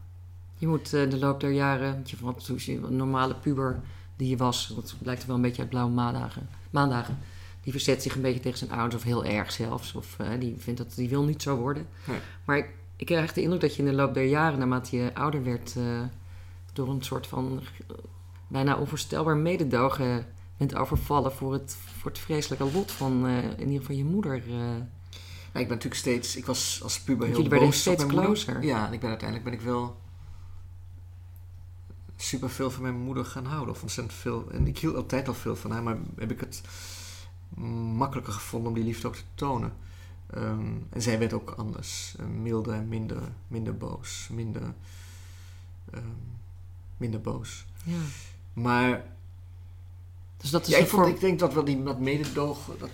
Je 0.55 0.67
moet 0.67 0.93
eh, 0.95 1.11
de 1.11 1.19
loop 1.19 1.41
der 1.41 1.51
jaren, 1.51 2.05
want 2.21 2.45
toen 2.45 2.59
je 2.61 2.77
een 2.79 2.97
normale 2.97 3.35
puber 3.35 3.81
die 4.17 4.29
je 4.29 4.37
was, 4.37 4.73
dat 4.75 4.95
blijkt 5.03 5.21
er 5.21 5.27
wel 5.27 5.37
een 5.37 5.43
beetje 5.43 5.61
uit 5.63 5.71
blauwe 5.71 5.93
maandagen, 5.93 6.49
maandagen 6.71 7.19
die 7.63 7.73
verzet 7.73 8.03
zich 8.03 8.15
een 8.15 8.21
beetje 8.23 8.41
tegen 8.41 8.59
zijn 8.59 8.71
ouders, 8.71 8.95
of 8.95 9.03
heel 9.03 9.25
erg 9.25 9.53
zelfs, 9.53 9.95
of 9.95 10.19
eh, 10.19 10.29
die 10.41 10.55
vindt 10.59 10.79
dat 10.81 10.95
die 10.95 11.09
wil 11.09 11.23
niet 11.25 11.43
zo 11.43 11.57
worden. 11.57 11.87
Nee. 12.07 12.19
Maar 12.45 12.57
ik, 12.59 12.69
ik 13.03 13.09
krijg 13.09 13.23
echt 13.23 13.35
de 13.35 13.43
indruk 13.43 13.61
dat 13.61 13.75
je 13.75 13.83
in 13.83 13.89
de 13.89 13.95
loop 13.95 14.15
der 14.15 14.25
jaren, 14.25 14.59
naarmate 14.59 14.97
je 14.97 15.15
ouder 15.15 15.45
werd, 15.45 15.77
eh, 15.77 16.01
door 16.73 16.89
een 16.89 17.03
soort 17.03 17.27
van 17.27 17.61
eh, 17.61 17.97
bijna 18.49 18.77
onvoorstelbaar 18.77 19.37
mededogen 19.37 20.27
bent 20.57 20.75
overvallen 20.75 21.33
voor 21.33 21.53
het, 21.53 21.77
voor 21.99 22.11
het 22.11 22.21
vreselijke 22.21 22.65
lot 22.73 22.93
van 22.93 23.27
eh, 23.27 23.45
in 23.45 23.59
ieder 23.59 23.81
geval 23.81 23.97
je 23.97 24.05
moeder. 24.05 24.43
Nou, 24.49 25.65
ik 25.65 25.69
ben 25.69 25.69
natuurlijk 25.69 25.95
steeds, 25.95 26.37
ik 26.37 26.47
was 26.47 26.81
als 26.83 27.01
puber 27.01 27.27
heel 27.27 27.43
Jullie 27.43 27.59
boos 27.59 27.81
steeds 27.81 28.05
moeder. 28.05 28.25
closer. 28.25 28.63
Ja, 28.63 28.87
en 28.87 28.93
ik 28.93 29.01
ben 29.01 29.09
uiteindelijk 29.09 29.51
ben 29.51 29.59
ik 29.59 29.65
wel 29.67 29.97
super 32.17 32.51
veel 32.51 32.71
van 32.71 32.83
mijn 32.83 33.01
moeder 33.01 33.25
gaan 33.25 33.47
houden. 33.47 33.75
Of 33.75 33.83
ontzettend 33.83 34.19
veel. 34.19 34.49
En 34.51 34.67
ik 34.67 34.79
hield 34.79 34.97
altijd 34.97 35.29
al 35.29 35.35
veel 35.35 35.57
van 35.57 35.71
haar, 35.71 35.83
maar 35.83 35.97
heb 36.17 36.31
ik 36.31 36.41
het 36.41 36.63
makkelijker 37.97 38.33
gevonden 38.33 38.69
om 38.69 38.75
die 38.75 38.85
liefde 38.85 39.07
ook 39.07 39.17
te 39.17 39.23
tonen. 39.35 39.73
Ehm, 40.35 40.77
en 40.91 41.03
zij 41.03 41.19
werd 41.19 41.33
ook 41.33 41.51
anders. 41.51 42.15
Eh, 42.19 42.27
milder 42.27 42.75
en 42.75 42.89
minder, 42.89 43.23
minder 43.49 43.77
boos. 43.77 44.29
Minder, 44.33 44.75
ehm, 45.91 46.05
minder 46.97 47.21
boos. 47.21 47.65
ja. 47.85 47.99
Maar 48.53 49.05
Dus 50.37 50.51
dat 50.51 50.63
is 50.63 50.69
ja, 50.69 50.79
ik, 50.79 50.87
vond, 50.89 51.03
vorm- 51.03 51.15
ik 51.15 51.21
denk 51.21 51.39
dat 51.39 51.55
wel 51.55 51.65
die 51.65 51.83
dat 51.83 51.99
mededogen, 52.01 52.79
dat 52.79 52.91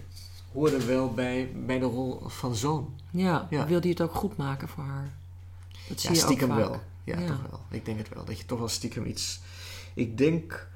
hoorde 0.52 0.84
wel 0.86 1.14
bij, 1.14 1.52
bij 1.66 1.78
de 1.78 1.84
rol 1.84 2.22
van 2.28 2.54
zoon. 2.54 2.94
Ja, 3.10 3.46
Ja. 3.50 3.66
wilde 3.66 3.86
je 3.88 3.92
het 3.92 4.02
ook 4.02 4.14
goed 4.14 4.36
maken 4.36 4.68
voor 4.68 4.84
haar? 4.84 5.14
Dat 5.88 6.00
zie 6.00 6.10
Ja, 6.10 6.16
je 6.16 6.20
ook 6.22 6.26
stiekem 6.26 6.48
vaak. 6.48 6.58
wel. 6.58 6.80
Ja, 7.04 7.18
Ja. 7.18 7.26
toch 7.26 7.42
wel. 7.50 7.60
Ik 7.70 7.84
denk 7.84 7.98
het 7.98 8.08
wel. 8.08 8.24
Dat 8.24 8.38
je 8.38 8.44
toch 8.44 8.58
wel 8.58 8.68
stiekem 8.68 9.04
iets... 9.06 9.40
Ik 9.94 10.18
denk... 10.18 10.68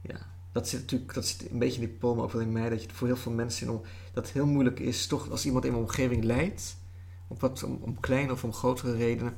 Ja, 0.00 0.16
dat 0.56 0.68
zit 0.68 0.80
natuurlijk... 0.80 1.14
Dat 1.14 1.26
zit 1.26 1.50
een 1.50 1.58
beetje 1.58 1.80
in 1.80 1.86
die 1.86 1.96
poem 1.96 2.20
ook 2.20 2.32
wel 2.32 2.42
in 2.42 2.52
mij. 2.52 2.68
Dat 2.68 2.80
je 2.80 2.86
het 2.86 2.96
voor 2.96 3.06
heel 3.06 3.16
veel 3.16 3.32
mensen... 3.32 3.68
In, 3.68 3.80
dat 4.12 4.24
het 4.24 4.32
heel 4.34 4.46
moeilijk 4.46 4.80
is, 4.80 5.06
toch 5.06 5.30
als 5.30 5.46
iemand 5.46 5.64
in 5.64 5.70
mijn 5.70 5.82
omgeving 5.82 6.24
lijdt... 6.24 6.76
Op 7.28 7.40
wat, 7.40 7.62
om, 7.62 7.78
om 7.80 8.00
kleine 8.00 8.32
of 8.32 8.44
om 8.44 8.52
grotere 8.52 8.96
redenen... 8.96 9.34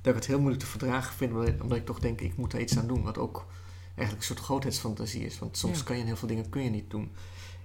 Dat 0.00 0.12
ik 0.14 0.18
het 0.18 0.26
heel 0.26 0.38
moeilijk 0.38 0.62
te 0.62 0.68
verdragen 0.68 1.14
vind. 1.14 1.32
Omdat, 1.62 1.76
ik 1.78 1.86
toch 1.86 1.98
denk, 1.98 2.20
ik 2.20 2.36
moet 2.36 2.50
daar 2.50 2.60
iets 2.60 2.78
aan 2.78 2.86
doen. 2.86 3.02
Wat 3.02 3.18
ook 3.18 3.46
eigenlijk 3.84 4.18
een 4.18 4.34
soort 4.34 4.46
grootheidsfantasie 4.46 5.24
is. 5.24 5.38
Want 5.38 5.56
soms 5.56 5.78
Ja. 5.78 5.84
kan 5.84 5.98
je 5.98 6.04
heel 6.04 6.16
veel 6.16 6.28
dingen 6.28 6.48
kun 6.48 6.62
je 6.62 6.70
niet 6.70 6.90
doen. 6.90 7.10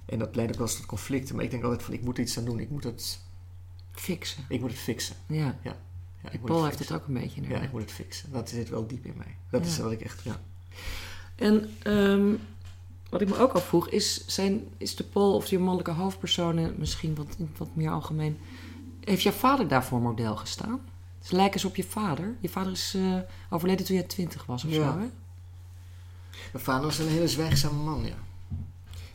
En 0.06 0.20
dat 0.20 0.36
leidt 0.36 0.52
ook 0.52 0.58
wel 0.58 0.68
eens 0.68 0.76
tot 0.76 0.86
conflicten. 0.86 1.36
Maar 1.36 1.44
ik 1.44 1.52
denk 1.52 1.64
altijd 1.64 1.84
van, 1.84 1.94
ik 1.94 2.02
moet 2.02 2.18
er 2.18 2.24
iets 2.24 2.38
aan 2.38 2.46
doen. 2.46 2.60
Ik 2.60 2.70
moet 2.70 2.84
het, 2.84 3.20
Fixen. 3.92 4.46
ik 4.50 4.60
moet 4.60 4.70
het 4.70 4.80
fixen. 4.80 5.16
Ja. 5.28 5.58
Ja, 5.64 5.76
ik 6.32 6.40
moet 6.40 6.50
Paul 6.50 6.64
het 6.64 6.78
heeft 6.78 6.90
het 6.90 7.02
ook 7.02 7.08
een 7.08 7.14
beetje. 7.14 7.42
Ja, 7.48 7.62
ik 7.62 7.72
moet 7.72 7.82
het 7.82 7.92
fixen. 7.92 8.32
Dat 8.32 8.50
zit 8.50 8.70
wel 8.70 8.88
diep 8.88 9.06
in 9.06 9.14
mij. 9.18 9.38
Dat 9.50 9.66
is 9.66 9.78
wat 9.78 9.92
ik 9.92 10.02
echt, 10.02 10.24
ja. 10.24 10.42
En 11.36 11.70
ehm, 11.84 12.34
wat 13.20 13.28
ik 13.30 13.36
me 13.36 13.44
ook 13.44 13.52
afvroeg, 13.54 13.90
is, 13.90 14.28
zijn, 14.28 14.68
is 14.78 14.96
de 14.96 15.04
Paul 15.04 15.34
of 15.36 15.48
die 15.48 15.60
mannelijke 15.60 15.92
hoofdpersonen 15.92 16.76
misschien 16.78 17.16
wat, 17.16 17.36
wat 17.58 17.70
meer 17.76 17.92
algemeen... 17.92 18.38
Heeft 19.04 19.22
jouw 19.24 19.32
vader 19.34 19.68
daarvoor 19.68 20.02
model 20.02 20.36
gestaan? 20.36 20.80
Dus 21.22 21.32
lijken 21.32 21.54
eens 21.54 21.66
op 21.66 21.76
je 21.76 21.84
vader. 21.84 22.36
Je 22.40 22.50
vader 22.50 22.72
is 22.72 22.94
eh, 22.96 23.18
overleden 23.50 23.86
toen 23.86 23.96
jij 23.96 24.06
twintig 24.06 24.46
was 24.46 24.64
of 24.64 24.72
Ja. 24.72 24.76
zo, 24.92 25.00
hè? 25.00 25.06
Mijn 26.52 26.64
vader 26.64 26.86
was 26.86 26.98
een 27.00 27.08
hele 27.08 27.28
zwijgzame 27.28 27.84
man, 27.84 28.06
ja. 28.06 28.16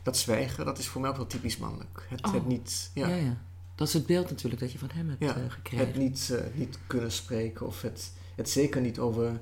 Dat 0.03 0.17
zwijgen, 0.17 0.65
dat 0.65 0.77
is 0.77 0.87
voor 0.87 1.01
mij 1.01 1.09
ook 1.09 1.15
wel 1.15 1.27
typisch 1.27 1.57
mannelijk. 1.57 2.05
Het, 2.09 2.25
Oh. 2.27 2.33
het 2.33 2.47
niet, 2.47 2.91
ja, 2.93 3.07
Ja. 3.07 3.15
ja, 3.15 3.37
Dat 3.75 3.87
is 3.87 3.93
het 3.93 4.05
beeld 4.05 4.29
natuurlijk 4.29 4.61
dat 4.61 4.71
je 4.71 4.77
van 4.77 4.89
hem 4.93 5.09
hebt 5.09 5.21
Ja, 5.23 5.35
eh, 5.35 5.41
gekregen. 5.51 5.87
het 5.87 5.95
niet, 5.97 6.29
eh, 6.31 6.39
niet 6.53 6.77
kunnen 6.87 7.11
spreken 7.11 7.65
of 7.67 7.81
het, 7.81 8.11
het 8.35 8.49
zeker 8.49 8.81
niet 8.81 8.99
over 8.99 9.39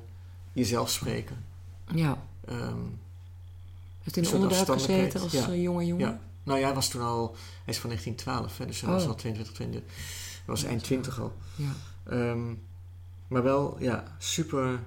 jezelf 0.54 0.89
spreken. 0.89 1.43
Ja. 1.95 2.24
Ehm, 2.45 2.78
Heeft 4.15 4.32
in 4.34 4.39
de 4.39 4.43
onderduik 4.45 4.80
gezeten 4.82 5.22
als 5.22 5.32
ja. 5.32 5.48
eh, 5.50 5.62
jonge 5.62 5.86
jongen? 5.86 6.08
Ja. 6.08 6.19
nou 6.43 6.60
ja, 6.60 6.65
hij 6.65 6.76
was 6.76 6.89
toen 6.89 7.02
al, 7.02 7.36
hij 7.63 7.74
is 7.74 7.80
van 7.80 7.89
1912, 7.89 8.58
hè, 8.58 8.65
dus 8.65 8.82
hij 8.82 8.89
was 8.89 9.04
Oh. 9.04 9.10
al 9.10 9.15
22, 9.15 9.54
20. 9.54 9.82
Hij 9.82 10.43
was 10.45 10.62
Ja, 10.62 10.67
eind 10.67 10.80
zo. 10.82 10.86
20 10.88 11.19
al. 11.19 11.34
Ja. 11.56 11.72
Ehm, 12.04 12.54
maar 13.28 13.43
wel, 13.43 13.78
ja, 13.80 14.15
super 14.17 14.80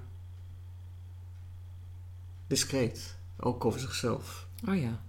discreet. 2.47 3.15
Ook 3.39 3.65
over 3.65 3.79
zichzelf. 3.79 4.47
Oh 4.67 4.75
ja. 4.81 5.01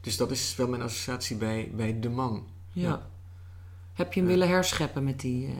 Dus 0.00 0.16
dat 0.16 0.30
is 0.30 0.56
wel 0.56 0.68
mijn 0.68 0.82
associatie 0.82 1.36
bij, 1.36 1.70
bij 1.74 2.00
de 2.00 2.08
man. 2.08 2.46
Ja. 2.72 2.88
Ja. 2.88 3.08
Heb 3.92 4.12
je 4.12 4.20
hem 4.20 4.28
Ja. 4.28 4.34
willen 4.36 4.54
herscheppen 4.54 5.04
met 5.04 5.20
die... 5.20 5.46
eh, 5.46 5.52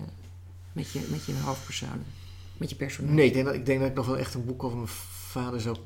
met 0.73 0.91
je, 0.91 1.07
met 1.11 1.25
je 1.25 1.35
hoofdpersoon, 1.39 2.05
met 2.57 2.71
je 2.71 2.77
personage? 2.77 3.15
Nee, 3.15 3.27
ik 3.27 3.33
denk, 3.33 3.45
dat, 3.47 3.55
ik 3.55 3.67
denk 3.67 3.81
dat 3.81 3.89
ik 3.89 3.95
nog 3.95 4.07
wel 4.07 4.17
echt 4.19 4.35
een 4.35 4.45
boek 4.45 4.65
over 4.65 4.77
mijn 4.77 4.89
vader 4.89 5.61
zou 5.61 5.77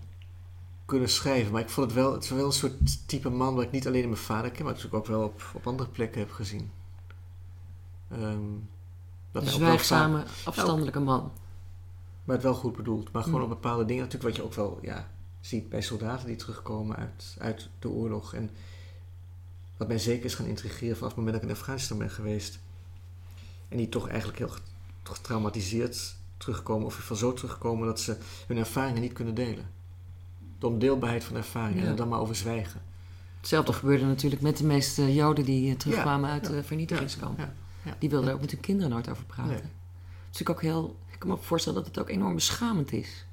kunnen 0.85 1.09
schrijven. 1.09 1.53
Maar 1.53 1.61
ik 1.61 1.69
vond 1.69 1.87
het 1.87 1.97
wel, 1.97 2.13
het 2.13 2.25
is 2.25 2.31
wel 2.31 2.47
een 2.47 2.53
soort 2.53 3.09
type 3.09 3.29
man 3.31 3.55
wat 3.55 3.65
ik 3.65 3.71
niet 3.71 3.87
alleen 3.87 4.03
in 4.03 4.09
mijn 4.09 4.21
vader 4.21 4.51
ken, 4.51 4.65
maar 4.65 4.73
natuurlijk 4.75 4.95
ook 5.03 5.07
wel 5.17 5.23
op, 5.25 5.43
op 5.55 5.67
andere 5.67 5.89
plekken 5.89 6.21
heb 6.21 6.31
gezien. 6.31 6.71
Ehm, 8.11 8.23
dat 9.33 9.43
Een 9.43 9.49
wel 9.49 9.59
zwijgzame, 9.59 10.25
afstandelijke 10.45 11.01
man. 11.01 11.33
maar 12.25 12.35
het 12.35 12.45
wel 12.45 12.55
goed 12.55 12.77
bedoeld. 12.77 13.13
Maar 13.13 13.23
gewoon 13.23 13.39
Mm. 13.39 13.45
op 13.45 13.49
bepaalde 13.63 13.85
dingen, 13.85 14.03
natuurlijk 14.03 14.37
wat 14.37 14.37
je 14.37 14.45
ook 14.45 14.55
wel 14.55 14.79
ja, 14.83 15.11
ziet 15.41 15.69
bij 15.69 15.83
soldaten 15.83 16.27
die 16.27 16.37
terugkomen 16.37 16.97
uit, 16.97 17.37
uit 17.39 17.69
de 17.79 17.89
oorlog. 17.89 18.35
En 18.35 18.51
wat 19.77 19.89
mij 19.89 19.99
zeker 19.99 20.25
is 20.25 20.35
gaan 20.35 20.47
intrigeren 20.47 20.95
vanaf 20.97 21.09
het 21.09 21.17
moment 21.19 21.35
dat 21.35 21.45
ik 21.45 21.51
in 21.51 21.57
Afghanistan 21.61 21.99
ben 21.99 22.11
geweest. 22.11 22.59
En 23.69 23.77
die 23.77 23.89
toch 23.89 24.09
eigenlijk 24.09 24.39
heel 24.39 24.49
get- 24.49 24.73
getraumatiseerd 25.03 26.17
terugkomen, 26.37 26.87
of 26.87 26.95
van 26.95 27.17
zo 27.17 27.33
terugkomen 27.33 27.87
dat 27.87 28.01
ze 28.01 28.17
hun 28.47 28.57
ervaringen 28.57 29.01
niet 29.01 29.13
kunnen 29.13 29.35
delen. 29.35 29.71
De 30.65 30.71
ondeelbaarheid 30.71 31.25
van 31.25 31.37
ervaringen 31.37 31.79
Ja. 31.79 31.85
en 31.85 31.91
er 31.91 31.97
dan 31.97 32.09
maar 32.09 32.21
over 32.21 32.35
zwijgen. 32.37 32.81
Hetzelfde 33.39 33.73
gebeurde 33.73 34.05
natuurlijk 34.05 34.43
met 34.43 34.57
de 34.57 34.65
meeste 34.65 35.15
Joden 35.15 35.45
die 35.45 35.71
eh, 35.71 35.77
terugkwamen 35.77 36.31
uit 36.31 36.47
de 36.47 36.63
vernietigingskamp. 36.63 37.39
ja, 37.39 37.53
ja. 37.83 37.97
Die 37.99 38.11
wilden 38.11 38.29
er 38.29 38.35
ook 38.35 38.41
met 38.41 38.51
hun 38.51 38.61
kinderen 38.61 38.91
nooit 38.91 39.09
over 39.11 39.25
praten. 39.25 39.53
Nee. 39.53 39.61
Het 39.61 39.71
is 40.33 40.39
natuurlijk 40.39 40.51
ook 40.59 40.63
heel. 40.63 40.97
Ik 41.13 41.19
kan 41.19 41.29
me 41.29 41.35
ook 41.35 41.43
voorstellen 41.43 41.79
dat 41.79 41.87
het 41.89 41.99
ook 41.99 42.09
enorm 42.09 42.35
beschamend 42.35 42.93
is. 42.93 43.27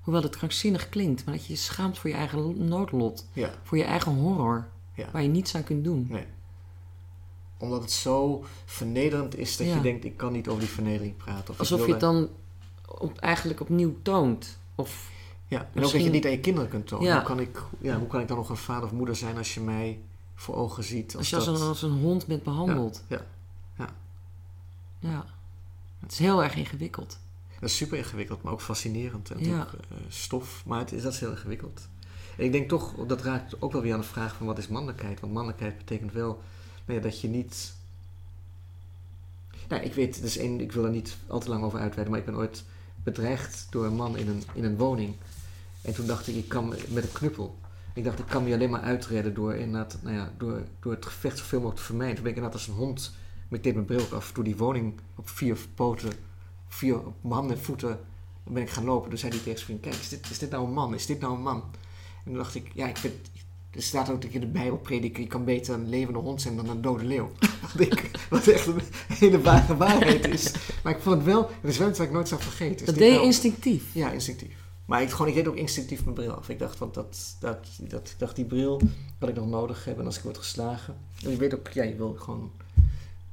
Hoewel 0.00 0.22
het 0.22 0.36
krankzinnig 0.36 0.88
klinkt, 0.88 1.24
maar 1.24 1.34
dat 1.34 1.46
je 1.46 1.52
je 1.52 1.58
schaamt 1.58 1.98
voor 1.98 2.10
je 2.10 2.16
eigen 2.16 2.68
noodlot. 2.68 3.26
Voor 3.62 3.78
je 3.78 3.84
eigen 3.84 4.12
horror. 4.12 4.66
Waar 5.12 5.22
je 5.22 5.28
niets 5.28 5.54
aan 5.54 5.64
kunt 5.64 5.84
doen. 5.84 6.06
nee. 6.10 6.26
Omdat 7.58 7.80
het 7.82 7.92
zo 7.92 8.44
vernederend 8.64 9.36
is 9.38 9.56
dat 9.56 9.66
Ja. 9.66 9.74
je 9.74 9.80
denkt, 9.80 10.04
ik 10.04 10.16
kan 10.16 10.32
niet 10.32 10.48
over 10.48 10.60
die 10.60 10.68
vernedering 10.70 11.16
praten. 11.16 11.48
Of 11.48 11.54
ik 11.54 11.58
Alsof 11.58 11.86
je 11.86 11.90
het 11.92 12.00
dan 12.00 12.28
op, 12.98 13.18
eigenlijk 13.18 13.60
opnieuw 13.60 13.96
toont. 14.02 14.58
Of 14.74 15.10
Ja, 15.48 15.58
en 15.74 15.84
ook 15.84 15.92
dat 15.92 16.02
je 16.02 16.10
niet 16.10 16.24
aan 16.24 16.30
je 16.30 16.40
kinderen 16.40 16.68
kunt 16.70 16.86
tonen. 16.86 17.06
Ja. 17.06 17.14
Hoe, 17.16 17.22
kan 17.24 17.40
ik, 17.40 17.62
ja, 17.78 17.98
hoe 17.98 18.06
kan 18.08 18.20
ik 18.20 18.28
dan 18.28 18.36
nog 18.36 18.48
een 18.48 18.56
vader 18.56 18.84
of 18.84 18.92
moeder 18.92 19.16
zijn 19.16 19.36
als 19.36 19.54
je 19.54 19.60
mij 19.60 20.00
voor 20.34 20.54
ogen 20.54 20.84
ziet? 20.84 21.16
als 21.16 21.30
je 21.30 21.36
als 21.36 21.44
dat- 21.44 21.60
een, 21.60 21.66
als 21.66 21.82
een 21.82 21.90
hond 21.98 22.26
bent 22.26 22.42
behandeld. 22.42 23.04
Ja, 23.08 23.20
ja. 23.78 23.88
Ja. 24.98 25.24
Het 26.00 26.12
is 26.12 26.18
heel 26.18 26.42
erg 26.42 26.54
ingewikkeld. 26.54 27.18
Dat 27.60 27.68
is 27.70 27.76
super 27.76 27.98
ingewikkeld, 27.98 28.42
maar 28.42 28.52
ook 28.52 28.60
fascinerend. 28.60 29.30
En 29.30 29.36
ook, 29.60 29.72
eh, 29.72 29.96
stof, 30.08 30.62
maar 30.66 30.78
het 30.78 30.92
is, 30.92 31.02
dat 31.02 31.12
is 31.12 31.20
heel 31.20 31.30
ingewikkeld. 31.30 31.88
En 32.38 32.44
ik 32.44 32.52
denk 32.52 32.68
toch, 32.68 32.94
dat 33.06 33.22
raakt 33.22 33.62
ook 33.62 33.72
wel 33.72 33.82
weer 33.82 33.92
aan 33.94 34.00
de 34.00 34.06
vraag 34.06 34.34
van 34.36 34.46
wat 34.46 34.58
is 34.58 34.68
mannelijkheid? 34.68 35.20
Want 35.20 35.32
mannelijkheid 35.32 35.78
betekent 35.78 36.12
wel 36.12 36.42
nou 36.84 37.00
dat 37.00 37.20
je 37.20 37.28
niet... 37.28 37.74
Nou, 39.68 39.82
ik 39.82 39.94
weet, 39.94 40.20
dus 40.22 40.36
één, 40.36 40.60
ik 40.60 40.72
wil 40.72 40.84
er 40.84 40.90
niet 40.90 41.16
al 41.26 41.40
te 41.40 41.48
lang 41.48 41.64
over 41.64 41.78
uitweiden, 41.78 42.10
maar 42.10 42.20
ik 42.20 42.26
ben 42.26 42.36
ooit 42.36 42.64
bedreigd 43.02 43.66
door 43.70 43.84
een 43.86 43.94
man 43.96 44.16
in 44.16 44.28
een, 44.28 44.42
in 44.54 44.64
een 44.64 44.76
woning. 44.76 45.14
En 45.86 45.94
toen 45.94 46.06
dacht 46.06 46.28
ik, 46.28 46.34
ik 46.34 46.48
kan 46.48 46.68
me- 46.68 46.84
met 46.88 47.02
een 47.02 47.12
knuppel. 47.12 47.58
Ik 47.94 48.04
dacht, 48.04 48.18
ik 48.18 48.26
kan 48.26 48.44
me 48.44 48.52
alleen 48.54 48.70
maar 48.70 48.80
uitredden 48.80 49.34
door, 49.34 49.54
inderdaad, 49.54 49.98
nou 50.02 50.16
ja, 50.16 50.32
door, 50.38 50.62
door 50.80 50.92
het 50.92 51.06
gevecht 51.06 51.38
zoveel 51.38 51.58
mogelijk 51.58 51.80
te 51.80 51.86
vermijden. 51.86 52.14
Toen 52.14 52.24
ben 52.24 52.32
ik 52.32 52.38
inderdaad 52.38 52.60
als 52.60 52.68
een 52.68 52.80
hond, 52.82 53.14
deed 53.48 53.74
mijn 53.74 53.84
bril 53.86 54.06
af, 54.12 54.32
door 54.32 54.44
die 54.44 54.56
woning 54.56 54.94
op 55.16 55.28
vier 55.28 55.56
poten, 55.74 56.12
vier 56.68 56.98
op 57.06 57.14
mijn 57.20 57.34
handen 57.34 57.56
en 57.56 57.62
voeten, 57.62 57.98
ben 58.44 58.62
ik 58.62 58.70
gaan 58.70 58.84
lopen. 58.84 59.08
Toen 59.08 59.18
zei 59.18 59.30
hij 59.32 59.40
tegen 59.40 59.58
zijn 59.58 59.66
vriend, 59.66 59.80
kijk, 59.80 59.94
is 60.02 60.08
dit, 60.08 60.30
is 60.30 60.38
dit 60.38 60.50
nou 60.50 60.64
een 60.66 60.72
man? 60.72 60.94
Is 60.94 61.06
dit 61.06 61.20
nou 61.20 61.34
een 61.34 61.42
man? 61.42 61.62
En 62.24 62.24
toen 62.24 62.34
dacht 62.34 62.54
ik, 62.54 62.70
ja, 62.74 62.86
ik 62.88 62.96
vind, 62.96 63.14
er 63.70 63.82
staat 63.82 64.10
ook 64.10 64.24
in 64.24 64.40
de 64.40 64.46
Bijbel 64.46 64.76
prediken, 64.78 65.22
je 65.22 65.28
kan 65.28 65.44
beter 65.44 65.74
een 65.74 65.88
levende 65.88 66.18
hond 66.18 66.40
zijn 66.42 66.56
dan 66.56 66.68
een 66.68 66.80
dode 66.82 67.04
leeuw. 67.04 67.30
Wat, 67.72 67.80
ik, 67.80 68.10
wat 68.30 68.46
echt 68.46 68.66
een 68.66 68.80
hele 69.08 69.40
ware 69.40 69.76
waarheid 69.76 70.28
is. 70.28 70.52
Maar 70.82 70.92
ik 70.96 71.02
vond 71.02 71.16
het 71.16 71.24
wel, 71.24 71.50
het 71.60 71.70
is 71.70 71.78
wel 71.78 71.88
iets 71.88 71.98
wat 71.98 72.06
ik 72.06 72.12
nooit 72.12 72.28
zou 72.28 72.40
vergeten. 72.40 72.80
Is 72.80 72.86
Dat 72.86 72.94
deed 72.94 73.08
je 73.08 73.12
nou- 73.12 73.26
instinctief. 73.26 73.84
ja, 73.92 74.10
instinctief. 74.10 74.64
Maar 74.86 75.02
ik, 75.02 75.10
gewoon, 75.10 75.28
ik 75.28 75.34
deed 75.34 75.48
ook 75.48 75.56
instinctief 75.56 76.02
mijn 76.02 76.14
bril 76.14 76.32
af. 76.32 76.48
Ik 76.48 76.58
dacht, 76.58 76.78
want 76.78 76.94
dat, 76.94 77.36
dat, 77.40 77.58
dat, 77.80 78.10
ik 78.10 78.18
dacht, 78.18 78.36
die 78.36 78.44
bril 78.44 78.80
wat 79.18 79.28
ik 79.28 79.34
nog 79.34 79.48
nodig 79.48 79.84
heb. 79.84 79.98
En 79.98 80.04
als 80.04 80.16
ik 80.16 80.22
word 80.22 80.38
geslagen. 80.38 80.96
En 81.24 81.30
je 81.30 81.36
weet 81.36 81.54
ook, 81.54 81.68
ja, 81.68 81.82
je 81.82 81.96
wil 81.96 82.14
gewoon 82.18 82.50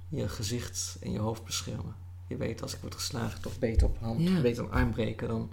je 0.10 0.30
gezicht 0.30 0.98
en 1.02 1.12
je 1.12 1.20
hoofd 1.20 1.44
beschermen. 1.44 1.96
Je 2.28 2.38
weet, 2.38 2.62
als 2.62 2.74
ik 2.74 2.80
word 2.82 2.96
geslagen, 2.96 3.42
toch 3.42 3.60
beter 3.60 3.88
op 3.88 3.98
hand, 4.00 4.22
Ja. 4.22 4.42
beter 4.42 4.64
een 4.64 4.72
arm 4.72 4.92
breken 4.92 5.28
dan... 5.28 5.50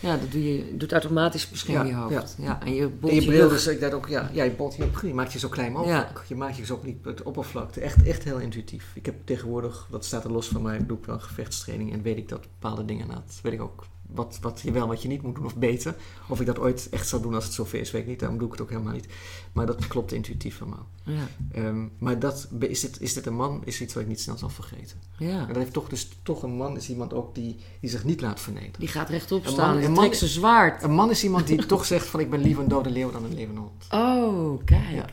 Ja, 0.00 0.16
dat 0.16 0.30
doe 0.32 0.54
je, 0.54 0.76
doet 0.76 0.92
automatisch 0.92 1.48
beschermen 1.48 1.86
Ja, 1.86 2.08
je 2.08 2.14
hoofd. 2.14 2.36
Ja. 2.38 2.62
en 2.62 2.74
je 2.74 2.88
bolt 2.88 3.12
En 3.12 3.18
je 3.18 3.24
je 3.24 3.28
bril, 3.28 3.48
dus 3.48 3.66
ik 3.66 3.80
dacht 3.80 3.92
ook, 3.92 4.08
ja, 4.08 4.30
ja 4.32 4.44
je 4.44 4.50
bolt 4.50 4.76
je 4.76 4.84
op, 4.84 5.00
je 5.02 5.14
maakt 5.14 5.32
je 5.32 5.38
zo 5.38 5.48
klein 5.48 5.72
mogelijk. 5.72 6.24
Je 6.26 6.34
maakt 6.34 6.56
je 6.56 6.64
zo 6.64 6.80
niet 6.82 7.04
het 7.04 7.22
oppervlakte. 7.22 7.80
Echt, 7.80 8.02
echt 8.02 8.24
heel 8.24 8.38
intuïtief. 8.38 8.90
Ik 8.94 9.06
heb 9.06 9.14
tegenwoordig, 9.24 9.88
dat 9.90 10.04
staat 10.04 10.24
er 10.24 10.32
los 10.32 10.48
van 10.48 10.62
mij, 10.62 10.86
doe 10.86 10.98
ik 10.98 11.04
wel 11.04 11.18
gevechtstraining 11.20 11.92
en 11.92 12.02
weet 12.02 12.16
ik 12.16 12.28
dat 12.28 12.40
bepaalde 12.40 12.84
dingen 12.84 13.08
na. 13.08 13.22
Weet 13.42 13.52
ik 13.52 13.62
ook 13.62 13.84
wat, 14.14 14.38
wat 14.40 14.60
je 14.60 14.72
wel, 14.72 14.86
wat 14.86 15.02
je 15.02 15.08
niet 15.08 15.22
moet 15.22 15.34
doen 15.34 15.44
of 15.44 15.56
beter. 15.56 15.94
Of 16.28 16.40
ik 16.40 16.46
dat 16.46 16.58
ooit 16.58 16.88
echt 16.88 17.08
zou 17.08 17.22
doen 17.22 17.34
als 17.34 17.44
het 17.44 17.52
zover 17.52 17.80
is, 17.80 17.90
weet 17.90 18.02
ik 18.02 18.08
niet. 18.08 18.18
Daarom 18.18 18.38
doe 18.38 18.46
ik 18.46 18.52
het 18.52 18.62
ook 18.62 18.70
helemaal 18.70 18.92
niet. 18.92 19.06
Maar 19.52 19.66
dat 19.66 19.86
klopt 19.86 20.12
intuïtief 20.12 20.60
allemaal. 20.62 20.86
Ja. 21.02 21.28
Ehm, 21.52 21.86
maar 21.98 22.18
dat, 22.18 22.48
is, 22.58 22.80
dit, 22.80 23.00
is 23.00 23.12
dit 23.14 23.26
een 23.26 23.34
man, 23.36 23.62
is 23.64 23.80
iets 23.80 23.94
wat 23.94 24.02
ik 24.02 24.08
niet 24.08 24.20
snel 24.20 24.38
zal 24.38 24.48
vergeten. 24.48 24.96
ja. 25.18 25.40
En 25.40 25.46
dat 25.46 25.56
heeft 25.56 25.72
toch 25.72 25.88
dus, 25.88 26.08
toch 26.22 26.42
een 26.42 26.56
man, 26.56 26.76
is 26.76 26.88
iemand 26.90 27.12
ook 27.14 27.34
die, 27.34 27.56
die 27.80 27.90
zich 27.90 28.04
niet 28.04 28.20
laat 28.20 28.40
vernederen. 28.40 28.78
Die 28.80 28.88
gaat 28.88 29.08
rechtop 29.08 29.44
Een 29.44 29.50
staan 29.52 29.68
man- 29.68 29.78
en 29.78 29.84
een 29.84 29.92
man- 29.92 30.00
trekt 30.04 30.16
zijn 30.18 30.30
zwaard. 30.30 30.82
Een 30.82 30.94
man 30.94 31.10
is 31.10 31.24
iemand 31.24 31.46
die 31.46 31.66
toch 31.74 31.84
zegt 31.84 32.06
van 32.06 32.20
ik 32.20 32.30
ben 32.30 32.40
liever 32.40 32.62
een 32.62 32.68
dode 32.68 32.90
leeuw 32.90 33.10
dan 33.10 33.24
een 33.24 33.34
levende 33.34 33.60
hond. 33.60 33.86
Oh, 33.90 34.64
kijk. 34.64 34.90
Ja. 34.94 35.06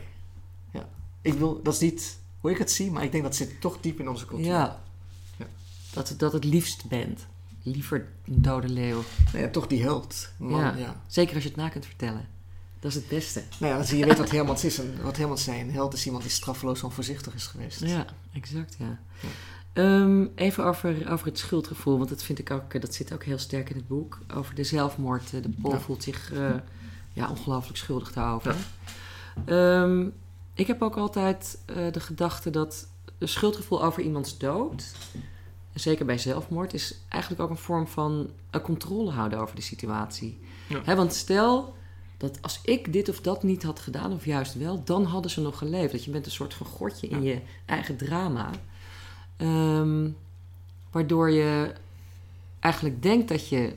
Ik 1.22 1.32
wil, 1.34 1.60
dat 1.62 1.74
is 1.74 1.80
niet 1.80 2.18
hoe 2.40 2.50
ik 2.50 2.58
het 2.58 2.70
zie, 2.70 2.90
maar 2.90 3.04
ik 3.04 3.12
denk 3.12 3.24
dat 3.24 3.36
zit 3.36 3.60
toch 3.60 3.78
diep 3.80 4.00
in 4.00 4.08
onze 4.08 4.26
cultuur. 4.26 4.46
Ja. 4.46 4.80
Ja. 5.36 5.46
Dat 5.92 6.14
dat 6.16 6.32
het 6.32 6.44
liefst 6.44 6.88
bent. 6.88 7.26
Liever 7.62 8.06
een 8.24 8.42
dode 8.42 8.68
leeuw. 8.68 9.02
Nou 9.32 9.44
ja, 9.44 9.50
toch 9.50 9.66
die 9.66 9.82
held. 9.82 10.28
Man, 10.36 10.60
ja. 10.60 10.74
Ja. 10.76 11.02
Zeker 11.06 11.34
als 11.34 11.42
je 11.42 11.48
het 11.48 11.58
na 11.58 11.68
kunt 11.68 11.86
vertellen. 11.86 12.28
Dat 12.80 12.90
is 12.90 12.96
het 12.96 13.08
beste. 13.08 13.42
Nou 13.58 13.72
ja, 13.72 13.78
dan 13.78 13.86
zie 13.86 13.98
je 13.98 14.04
weet 14.04 14.18
wat 14.18 14.30
Hermans 14.30 14.64
is. 14.64 14.78
En 14.78 14.94
wat 15.02 15.40
zei, 15.40 15.60
een 15.60 15.70
held 15.70 15.92
is 15.94 16.04
iemand 16.06 16.22
die 16.22 16.32
straffeloos 16.32 16.82
onvoorzichtig 16.82 17.34
is 17.34 17.46
geweest. 17.46 17.80
Ja, 17.80 18.04
exact, 18.32 18.76
ja. 18.78 18.98
Ja. 19.20 19.28
Ehm, 19.72 20.26
even 20.34 20.64
over, 20.64 21.10
over 21.10 21.26
het 21.26 21.38
schuldgevoel, 21.38 21.96
want 21.96 22.08
dat 22.08 22.22
vind 22.22 22.38
ik 22.38 22.50
ook, 22.50 22.80
dat 22.80 22.94
zit 22.94 23.12
ook 23.12 23.24
heel 23.24 23.38
sterk 23.38 23.70
in 23.70 23.76
het 23.76 23.88
boek. 23.88 24.18
Over 24.34 24.54
de 24.54 24.64
zelfmoord. 24.64 25.34
Eh, 25.34 25.42
De 25.42 25.48
Paul 25.62 25.74
Ja. 25.74 25.80
voelt 25.80 26.02
zich 26.02 26.32
eh, 26.32 26.50
ja, 27.12 27.28
ongelooflijk 27.30 27.78
schuldig 27.78 28.12
daarover. 28.12 28.56
Ehm, 29.44 30.06
ik 30.54 30.66
heb 30.66 30.82
ook 30.82 30.96
altijd 30.96 31.58
eh, 31.66 31.92
de 31.92 32.00
gedachte 32.00 32.50
dat 32.50 32.88
een 33.18 33.28
schuldgevoel 33.28 33.84
over 33.84 34.02
iemands 34.02 34.38
dood, 34.38 34.84
zeker 35.74 36.06
bij 36.06 36.18
zelfmoord, 36.18 36.74
is 36.74 36.94
eigenlijk 37.08 37.42
ook 37.42 37.50
een 37.50 37.56
vorm 37.56 37.86
van 37.86 38.30
een 38.50 38.60
controle 38.60 39.10
houden 39.10 39.38
over 39.38 39.56
de 39.56 39.62
situatie. 39.62 40.38
Ja. 40.66 40.96
Want 40.96 41.14
stel 41.14 41.74
dat 42.16 42.42
als 42.42 42.60
ik 42.62 42.92
dit 42.92 43.08
of 43.08 43.20
dat 43.20 43.42
niet 43.42 43.62
had 43.62 43.80
gedaan, 43.80 44.12
of 44.12 44.24
juist 44.24 44.54
wel, 44.54 44.84
dan 44.84 45.04
hadden 45.04 45.30
ze 45.30 45.40
nog 45.40 45.58
geleefd. 45.58 45.92
Dat 45.92 46.04
je 46.04 46.10
bent 46.10 46.26
een 46.26 46.32
soort 46.32 46.54
van 46.54 46.66
gortje 46.66 47.08
in 47.08 47.22
je 47.22 47.40
eigen 47.66 47.96
drama. 47.96 48.50
Ehm, 49.36 50.08
waardoor 50.90 51.30
je 51.30 51.72
eigenlijk 52.60 53.02
denkt 53.02 53.28
dat 53.28 53.48
je. 53.48 53.76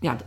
Ja, 0.00 0.18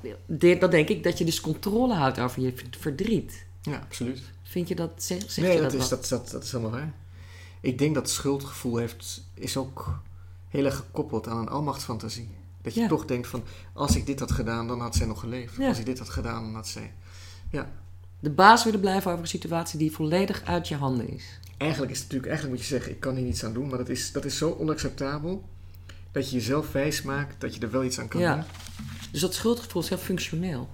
dat 0.60 0.72
denk 0.72 0.90
ik, 0.90 1.04
dat 1.04 1.18
je 1.18 1.26
dus 1.26 1.42
controle 1.42 1.94
houdt 1.94 2.20
over 2.20 2.42
je 2.42 2.54
verdriet. 2.80 3.46
Ja, 3.62 3.78
absoluut. 3.78 4.22
Vind 4.44 4.68
je 4.68 4.76
dat? 4.76 4.92
Zeg, 4.96 5.32
zeg 5.32 5.46
nee, 5.46 5.56
je 5.56 5.62
dat, 5.62 5.72
dat, 5.72 5.82
is, 5.82 5.88
dat, 5.90 6.08
dat, 6.08 6.30
dat 6.30 6.44
is 6.44 6.52
helemaal 6.52 6.80
waar. 6.80 6.94
Ik 7.62 7.78
denk 7.78 7.96
dat 7.96 8.10
schuldgevoel 8.10 8.78
heeft, 8.78 9.24
is 9.34 9.58
ook 9.58 10.00
heel 10.56 10.66
erg 10.66 10.76
gekoppeld 10.76 11.28
aan 11.28 11.38
een 11.38 11.50
almachtsfantasie. 11.50 12.30
Dat 12.62 12.74
je 12.74 12.82
Ja. 12.82 12.88
toch 12.88 13.06
denkt 13.06 13.28
van, 13.28 13.44
als 13.74 13.96
ik 13.96 14.06
dit 14.06 14.20
had 14.20 14.32
gedaan, 14.32 14.68
dan 14.68 14.80
had 14.82 14.96
zij 14.96 15.08
nog 15.08 15.20
geleefd. 15.20 15.56
Ja. 15.56 15.68
Als 15.68 15.80
ik 15.80 15.86
dit 15.86 16.00
had 16.00 16.10
gedaan, 16.10 16.44
dan 16.44 16.56
had 16.56 16.68
zij... 16.68 16.94
De 18.20 18.30
baas 18.30 18.64
willen 18.64 18.80
blijven 18.80 19.12
over 19.12 19.24
een 19.24 19.30
situatie 19.30 19.80
die 19.80 19.92
volledig 19.92 20.44
uit 20.46 20.68
je 20.68 20.76
handen 20.76 21.10
is. 21.10 21.40
Eigenlijk 21.58 21.92
is 21.92 21.98
het 21.98 22.06
natuurlijk, 22.08 22.32
eigenlijk 22.32 22.60
moet 22.60 22.68
je 22.70 22.74
zeggen, 22.76 22.92
ik 22.92 23.00
kan 23.00 23.16
hier 23.16 23.26
niets 23.26 23.44
aan 23.46 23.54
doen. 23.54 23.68
Maar 23.70 23.78
dat 23.78 23.90
is, 23.90 24.12
dat 24.12 24.26
is 24.26 24.38
zo 24.38 24.52
onacceptabel, 24.60 25.44
dat 26.12 26.30
je 26.30 26.36
jezelf 26.36 26.72
wijs 26.72 27.02
maakt 27.02 27.42
dat 27.42 27.56
je 27.56 27.62
er 27.62 27.72
wel 27.72 27.84
iets 27.84 28.00
aan 28.00 28.08
kan 28.08 28.22
Ja. 28.22 28.36
doen. 28.36 28.44
Dus 29.12 29.22
dat 29.22 29.34
schuldgevoel 29.34 29.82
is 29.82 29.90
heel 29.90 29.98
functioneel. 29.98 30.70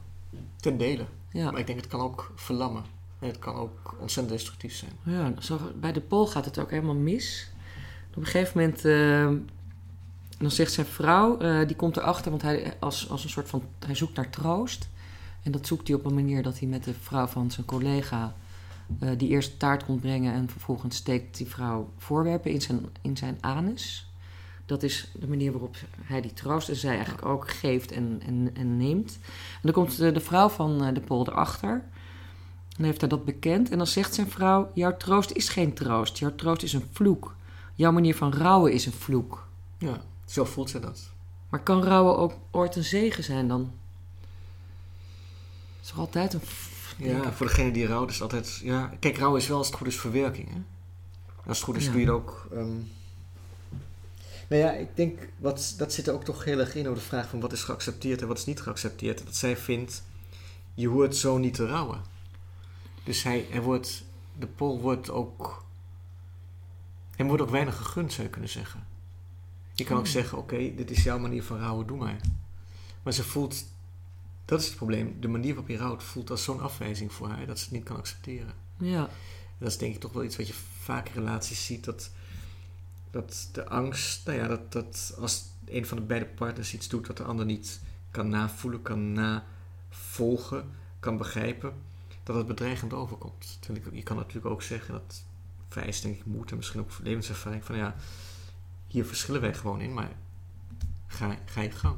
Ten 0.60 0.78
dele. 0.78 1.05
Ja. 1.32 1.51
Maar 1.51 1.60
ik 1.60 1.68
denk, 1.68 1.80
het 1.80 1.88
kan 1.89 1.99
ook 1.99 2.32
verlammen. 2.36 2.84
En 3.20 3.28
het 3.28 3.39
kan 3.39 3.55
ook 3.55 3.95
ontzettend 3.99 4.38
destructief 4.38 4.76
zijn. 4.76 4.91
Ja, 5.03 5.34
zo, 5.41 5.60
bij 5.80 5.91
de 5.91 6.01
Pool 6.01 6.28
gaat 6.28 6.45
het 6.45 6.60
ook 6.60 6.70
helemaal 6.70 6.95
mis. 6.95 7.51
Op 8.10 8.18
een 8.18 8.26
gegeven 8.26 8.60
moment, 8.60 8.82
eh, 10.42 10.48
dan 10.48 10.52
zegt 10.52 10.74
zijn 10.74 10.86
vrouw, 10.86 11.38
eh, 11.38 11.68
die 11.68 11.76
komt 11.76 11.98
erachter, 11.98 12.30
want 12.30 12.44
hij, 12.44 12.74
als, 12.80 13.10
als 13.10 13.24
een 13.24 13.30
soort 13.30 13.50
van, 13.50 13.64
hij 13.86 13.96
zoekt 13.96 14.16
naar 14.16 14.30
troost. 14.30 14.89
En 15.44 15.52
dat 15.52 15.68
zoekt 15.68 15.88
hij 15.88 15.98
op 15.98 16.06
een 16.06 16.14
manier 16.14 16.44
dat 16.44 16.60
hij 16.60 16.68
met 16.68 16.84
de 16.84 16.94
vrouw 16.94 17.28
van 17.28 17.52
zijn 17.52 17.66
collega, 17.66 18.36
eh, 19.00 19.10
die 19.18 19.30
eerst 19.30 19.60
taart 19.60 19.86
komt 19.86 20.02
brengen 20.02 20.34
en 20.34 20.50
vervolgens 20.50 20.96
steekt 20.96 21.38
die 21.38 21.48
vrouw 21.48 21.89
voorwerpen 21.98 22.52
in 22.52 22.62
zijn, 22.62 22.86
in 23.02 23.18
zijn 23.18 23.38
anus. 23.39 24.12
Dat 24.66 24.84
is 24.84 25.12
de 25.20 25.28
manier 25.28 25.52
waarop 25.52 25.76
hij 26.02 26.22
die 26.22 26.34
troost 26.34 26.70
en 26.70 26.76
zij 26.76 26.96
eigenlijk 26.96 27.26
ook 27.26 27.50
geeft 27.50 27.92
en, 27.92 28.22
en, 28.26 28.50
en 28.54 28.78
neemt. 28.78 29.20
En 29.54 29.60
dan 29.62 29.72
komt 29.72 29.98
de, 29.98 30.12
de 30.12 30.20
vrouw 30.20 30.50
van 30.50 30.84
eh, 30.84 30.94
de 30.94 31.02
Pool 31.02 31.28
erachter. 31.28 31.84
Dan 32.78 32.86
heeft 32.86 33.00
hij 33.00 33.10
dat 33.10 33.26
bekend 33.26 33.70
en 33.70 33.78
dan 33.78 33.88
zegt 33.88 34.14
zijn 34.14 34.30
vrouw: 34.30 34.72
Jouw 34.74 34.98
troost 34.98 35.32
is 35.32 35.50
geen 35.50 35.74
troost. 35.74 36.18
Jouw 36.18 36.36
troost 36.36 36.64
is 36.64 36.74
een 36.74 36.89
vloek. 36.92 37.36
Jouw 37.76 37.92
manier 37.92 38.16
van 38.16 38.34
rouwen 38.34 38.74
is 38.74 38.86
een 38.86 38.92
vloek. 38.92 39.48
Ja. 39.78 40.02
Zo 40.32 40.45
voelt 40.45 40.69
ze 40.69 40.79
dat. 40.79 41.09
Maar 41.49 41.59
kan 41.59 41.84
rouwen 41.84 42.17
ook 42.17 42.34
ooit 42.51 42.75
een 42.75 42.84
zegen 42.84 43.23
zijn 43.23 43.47
dan? 43.47 43.61
Het 45.77 45.82
is 45.82 45.88
toch 45.88 45.97
altijd 45.97 46.34
een... 46.34 46.41
Ja, 46.97 47.34
voor 47.34 47.47
degene 47.47 47.71
die 47.71 47.86
rouwt 47.86 48.09
is 48.09 48.13
het 48.19 48.23
altijd... 48.23 48.59
Ja, 48.63 48.91
kijk, 48.99 49.17
rouw 49.17 49.36
is 49.36 49.47
wel 49.47 49.57
als 49.57 49.67
het 49.67 49.75
goed 49.75 49.88
is 49.88 49.99
verwerking. 49.99 50.49
Hè? 50.49 50.61
Als 51.45 51.57
het 51.57 51.65
goed 51.65 51.75
is 51.75 51.86
Ja. 51.86 51.91
doe 51.91 51.99
je 51.99 52.05
het 52.05 52.15
ook... 52.15 52.47
ehm 52.51 52.77
Nou 54.47 54.61
ja, 54.61 54.71
ik 54.71 54.95
denk, 54.95 55.27
wat, 55.38 55.73
dat 55.77 55.93
zit 55.93 56.07
er 56.07 56.13
ook 56.13 56.23
toch 56.23 56.43
heel 56.43 56.59
erg 56.59 56.75
in 56.75 56.86
over 56.86 56.99
de 56.99 57.07
vraag 57.07 57.29
van 57.29 57.39
wat 57.39 57.51
is 57.51 57.63
geaccepteerd 57.63 58.21
en 58.21 58.27
wat 58.27 58.38
is 58.38 58.45
niet 58.45 58.61
geaccepteerd. 58.61 59.25
Dat 59.25 59.36
zij 59.36 59.57
vindt, 59.57 60.03
je 60.73 60.88
hoort 60.88 61.15
zo 61.15 61.38
niet 61.38 61.53
te 61.53 61.67
rouwen. 61.67 62.01
Dus 63.03 63.23
hij, 63.23 63.47
hij 63.49 63.61
wordt, 63.61 64.03
de 64.39 64.47
Pool 64.47 64.82
wordt 64.82 65.09
ook, 65.09 65.65
hem 67.15 67.27
wordt 67.27 67.43
ook 67.43 67.49
weinig 67.49 67.77
gegund 67.77 68.13
zou 68.13 68.23
je 68.23 68.34
kunnen 68.34 68.49
zeggen. 68.49 68.91
Je 69.82 69.88
kan 69.88 69.97
ook 69.97 70.03
Hmm. 70.03 70.11
zeggen, 70.13 70.38
oké, 70.38 70.75
dit 70.75 70.91
is 70.91 71.03
jouw 71.03 71.19
manier 71.19 71.43
van 71.43 71.57
rouwen, 71.57 71.88
doe 71.88 71.97
maar. 71.97 72.19
Maar 73.03 73.13
ze 73.13 73.23
voelt, 73.23 73.65
dat 74.45 74.59
is 74.59 74.65
het 74.67 74.75
probleem, 74.75 75.17
de 75.19 75.27
manier 75.27 75.53
waarop 75.53 75.67
je 75.69 75.77
rouwt 75.77 76.03
voelt 76.03 76.29
als 76.29 76.43
zo'n 76.43 76.61
afwijzing 76.61 77.13
voor 77.13 77.27
haar 77.27 77.45
dat 77.45 77.57
ze 77.57 77.63
het 77.63 77.73
niet 77.73 77.84
kan 77.84 77.97
accepteren. 77.97 78.53
Ja, 78.77 78.99
En 79.07 79.57
dat 79.57 79.67
is 79.67 79.77
denk 79.77 79.93
ik 79.93 79.99
toch 79.99 80.11
wel 80.13 80.23
iets 80.23 80.38
wat 80.38 80.47
je 80.47 80.53
vaak 80.82 81.07
in 81.07 81.13
relaties 81.13 81.65
ziet. 81.65 81.84
Dat, 81.84 82.11
dat 83.11 83.49
de 83.51 83.65
angst, 83.69 84.25
nou 84.25 84.38
ja, 84.38 84.47
dat, 84.47 84.71
dat 84.71 85.15
als 85.19 85.43
een 85.65 85.86
van 85.86 85.97
de 85.97 86.03
beide 86.03 86.25
partners 86.25 86.73
iets 86.73 86.88
doet 86.88 87.07
wat 87.07 87.17
de 87.17 87.23
ander 87.23 87.45
niet 87.45 87.82
kan 88.11 88.29
navoelen, 88.29 88.82
kan 88.82 89.13
navolgen, 89.13 90.69
kan 90.99 91.17
begrijpen, 91.17 91.73
dat 92.23 92.36
het 92.36 92.47
bedreigend 92.47 92.93
overkomt. 92.93 93.59
Je 93.91 94.03
kan 94.03 94.15
natuurlijk 94.17 94.45
ook 94.45 94.61
zeggen, 94.61 94.93
dat 94.93 95.23
vereist 95.69 96.03
denk 96.03 96.15
ik 96.17 96.25
moed 96.25 96.51
en 96.51 96.57
misschien 96.57 96.79
ook 96.79 96.91
levenservaring, 97.03 97.65
van 97.65 97.77
ja, 97.77 97.95
hier 98.92 99.06
verschillen 99.06 99.42
wij 99.42 99.54
gewoon 99.54 99.82
in, 99.82 99.94
maar 99.94 100.12
ga, 101.08 101.38
ga 101.46 101.62
je 101.62 101.72
gang. 101.72 101.96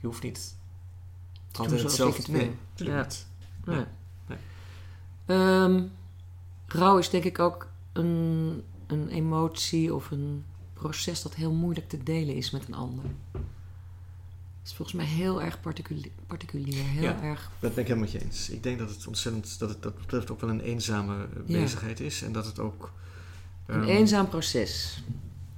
Je 0.00 0.06
hoeft 0.06 0.22
niet 0.22 0.54
altijd 1.52 1.82
hetzelfde 1.82 2.22
te 2.22 2.32
doen. 2.32 2.58
Ja. 2.74 3.02
niet. 3.02 3.26
nee. 3.64 3.84
nee. 4.26 4.38
Ehm, 5.26 5.82
rouw 6.66 6.98
is 6.98 7.10
denk 7.10 7.24
ik 7.24 7.38
ook 7.38 7.68
een, 7.92 8.62
een 8.86 9.08
emotie 9.08 9.94
of 9.94 10.10
een 10.10 10.44
proces 10.72 11.22
dat 11.22 11.34
heel 11.34 11.52
moeilijk 11.52 11.88
te 11.88 12.02
delen 12.02 12.34
is 12.34 12.50
met 12.50 12.68
een 12.68 12.74
ander. 12.74 13.04
Het 13.32 14.74
is 14.74 14.74
volgens 14.74 14.96
mij 14.96 15.06
heel 15.06 15.42
erg 15.42 15.60
particulier, 15.60 16.10
particulier 16.26 16.84
heel 16.84 17.02
Ja. 17.02 17.22
erg... 17.22 17.50
Dat 17.58 17.74
ben 17.74 17.82
ik 17.82 17.88
helemaal 17.88 18.10
met 18.10 18.12
je 18.12 18.24
eens. 18.24 18.50
Ik 18.50 18.62
denk 18.62 18.78
dat 18.78 18.90
het 18.90 19.06
ontzettend, 19.06 19.58
dat 19.58 19.68
het 19.68 19.82
dat 19.82 19.96
betreft 19.96 20.30
ook 20.30 20.40
wel 20.40 20.50
een 20.50 20.60
eenzame 20.60 21.28
Ja. 21.44 21.60
bezigheid 21.60 22.00
is. 22.00 22.22
En 22.22 22.32
dat 22.32 22.46
het 22.46 22.58
ook... 22.58 22.92
Een 23.66 23.80
ehm, 23.80 23.88
eenzaam 23.88 24.28
proces. 24.28 25.02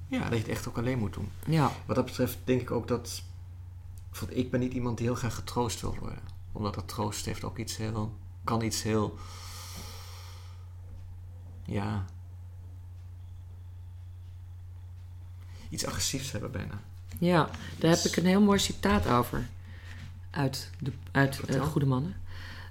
Ja, 0.09 0.19
dat 0.21 0.33
je 0.33 0.39
het 0.39 0.49
echt 0.49 0.69
ook 0.69 0.79
alleen 0.79 0.99
moet 0.99 1.13
doen. 1.13 1.31
Ja, 1.47 1.73
Wat 1.87 1.97
dat 1.97 2.05
betreft 2.05 2.39
denk 2.45 2.61
ik 2.61 2.71
ook 2.71 2.89
dat... 2.89 3.23
Ik 4.29 4.51
ben 4.51 4.61
niet 4.61 4.73
iemand 4.73 4.97
die 4.99 5.07
heel 5.07 5.17
graag 5.17 5.35
getroost 5.35 5.81
wil 5.81 5.97
worden. 6.01 6.19
Omdat 6.53 6.75
dat 6.75 6.89
troost 6.89 7.25
heeft 7.25 7.45
ook 7.45 7.59
iets 7.59 7.77
heel... 7.77 8.13
Kan 8.45 8.63
iets 8.63 8.83
heel... 8.83 9.19
Ja... 11.65 12.05
Iets 15.69 15.87
agressiefs 15.87 16.33
hebben 16.33 16.51
bijna. 16.51 16.81
ja, 17.19 17.51
daar 17.79 17.91
heb 17.91 18.05
ik 18.05 18.17
een 18.17 18.27
heel 18.27 18.41
mooi 18.41 18.59
citaat 18.59 19.07
over. 19.07 19.49
Uit, 20.31 20.71
de, 20.79 20.93
uit 21.11 21.41
eh. 21.41 21.63
Goede 21.63 21.87
Mannen. 21.87 22.17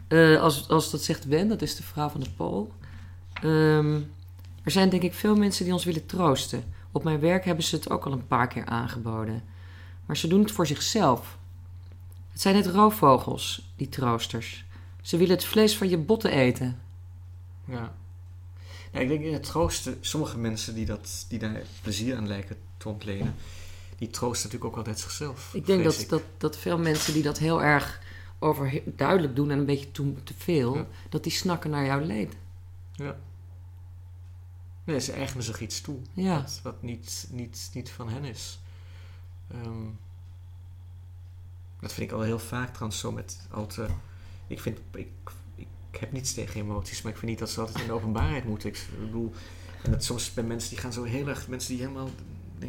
Eh, 0.07 0.41
als, 0.41 0.69
als 0.69 0.91
dat 0.91 1.01
zegt 1.01 1.27
Ben, 1.27 1.47
dat 1.47 1.61
is 1.61 1.75
de 1.75 1.83
vrouw 1.83 2.09
van 2.09 2.19
de 2.19 2.29
Pool. 2.29 2.73
Ehm, 3.33 3.99
er 4.63 4.71
zijn 4.71 4.89
denk 4.89 5.03
ik 5.03 5.13
veel 5.13 5.35
mensen 5.35 5.63
die 5.63 5.73
ons 5.73 5.85
willen 5.85 6.05
troosten. 6.05 6.63
Op 6.97 7.03
mijn 7.03 7.19
werk 7.19 7.45
hebben 7.45 7.63
ze 7.63 7.75
het 7.75 7.89
ook 7.89 8.05
al 8.05 8.11
een 8.11 8.27
paar 8.27 8.47
keer 8.47 8.65
aangeboden. 8.65 9.43
Maar 10.05 10.17
ze 10.17 10.27
doen 10.27 10.41
het 10.41 10.51
voor 10.51 10.67
zichzelf. 10.67 11.37
Het 12.31 12.41
zijn 12.41 12.55
net 12.55 12.65
roofvogels, 12.65 13.71
die 13.75 13.89
troosters. 13.89 14.65
Ze 15.01 15.17
willen 15.17 15.35
het 15.35 15.45
vlees 15.45 15.77
van 15.77 15.89
je 15.89 15.97
botten 15.97 16.31
eten. 16.31 16.79
Ja. 17.65 17.93
ja 18.91 18.99
ik 18.99 19.07
denk 19.07 19.23
in 19.23 19.33
het 19.33 19.43
troosten, 19.43 19.97
sommige 20.01 20.37
mensen 20.37 20.75
die, 20.75 20.85
dat, 20.85 21.25
die 21.29 21.39
daar 21.39 21.61
plezier 21.81 22.15
aan 22.15 22.27
lijken 22.27 22.57
te 22.77 22.89
ontlenen, 22.89 23.35
die 23.97 24.09
troosten 24.09 24.49
natuurlijk 24.49 24.71
ook 24.71 24.77
altijd 24.77 24.99
zichzelf. 24.99 25.53
Ik 25.53 25.65
denk 25.65 25.83
dat, 25.83 26.05
dat, 26.09 26.23
dat 26.37 26.57
veel 26.57 26.77
mensen 26.77 27.13
die 27.13 27.23
dat 27.23 27.37
heel 27.37 27.63
erg 27.63 28.01
over 28.39 28.81
duidelijk 28.85 29.35
doen 29.35 29.51
en 29.51 29.57
een 29.57 29.65
beetje 29.65 29.91
te, 29.91 30.13
te 30.23 30.33
veel, 30.37 30.75
Ja. 30.75 30.87
dat 31.09 31.23
die 31.23 31.31
snakken 31.31 31.69
naar 31.69 31.85
jouw 31.85 32.05
leed. 32.05 32.33
Ja. 32.91 33.15
Nee, 34.87 34.99
ze 34.99 35.11
eigenen 35.11 35.43
zich 35.43 35.61
iets 35.61 35.81
toe. 35.81 35.97
Ja. 36.13 36.41
Wat, 36.41 36.59
wat 36.63 36.81
niet, 36.81 37.27
niet, 37.31 37.69
niet 37.73 37.89
van 37.89 38.09
hen 38.09 38.23
is. 38.23 38.59
Ehm, 39.51 39.85
dat 41.79 41.93
vind 41.93 42.09
ik 42.11 42.15
al 42.15 42.21
heel 42.21 42.39
vaak 42.39 42.73
trouwens 42.73 42.99
zo 42.99 43.11
met 43.11 43.47
al 43.51 43.65
te... 43.67 43.87
Ik 44.47 44.59
vind... 44.59 44.79
Ik, 44.91 45.07
ik 45.55 45.99
heb 45.99 46.11
niets 46.11 46.33
tegen 46.33 46.61
emoties, 46.61 47.01
maar 47.01 47.11
ik 47.11 47.17
vind 47.17 47.31
niet 47.31 47.39
dat 47.39 47.49
ze 47.49 47.59
altijd 47.59 47.79
in 47.79 47.87
de 47.87 47.93
openbaarheid 47.93 48.45
moeten. 48.45 48.69
Ik 48.69 48.87
bedoel... 48.99 49.33
En 49.83 49.91
dat 49.91 50.03
soms 50.03 50.33
bij 50.33 50.43
mensen 50.43 50.69
die 50.69 50.79
gaan 50.79 50.93
zo 50.93 51.03
heel 51.03 51.27
erg... 51.27 51.47
Mensen 51.47 51.69
die 51.69 51.79
helemaal... 51.79 52.09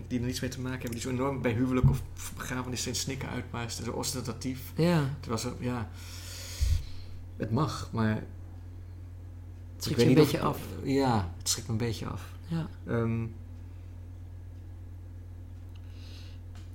Die 0.09 0.21
er 0.21 0.27
niets 0.27 0.41
mee 0.41 0.51
te 0.51 0.61
maken 0.61 0.81
hebben. 0.81 1.01
Die 1.01 1.01
zo 1.01 1.11
enorm 1.11 1.43
bij 1.43 1.53
huwelijk 1.53 1.91
of 1.91 2.03
begrafenis 2.37 2.87
in 2.87 2.95
snikken 2.95 3.29
uitbarsten. 3.29 3.85
Zo 3.85 3.93
ostentatief. 3.93 4.73
Ja, 4.77 5.17
Terwijl 5.21 5.41
ze... 5.41 5.53
Ja... 5.59 5.91
Het 7.37 7.51
mag, 7.51 7.89
maar... 7.93 8.27
het 9.79 9.87
ik 9.87 9.93
schrikt 9.93 10.01
je 10.01 10.09
een 10.09 10.15
beetje 10.15 10.39
of- 10.39 10.45
af. 10.45 10.59
Ja, 10.83 11.33
het 11.39 11.49
schrikt 11.49 11.67
me 11.67 11.73
een 11.73 11.79
beetje 11.79 12.07
af. 12.07 12.33
Ja. 12.47 12.69
Ehm, 12.87 13.27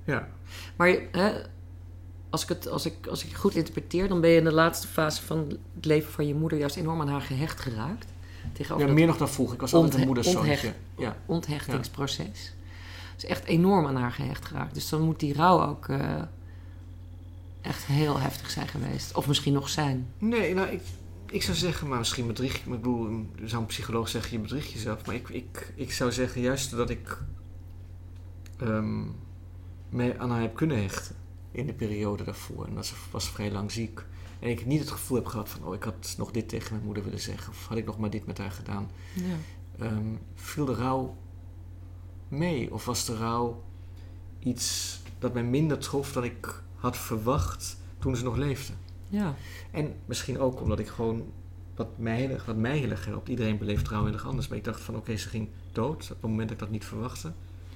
ja. 0.03 0.27
Maar 0.75 0.97
hè, 1.11 1.33
als, 2.29 2.43
ik 2.43 2.49
het, 2.49 2.67
als, 2.67 2.85
ik, 2.85 3.07
als 3.07 3.23
ik 3.23 3.29
het 3.29 3.37
goed 3.37 3.55
interpreteer, 3.55 4.07
dan 4.07 4.21
ben 4.21 4.29
je 4.29 4.37
in 4.37 4.43
de 4.43 4.53
laatste 4.53 4.87
fase 4.87 5.21
van 5.21 5.57
het 5.75 5.85
leven 5.85 6.11
van 6.11 6.27
je 6.27 6.35
moeder 6.35 6.59
juist 6.59 6.75
enorm 6.75 7.01
aan 7.01 7.07
haar 7.07 7.21
gehecht 7.21 7.59
geraakt. 7.59 8.05
Tegenover 8.53 8.87
ja, 8.87 8.93
meer 8.93 9.07
nog 9.07 9.17
dan 9.17 9.29
vroeger. 9.29 9.55
Ik 9.55 9.61
was 9.61 9.73
altijd 9.73 9.93
een 10.01 10.05
moederszoontje. 10.05 10.73
Ja. 10.97 11.17
onthechtingsproces. 11.25 12.53
is 13.17 13.25
echt 13.25 13.45
enorm 13.45 13.85
aan 13.85 13.95
haar 13.95 14.11
gehecht 14.11 14.45
geraakt. 14.45 14.73
Dus 14.73 14.89
dan 14.89 15.01
moet 15.01 15.19
die 15.19 15.33
rouw 15.33 15.61
ook 15.61 15.87
eh, 15.87 16.21
echt 17.61 17.85
heel 17.85 18.19
heftig 18.19 18.49
zijn 18.49 18.67
geweest. 18.67 19.15
Of 19.15 19.27
misschien 19.27 19.53
nog 19.53 19.69
zijn. 19.69 20.07
Nee, 20.17 20.53
nou, 20.53 20.67
ik, 20.67 20.81
ik 21.34 21.43
zou 21.43 21.57
zeggen, 21.57 21.88
maar 21.88 21.97
misschien 21.97 22.27
bedrieg 22.27 22.55
ik... 22.55 22.65
Ik 22.65 22.69
bedoel, 22.69 23.25
zou 23.43 23.61
een 23.61 23.67
psycholoog 23.67 24.09
zeggen, 24.09 24.31
je 24.31 24.39
bedriegt 24.39 24.71
jezelf. 24.71 25.05
Maar 25.05 25.15
ik, 25.15 25.29
ik, 25.29 25.73
ik 25.75 25.91
zou 25.91 26.11
zeggen, 26.11 26.41
juist 26.41 26.71
dat 26.71 26.89
ik 26.89 27.17
ehm 28.57 29.03
mij 29.89 30.19
aan 30.19 30.29
haar 30.29 30.41
heb 30.41 30.55
kunnen 30.55 30.81
hechten 30.81 31.15
in 31.51 31.65
de 31.65 31.73
periode 31.73 32.23
daarvoor. 32.23 32.65
En 32.65 32.75
dat 32.75 32.86
ze 32.86 32.95
was 33.11 33.29
vrij 33.29 33.51
lang 33.51 33.71
ziek. 33.71 34.05
En 34.39 34.49
ik 34.49 34.65
niet 34.65 34.79
het 34.79 34.91
gevoel 34.91 35.17
heb 35.17 35.25
gehad 35.25 35.49
van, 35.49 35.63
oh, 35.63 35.73
ik 35.73 35.84
had 35.84 36.15
nog 36.17 36.31
dit 36.31 36.49
tegen 36.49 36.73
mijn 36.73 36.86
moeder 36.86 37.03
willen 37.03 37.19
zeggen. 37.19 37.53
Of 37.53 37.67
had 37.67 37.77
ik 37.77 37.86
nog 37.86 37.97
maar 37.97 38.09
dit 38.09 38.25
met 38.25 38.38
haar 38.38 38.51
gedaan. 38.51 38.91
Ja. 39.13 39.36
Ehm, 39.86 40.15
viel 40.36 40.65
de 40.65 40.73
rouw 40.73 41.17
mee? 42.27 42.73
Of 42.73 42.86
was 42.86 43.05
de 43.05 43.17
rouw 43.17 43.63
iets 44.39 44.99
dat 45.19 45.34
mij 45.34 45.43
minder 45.43 45.77
trof 45.77 46.13
dan 46.13 46.23
ik 46.23 46.61
had 46.75 46.97
verwacht 46.97 47.77
toen 47.99 48.15
ze 48.15 48.23
nog 48.23 48.36
leefde? 48.36 48.73
Ja. 49.14 49.36
En 49.72 49.93
misschien 50.05 50.39
ook 50.39 50.61
omdat 50.61 50.80
ik 50.80 50.88
gewoon, 50.88 51.32
wat 51.76 51.97
mij 51.97 52.18
heel 52.18 52.45
wat 52.45 52.89
erg 52.89 53.05
helpt, 53.05 53.30
iedereen 53.30 53.57
beleeft 53.57 53.86
trouw 53.86 54.03
heel 54.03 54.14
erg 54.14 54.26
anders. 54.26 54.47
Maar 54.47 54.57
ik 54.57 54.64
dacht 54.64 54.82
van 54.82 54.95
oké, 54.95 55.16
ze 55.16 55.30
ging 55.30 55.47
dood 55.72 56.03
op 56.03 56.22
het 56.22 56.30
moment 56.30 56.49
dat 56.49 56.51
ik 56.51 56.59
dat 56.59 56.70
niet 56.70 56.86
verwachtte. 56.86 57.32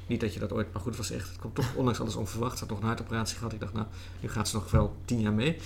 Niet 0.07 0.19
dat 0.19 0.33
je 0.33 0.39
dat 0.39 0.53
ooit, 0.53 0.73
maar 0.73 0.81
goed, 0.81 0.97
het 0.97 1.07
was 1.07 1.17
echt, 1.17 1.27
het 1.27 1.37
kwam 1.37 1.53
toch 1.53 1.75
ondanks 1.75 1.99
alles 1.99 2.15
onverwacht. 2.15 2.57
Ze 2.57 2.59
had 2.59 2.69
nog 2.69 2.79
een 2.79 2.87
hartoperatie 2.87 3.37
gehad. 3.37 3.53
Ik 3.53 3.59
dacht, 3.59 3.73
nou, 3.73 3.85
nu 4.19 4.29
gaat 4.29 4.47
ze 4.47 4.55
nog 4.55 4.71
wel 4.71 4.95
tien 5.05 5.19
jaar 5.19 5.33
mee. 5.33 5.57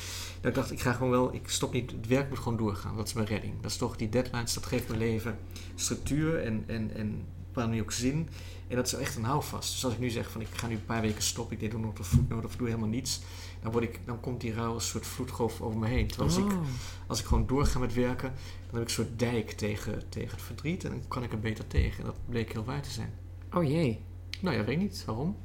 Dat 0.41 0.49
ik 0.49 0.55
dacht, 0.55 0.71
ik 0.71 0.79
ga 0.79 0.93
gewoon 0.93 1.11
wel, 1.11 1.33
ik 1.33 1.49
stop 1.49 1.73
niet, 1.73 1.91
het 1.91 2.07
werk 2.07 2.29
moet 2.29 2.39
gewoon 2.39 2.57
doorgaan. 2.57 2.95
Dat 2.95 3.07
is 3.07 3.13
mijn 3.13 3.27
redding. 3.27 3.61
Dat 3.61 3.71
is 3.71 3.77
toch 3.77 3.95
die 3.95 4.09
deadlines, 4.09 4.53
dat 4.53 4.65
geeft 4.65 4.87
mijn 4.87 4.99
leven 4.99 5.37
structuur 5.75 6.43
en, 6.43 6.63
en, 6.67 6.95
en 6.95 7.25
bepaalde 7.45 7.69
manier 7.69 7.83
ook 7.83 7.91
zin. 7.91 8.29
En 8.67 8.75
dat 8.75 8.85
is 8.85 8.93
echt 8.93 9.15
een 9.15 9.23
houvast. 9.23 9.71
Dus 9.71 9.85
als 9.85 9.93
ik 9.93 9.99
nu 9.99 10.09
zeg 10.09 10.31
van 10.31 10.41
ik 10.41 10.47
ga 10.51 10.67
nu 10.67 10.73
een 10.73 10.85
paar 10.85 11.01
weken 11.01 11.21
stoppen, 11.21 11.53
ik 11.55 11.59
deed 11.59 11.81
nog 11.81 11.97
een 11.97 12.03
voetnoot 12.03 12.45
of 12.45 12.55
doe 12.55 12.67
helemaal 12.67 12.89
niets. 12.89 13.21
Dan, 13.61 13.71
word 13.71 13.83
ik, 13.83 13.99
dan 14.05 14.19
komt 14.19 14.41
die 14.41 14.53
rouw 14.53 14.73
als 14.73 14.83
een 14.83 14.89
soort 14.89 15.05
vloedgolf 15.05 15.61
over 15.61 15.79
me 15.79 15.87
heen. 15.87 16.07
Terwijl 16.07 16.29
als, 16.29 16.39
ik, 16.39 16.45
Oh. 16.51 16.59
als 17.07 17.19
ik 17.19 17.25
gewoon 17.25 17.47
doorga 17.47 17.79
met 17.79 17.93
werken, 17.93 18.33
dan 18.65 18.71
heb 18.79 18.81
ik 18.81 18.87
een 18.87 18.93
soort 19.05 19.19
dijk 19.19 19.51
tegen, 19.51 20.09
tegen 20.09 20.31
het 20.31 20.41
verdriet. 20.41 20.83
En 20.83 20.89
dan 20.89 21.01
kan 21.07 21.23
ik 21.23 21.31
er 21.31 21.39
beter 21.39 21.67
tegen. 21.67 21.99
En 21.99 22.05
dat 22.05 22.15
bleek 22.29 22.51
heel 22.51 22.63
waar 22.63 22.81
te 22.81 22.91
zijn. 22.91 23.13
oh 23.53 23.63
jee. 23.63 23.99
Nou 24.39 24.55
ja, 24.57 24.63
weet 24.63 24.75
ik 24.75 24.81
niet. 24.81 25.03
Waarom? 25.05 25.35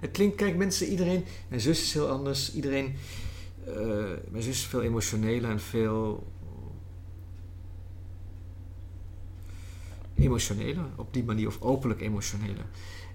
Het 0.00 0.10
klinkt, 0.10 0.36
kijk 0.36 0.56
mensen, 0.56 0.86
iedereen... 0.86 1.24
Mijn 1.48 1.60
zus 1.60 1.82
is 1.82 1.92
heel 1.92 2.08
anders. 2.08 2.54
Iedereen... 2.54 2.96
eh, 3.66 3.74
mijn 4.30 4.42
zus 4.42 4.56
is 4.58 4.66
veel 4.66 4.82
emotioneler 4.82 5.50
en 5.50 5.60
veel... 5.60 6.26
Emotioneler, 10.14 10.84
op 10.96 11.12
die 11.12 11.24
manier, 11.24 11.46
of 11.46 11.60
openlijk 11.60 12.00
emotioneler. 12.00 12.64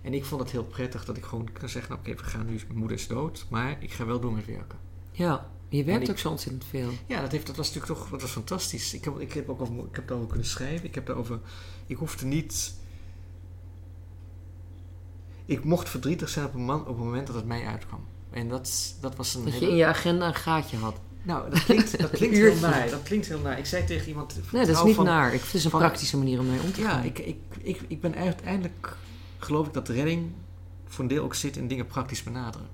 En 0.04 0.14
ik 0.14 0.26
vond 0.26 0.42
het 0.42 0.52
heel 0.52 0.64
prettig 0.64 1.06
dat 1.06 1.18
ik 1.18 1.24
gewoon 1.24 1.50
kan 1.52 1.70
zeggen: 1.70 1.92
nou, 1.92 2.02
Oké, 2.08 2.24
we 2.24 2.30
gaan 2.30 2.46
nu, 2.46 2.54
mijn 2.68 2.78
moeder 2.80 2.98
is 2.98 3.08
dood, 3.08 3.46
maar 3.50 3.78
ik 3.80 3.92
ga 3.92 4.06
wel 4.06 4.20
door 4.20 4.34
met 4.34 4.46
werken. 4.46 4.78
Ja, 5.12 5.50
je 5.70 5.84
werkt 5.84 6.04
ik- 6.04 6.10
ook 6.10 6.18
zo 6.18 6.30
ontzettend 6.30 6.66
veel. 6.70 6.90
Ja, 7.06 7.22
dat, 7.22 7.32
heeft, 7.32 7.48
dat 7.48 7.56
was 7.56 7.74
natuurlijk 7.74 8.00
toch 8.00 8.10
dat 8.10 8.22
was 8.22 8.32
fantastisch. 8.32 8.94
Ik 8.94 9.04
heb, 9.04 9.20
ik 9.20 9.34
heb 9.34 9.50
ook 9.50 9.62
over, 9.62 9.74
ik 9.76 9.96
heb 9.96 10.08
daarover 10.08 10.30
kunnen 10.32 10.48
schrijven. 10.50 10.86
Ik 10.88 10.96
heb 10.96 11.06
daarover. 11.06 11.40
Ik 11.88 11.98
hoefde 11.98 12.26
niet. 12.26 12.74
ik 15.46 15.64
mocht 15.64 15.90
verdrietig 15.90 16.30
zijn 16.30 16.46
op, 16.46 16.54
een 16.54 16.62
man, 16.66 16.80
op 16.82 16.88
het 16.88 16.98
moment 16.98 17.28
dat 17.28 17.36
het 17.36 17.46
mij 17.46 17.66
uitkwam. 17.66 18.06
En 18.32 18.50
dat, 18.50 18.96
dat 19.02 19.16
was 19.16 19.34
een 19.36 19.44
Dat 19.46 19.60
je 19.60 19.70
in 19.70 19.76
je 19.76 19.86
agenda 19.86 20.28
een 20.28 20.36
gaatje 20.36 20.78
had. 20.78 20.96
Nou, 21.24 21.50
dat 21.50 21.64
klinkt, 21.64 22.00
dat 22.00 22.10
klinkt 22.20 22.36
heel 22.36 22.56
naar. 22.56 22.90
Dat 22.90 23.04
klinkt 23.04 23.28
heel 23.28 23.40
naar. 23.40 23.58
Ik 23.60 23.66
zei 23.66 23.86
tegen 23.86 24.08
iemand... 24.08 24.36
Nee, 24.52 24.66
dat 24.66 24.76
is 24.78 24.84
niet 24.84 24.96
van- 24.96 25.06
naar. 25.06 25.34
Ik, 25.34 25.42
het 25.42 25.54
is 25.54 25.64
een 25.64 25.70
van- 25.72 25.80
praktische 25.80 26.18
manier 26.18 26.40
om 26.40 26.46
mee 26.50 26.62
om 26.62 26.72
te 26.72 26.82
Ja, 26.82 26.90
gaan. 26.90 27.04
ik, 27.04 27.20
ik, 27.20 27.38
ik, 27.62 27.82
ik 27.88 28.02
ben 28.02 28.16
uiteindelijk... 28.16 28.98
Geloof 29.44 29.68
ik 29.68 29.74
dat 29.74 29.86
de 29.88 29.94
redding 29.94 30.32
voor 30.86 31.04
een 31.04 31.10
deel 31.10 31.24
ook 31.24 31.36
zit 31.36 31.58
in 31.58 31.68
dingen 31.68 31.88
praktisch 31.88 32.24
benaderen. 32.24 32.68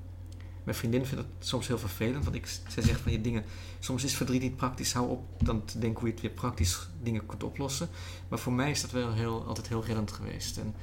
Mijn 0.64 0.78
vriendin 0.78 1.06
vindt 1.06 1.24
het 1.24 1.48
soms 1.48 1.68
heel 1.68 1.78
vervelend, 1.78 2.24
want 2.24 2.36
ik, 2.36 2.46
zij 2.68 2.84
zegt 2.84 3.02
van 3.02 3.12
je 3.12 3.22
dingen... 3.22 3.44
Soms 3.80 4.04
is 4.04 4.16
verdriet 4.16 4.42
niet 4.42 4.56
praktisch. 4.56 4.94
Hou 4.94 5.10
op 5.10 5.24
dan 5.38 5.66
te 5.66 5.80
denken 5.80 6.00
hoe 6.00 6.08
je 6.08 6.14
het 6.14 6.24
weer 6.24 6.32
praktisch 6.32 6.90
dingen 7.02 7.26
kunt 7.26 7.44
oplossen. 7.44 7.90
Maar 8.28 8.40
voor 8.40 8.54
mij 8.54 8.72
is 8.72 8.82
dat 8.82 8.92
wel 8.92 9.14
heel, 9.14 9.46
altijd 9.46 9.68
heel 9.68 9.86
reddend 9.86 10.12
geweest. 10.12 10.58
En 10.58 10.76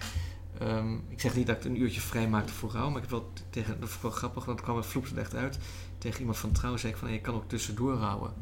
ehm, 0.59 0.95
ik 1.09 1.21
zeg 1.21 1.35
niet 1.35 1.47
dat 1.47 1.57
ik 1.57 1.65
een 1.65 1.81
uurtje 1.81 2.01
vrij 2.01 2.29
maakte 2.29 2.53
voor 2.53 2.71
rouw, 2.71 2.89
maar 2.89 3.03
ik 3.03 3.11
heb 3.11 3.19
wel 3.19 3.33
tegen... 3.51 3.81
Dat 3.81 4.01
wel 4.01 4.11
grappig, 4.11 4.45
want 4.45 4.57
het 4.57 4.67
kwam 4.67 4.77
het 4.77 4.87
vloepte 4.87 5.15
er 5.15 5.21
echt 5.21 5.35
uit. 5.35 5.59
Tegen 5.99 6.21
iemand 6.21 6.39
van 6.39 6.53
trouw 6.53 6.77
zei 6.77 6.93
ik 6.93 6.99
van, 6.99 7.09
hey, 7.09 7.17
je 7.17 7.23
kan 7.23 7.35
ook 7.35 7.49
tussendoor 7.49 7.95
rouwen. 7.95 8.33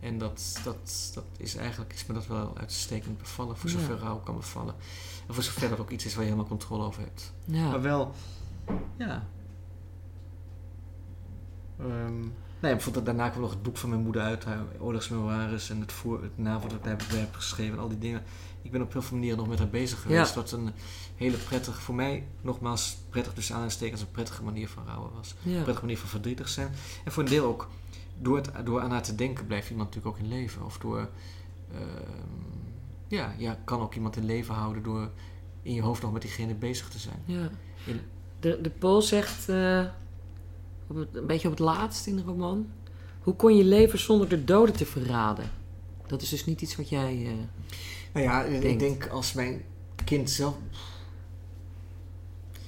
En 0.00 0.18
dat, 0.18 0.60
dat, 0.64 1.10
dat 1.14 1.24
is 1.36 1.54
eigenlijk, 1.56 1.92
is 1.92 2.06
me 2.06 2.14
dat 2.14 2.26
wel 2.26 2.58
uitstekend 2.58 3.18
bevallen, 3.18 3.56
voor 3.56 3.70
Ja. 3.70 3.78
zover 3.78 3.98
rouw 3.98 4.18
kan 4.18 4.36
bevallen. 4.36 4.74
Voor 5.32 5.42
zover 5.42 5.68
dat 5.68 5.78
ook 5.78 5.90
iets 5.90 6.04
is 6.04 6.12
waar 6.14 6.24
je 6.24 6.30
helemaal 6.30 6.50
controle 6.50 6.84
over 6.84 7.02
hebt. 7.02 7.32
Ja. 7.44 7.70
Maar 7.70 7.82
wel, 7.82 8.12
ja. 8.96 9.26
Ehm 11.78 12.20
nee, 12.60 12.72
bijvoorbeeld 12.72 13.04
daarna 13.06 13.28
kwam 13.28 13.42
nog 13.42 13.50
het 13.50 13.62
boek 13.62 13.76
van 13.76 13.88
mijn 13.88 14.02
moeder 14.02 14.22
uit, 14.22 14.44
haar 14.44 14.64
oorlogsmemoires 14.78 15.70
en 15.70 15.80
het, 15.80 15.92
voor, 15.92 16.22
het 16.22 16.38
nawoord 16.38 16.70
dat 16.70 16.78
ik 16.78 16.84
daarbij 16.84 17.18
heb 17.18 17.34
geschreven 17.34 17.74
en 17.74 17.80
al 17.82 17.88
die 17.88 17.98
dingen. 17.98 18.22
Ik 18.62 18.70
ben 18.70 18.82
op 18.82 18.92
heel 18.92 19.02
veel 19.02 19.16
manieren 19.16 19.38
nog 19.38 19.48
met 19.48 19.58
haar 19.58 19.68
bezig 19.68 20.00
geweest, 20.02 20.34
Ja. 20.34 20.40
wat 20.40 20.52
een 20.52 20.70
hele 21.16 21.36
prettige, 21.36 21.80
voor 21.80 21.94
mij 21.94 22.26
nogmaals 22.40 22.96
prettig 23.10 23.32
tussen 23.32 23.56
aanstekens, 23.56 24.00
een 24.00 24.10
prettige 24.10 24.42
manier 24.42 24.68
van 24.68 24.84
rouwen 24.86 25.10
was. 25.14 25.34
Een 25.44 25.52
prettige 25.52 25.80
manier 25.80 25.98
van 25.98 26.08
verdrietig 26.08 26.48
zijn. 26.48 26.70
En 27.04 27.12
voor 27.12 27.22
een 27.22 27.28
deel 27.28 27.44
ook, 27.46 27.68
door, 28.18 28.36
het, 28.36 28.50
door 28.64 28.80
aan 28.80 28.90
haar 28.90 29.02
te 29.02 29.14
denken 29.14 29.46
blijft 29.46 29.70
iemand 29.70 29.88
natuurlijk 29.94 30.16
ook 30.16 30.22
in 30.22 30.28
leven. 30.38 30.64
Of 30.64 30.78
door, 30.78 31.08
ehm, 31.72 31.80
ja, 33.12 33.34
ja, 33.38 33.58
kan 33.64 33.80
ook 33.80 33.94
iemand 33.94 34.16
in 34.16 34.24
leven 34.24 34.54
houden 34.54 34.82
door 34.82 35.10
in 35.62 35.74
je 35.74 35.82
hoofd 35.82 36.02
nog 36.02 36.12
met 36.12 36.22
diegene 36.22 36.54
bezig 36.54 36.88
te 36.88 36.98
zijn. 36.98 37.22
Ja. 37.24 37.50
In- 37.86 38.00
De, 38.40 38.58
de 38.62 38.70
Pool 38.70 39.02
zegt, 39.02 39.48
eh, 39.48 39.84
op 40.86 40.96
het, 40.96 41.14
een 41.16 41.26
beetje 41.26 41.48
op 41.48 41.54
het 41.54 41.62
laatst 41.66 42.06
in 42.06 42.16
de 42.16 42.22
roman... 42.22 42.66
Hoe 43.22 43.34
kon 43.34 43.56
je 43.56 43.64
leven 43.64 43.98
zonder 43.98 44.28
de 44.28 44.44
doden 44.44 44.74
te 44.76 44.86
verraden? 44.86 45.50
Dat 46.06 46.22
is 46.22 46.28
dus 46.28 46.44
niet 46.44 46.60
iets 46.62 46.76
wat 46.76 46.88
jij... 46.88 47.26
eh, 47.26 47.32
Nou 48.12 48.26
ja, 48.26 48.44
en 48.44 48.62
ik 48.70 48.78
denk 48.78 49.06
als 49.08 49.32
mijn 49.32 49.62
kind 50.04 50.30
zelf. 50.30 50.54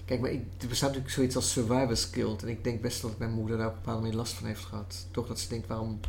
Kijk, 0.04 0.20
maar 0.20 0.30
ik, 0.30 0.40
er 0.60 0.68
bestaat 0.68 0.88
natuurlijk 0.88 1.14
zoiets 1.14 1.36
als 1.36 1.50
survivor's 1.52 2.04
guilt. 2.04 2.42
En 2.42 2.48
ik 2.48 2.64
denk 2.64 2.80
best 2.80 3.02
dat 3.02 3.18
mijn 3.18 3.32
moeder 3.32 3.56
daar 3.56 3.66
op 3.66 3.72
een 3.72 3.78
bepaalde 3.78 4.00
manier 4.02 4.16
last 4.16 4.32
van 4.32 4.46
heeft 4.46 4.64
gehad. 4.64 5.06
Toch 5.10 5.26
dat 5.26 5.40
ze 5.40 5.48
denkt, 5.48 5.66
waarom 5.66 6.00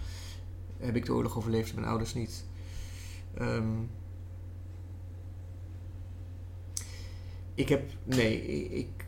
heb 0.77 0.95
ik 0.95 1.05
de 1.05 1.13
oorlog 1.13 1.38
overleefd 1.38 1.69
en 1.69 1.75
mijn 1.75 1.88
ouders 1.88 2.13
niet? 2.13 2.45
Ehm, 3.38 3.67
ik 7.56 7.70
heb, 7.70 7.91
nee, 8.03 8.41
ik, 8.70 9.06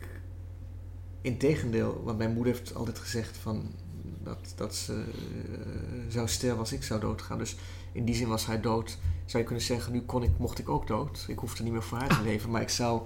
integendeel, 1.20 2.02
want 2.04 2.18
mijn 2.18 2.32
moeder 2.32 2.52
heeft 2.52 2.74
altijd 2.74 2.98
gezegd 2.98 3.36
van 3.36 3.74
dat, 4.22 4.52
dat 4.56 4.74
ze 4.74 4.92
eh, 4.92 5.98
zou 6.08 6.28
sterven 6.28 6.58
als 6.58 6.72
ik 6.72 6.82
zou 6.82 7.00
doodgaan. 7.00 7.38
Dus 7.38 7.56
in 7.92 8.04
die 8.04 8.14
zin 8.14 8.28
was 8.28 8.46
hij 8.46 8.60
dood 8.60 8.98
zou 9.30 9.42
je 9.42 9.48
kunnen 9.48 9.64
zeggen, 9.64 9.92
nu 9.92 10.00
kon 10.00 10.22
ik, 10.22 10.30
mocht 10.38 10.58
ik 10.58 10.68
ook 10.68 10.86
dood. 10.86 11.24
Ik 11.28 11.38
hoefde 11.38 11.62
niet 11.62 11.72
meer 11.72 11.82
voor 11.82 11.98
haar 11.98 12.08
te 12.08 12.22
leven, 12.30 12.50
maar 12.50 12.62
ik 12.62 12.68
zou. 12.68 13.02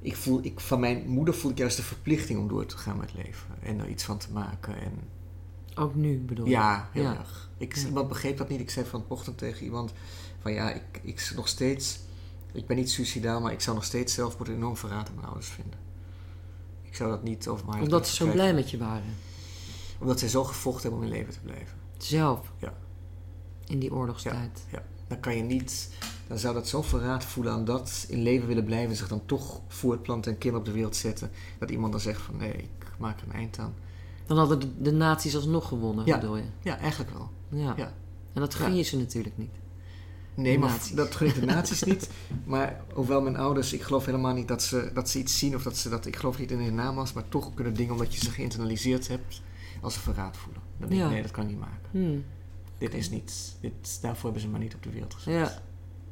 Ik 0.00 0.16
voel, 0.16 0.40
ik, 0.42 0.60
van 0.60 0.80
mijn 0.80 1.08
moeder 1.08 1.34
voel 1.34 1.50
ik 1.50 1.58
juist 1.58 1.76
de 1.76 1.82
verplichting 1.82 2.38
om 2.38 2.48
door 2.48 2.66
te 2.66 2.76
gaan 2.76 2.96
met 2.96 3.14
leven 3.14 3.46
en 3.62 3.80
er 3.80 3.88
iets 3.88 4.04
van 4.04 4.18
te 4.18 4.32
maken. 4.32 4.80
En 4.80 4.92
ook 5.74 5.94
nu 5.94 6.18
bedoel 6.18 6.44
je? 6.44 6.50
ja, 6.50 6.88
heel 6.92 7.02
Ja. 7.02 7.18
erg. 7.18 7.50
Ik, 7.58 7.76
Ja. 7.76 7.86
Iemand 7.86 8.08
begreep 8.08 8.36
dat 8.36 8.48
niet. 8.48 8.60
Ik 8.60 8.70
zei 8.70 8.86
vanochtend 8.86 9.38
tegen 9.38 9.64
iemand: 9.64 9.92
van 10.40 10.52
ja, 10.52 10.72
ik, 10.72 11.00
ik 11.02 11.32
nog 11.36 11.48
steeds. 11.48 12.00
Ik 12.54 12.66
ben 12.66 12.76
niet 12.76 12.90
suicidaal, 12.90 13.40
maar 13.40 13.52
ik 13.52 13.60
zou 13.60 13.76
nog 13.76 13.84
steeds 13.84 14.14
zelfmoord 14.14 14.48
enorm 14.48 14.76
verraad 14.76 15.08
aan 15.08 15.14
mijn 15.14 15.26
ouders 15.26 15.48
vinden. 15.48 15.78
Ik 16.82 16.96
zou 16.96 17.10
dat 17.10 17.22
niet 17.22 17.48
over 17.48 17.66
mijn 17.66 17.82
Omdat 17.82 18.08
ze 18.08 18.14
zo 18.14 18.30
blij 18.30 18.54
met 18.54 18.70
je 18.70 18.78
waren. 18.78 19.14
Omdat 19.98 20.18
zij 20.18 20.28
zo 20.28 20.44
gevochten 20.44 20.82
hebben 20.82 21.00
om 21.00 21.06
in 21.06 21.12
leven 21.18 21.32
te 21.32 21.40
blijven. 21.40 21.78
Zelf. 21.98 22.52
Ja. 22.58 22.72
In 23.66 23.78
die 23.78 23.92
oorlogstijd. 23.94 24.64
Dan 25.06 25.20
kan 25.20 25.36
je 25.36 25.42
niet, 25.42 25.90
dan 26.26 26.38
zou 26.38 26.54
dat 26.54 26.68
zo 26.68 26.82
verraad 26.82 27.24
voelen 27.24 27.52
aan 27.52 27.64
dat 27.64 28.04
in 28.08 28.22
leven 28.22 28.46
willen 28.48 28.64
blijven 28.64 28.90
en 28.90 28.96
zich 28.96 29.08
dan 29.08 29.26
toch 29.26 29.60
voortplanten 29.68 30.32
en 30.32 30.38
kinderen 30.38 30.66
op 30.66 30.72
de 30.72 30.78
wereld 30.78 30.96
zetten. 30.96 31.30
Dat 31.58 31.70
iemand 31.70 31.92
dan 31.92 32.00
zegt 32.00 32.20
van 32.22 32.36
nee, 32.36 32.52
ik 32.52 32.68
maak 32.98 33.20
er 33.20 33.26
een 33.26 33.32
eind 33.32 33.58
aan. 33.58 33.74
Dan 34.26 34.38
hadden 34.38 34.60
de, 34.60 34.82
de 34.82 34.92
nazi's 34.92 35.34
alsnog 35.34 35.68
gewonnen, 35.68 36.06
Ja. 36.06 36.18
bedoel 36.18 36.36
je? 36.36 36.44
Ja, 36.60 36.78
eigenlijk 36.78 37.10
wel. 37.12 37.30
Ja. 37.48 37.74
Ja. 37.76 37.92
En 38.32 38.40
dat 38.40 38.54
gun 38.54 38.70
Ja. 38.70 38.76
je 38.76 38.82
ze 38.82 38.96
natuurlijk 38.96 39.38
niet. 39.38 39.56
Nee, 40.34 40.58
maar 40.58 40.78
dat 40.94 41.14
gun 41.14 41.26
ik 41.26 41.34
de 41.34 41.46
nazi's 41.46 41.82
niet. 41.82 42.10
Maar 42.44 42.80
hoewel 42.92 43.22
mijn 43.22 43.36
ouders, 43.36 43.72
ik 43.72 43.82
geloof 43.82 44.04
helemaal 44.04 44.34
niet 44.34 44.48
dat 44.48 44.62
ze, 44.62 44.90
dat 44.94 45.08
ze 45.10 45.18
iets 45.18 45.38
zien 45.38 45.54
of 45.54 45.62
dat 45.62 45.76
ze 45.76 45.88
dat, 45.88 46.06
ik 46.06 46.16
geloof 46.16 46.38
niet 46.38 46.50
in 46.50 46.58
hun 46.58 46.74
namaals, 46.74 47.12
maar 47.12 47.28
toch 47.28 47.54
kunnen 47.54 47.74
dingen 47.74 47.92
omdat 47.92 48.14
je 48.14 48.20
ze 48.24 48.30
geïnternaliseerd 48.30 49.08
hebt 49.08 49.42
als 49.80 49.94
ze 49.94 50.00
verraad 50.00 50.36
voelen. 50.36 50.62
Dan 50.78 50.88
denk 50.88 51.00
ik, 51.00 51.06
Ja. 51.06 51.12
nee, 51.12 51.22
dat 51.22 51.30
kan 51.30 51.42
ik 51.44 51.50
niet 51.50 51.58
maken. 51.60 51.88
Hmm. 51.90 52.24
Dit 52.78 52.94
is 52.94 53.10
niet, 53.10 53.56
dit, 53.60 53.98
daarvoor 54.02 54.22
hebben 54.24 54.40
ze 54.42 54.48
maar 54.48 54.60
niet 54.60 54.74
op 54.74 54.82
de 54.82 54.90
wereld 54.90 55.14
gezet. 55.14 55.34
Ja. 55.34 55.58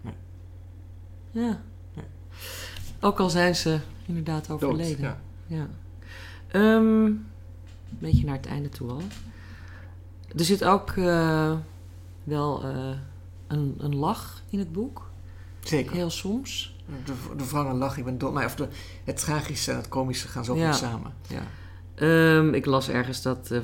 Nee. 0.01 0.15
Ja. 1.31 1.63
Nee. 1.95 2.05
Ook 3.01 3.21
al 3.21 3.31
zijn 3.31 3.57
ze 3.57 3.79
inderdaad 4.07 4.47
Dood, 4.47 4.63
overleden. 4.63 5.01
ja. 5.01 5.21
Ja. 5.47 5.69
Ehm, 6.49 7.05
een 7.05 7.27
beetje 7.99 8.25
naar 8.25 8.37
het 8.37 8.47
einde 8.47 8.69
toe 8.69 8.91
al. 8.91 9.03
Er 10.37 10.45
zit 10.45 10.65
ook 10.65 10.91
eh, 10.91 11.53
wel 12.25 12.63
eh, 12.65 12.91
een, 13.53 13.75
een 13.79 13.97
lach 13.97 14.43
in 14.51 14.59
het 14.59 14.73
boek. 14.73 15.11
Zeker. 15.61 15.93
Heel 15.95 16.11
soms. 16.11 16.77
De, 17.05 17.13
de 17.37 17.59
en 17.59 17.77
lach, 17.77 17.97
ik 17.97 18.05
ben 18.05 18.19
dol. 18.19 18.33
Maar 18.33 18.45
of 18.45 18.55
de, 18.55 18.69
het 19.05 19.17
tragische 19.17 19.71
en 19.71 19.77
het 19.77 19.89
komische 19.89 20.29
gaan 20.29 20.45
zo 20.45 20.57
Ja. 20.57 20.71
goed 20.71 20.81
samen. 20.81 21.13
Ja. 21.29 21.43
Ehm, 21.95 22.55
ik 22.55 22.67
las 22.67 22.89
ergens 22.89 23.23
dat, 23.23 23.51
eh, 23.51 23.61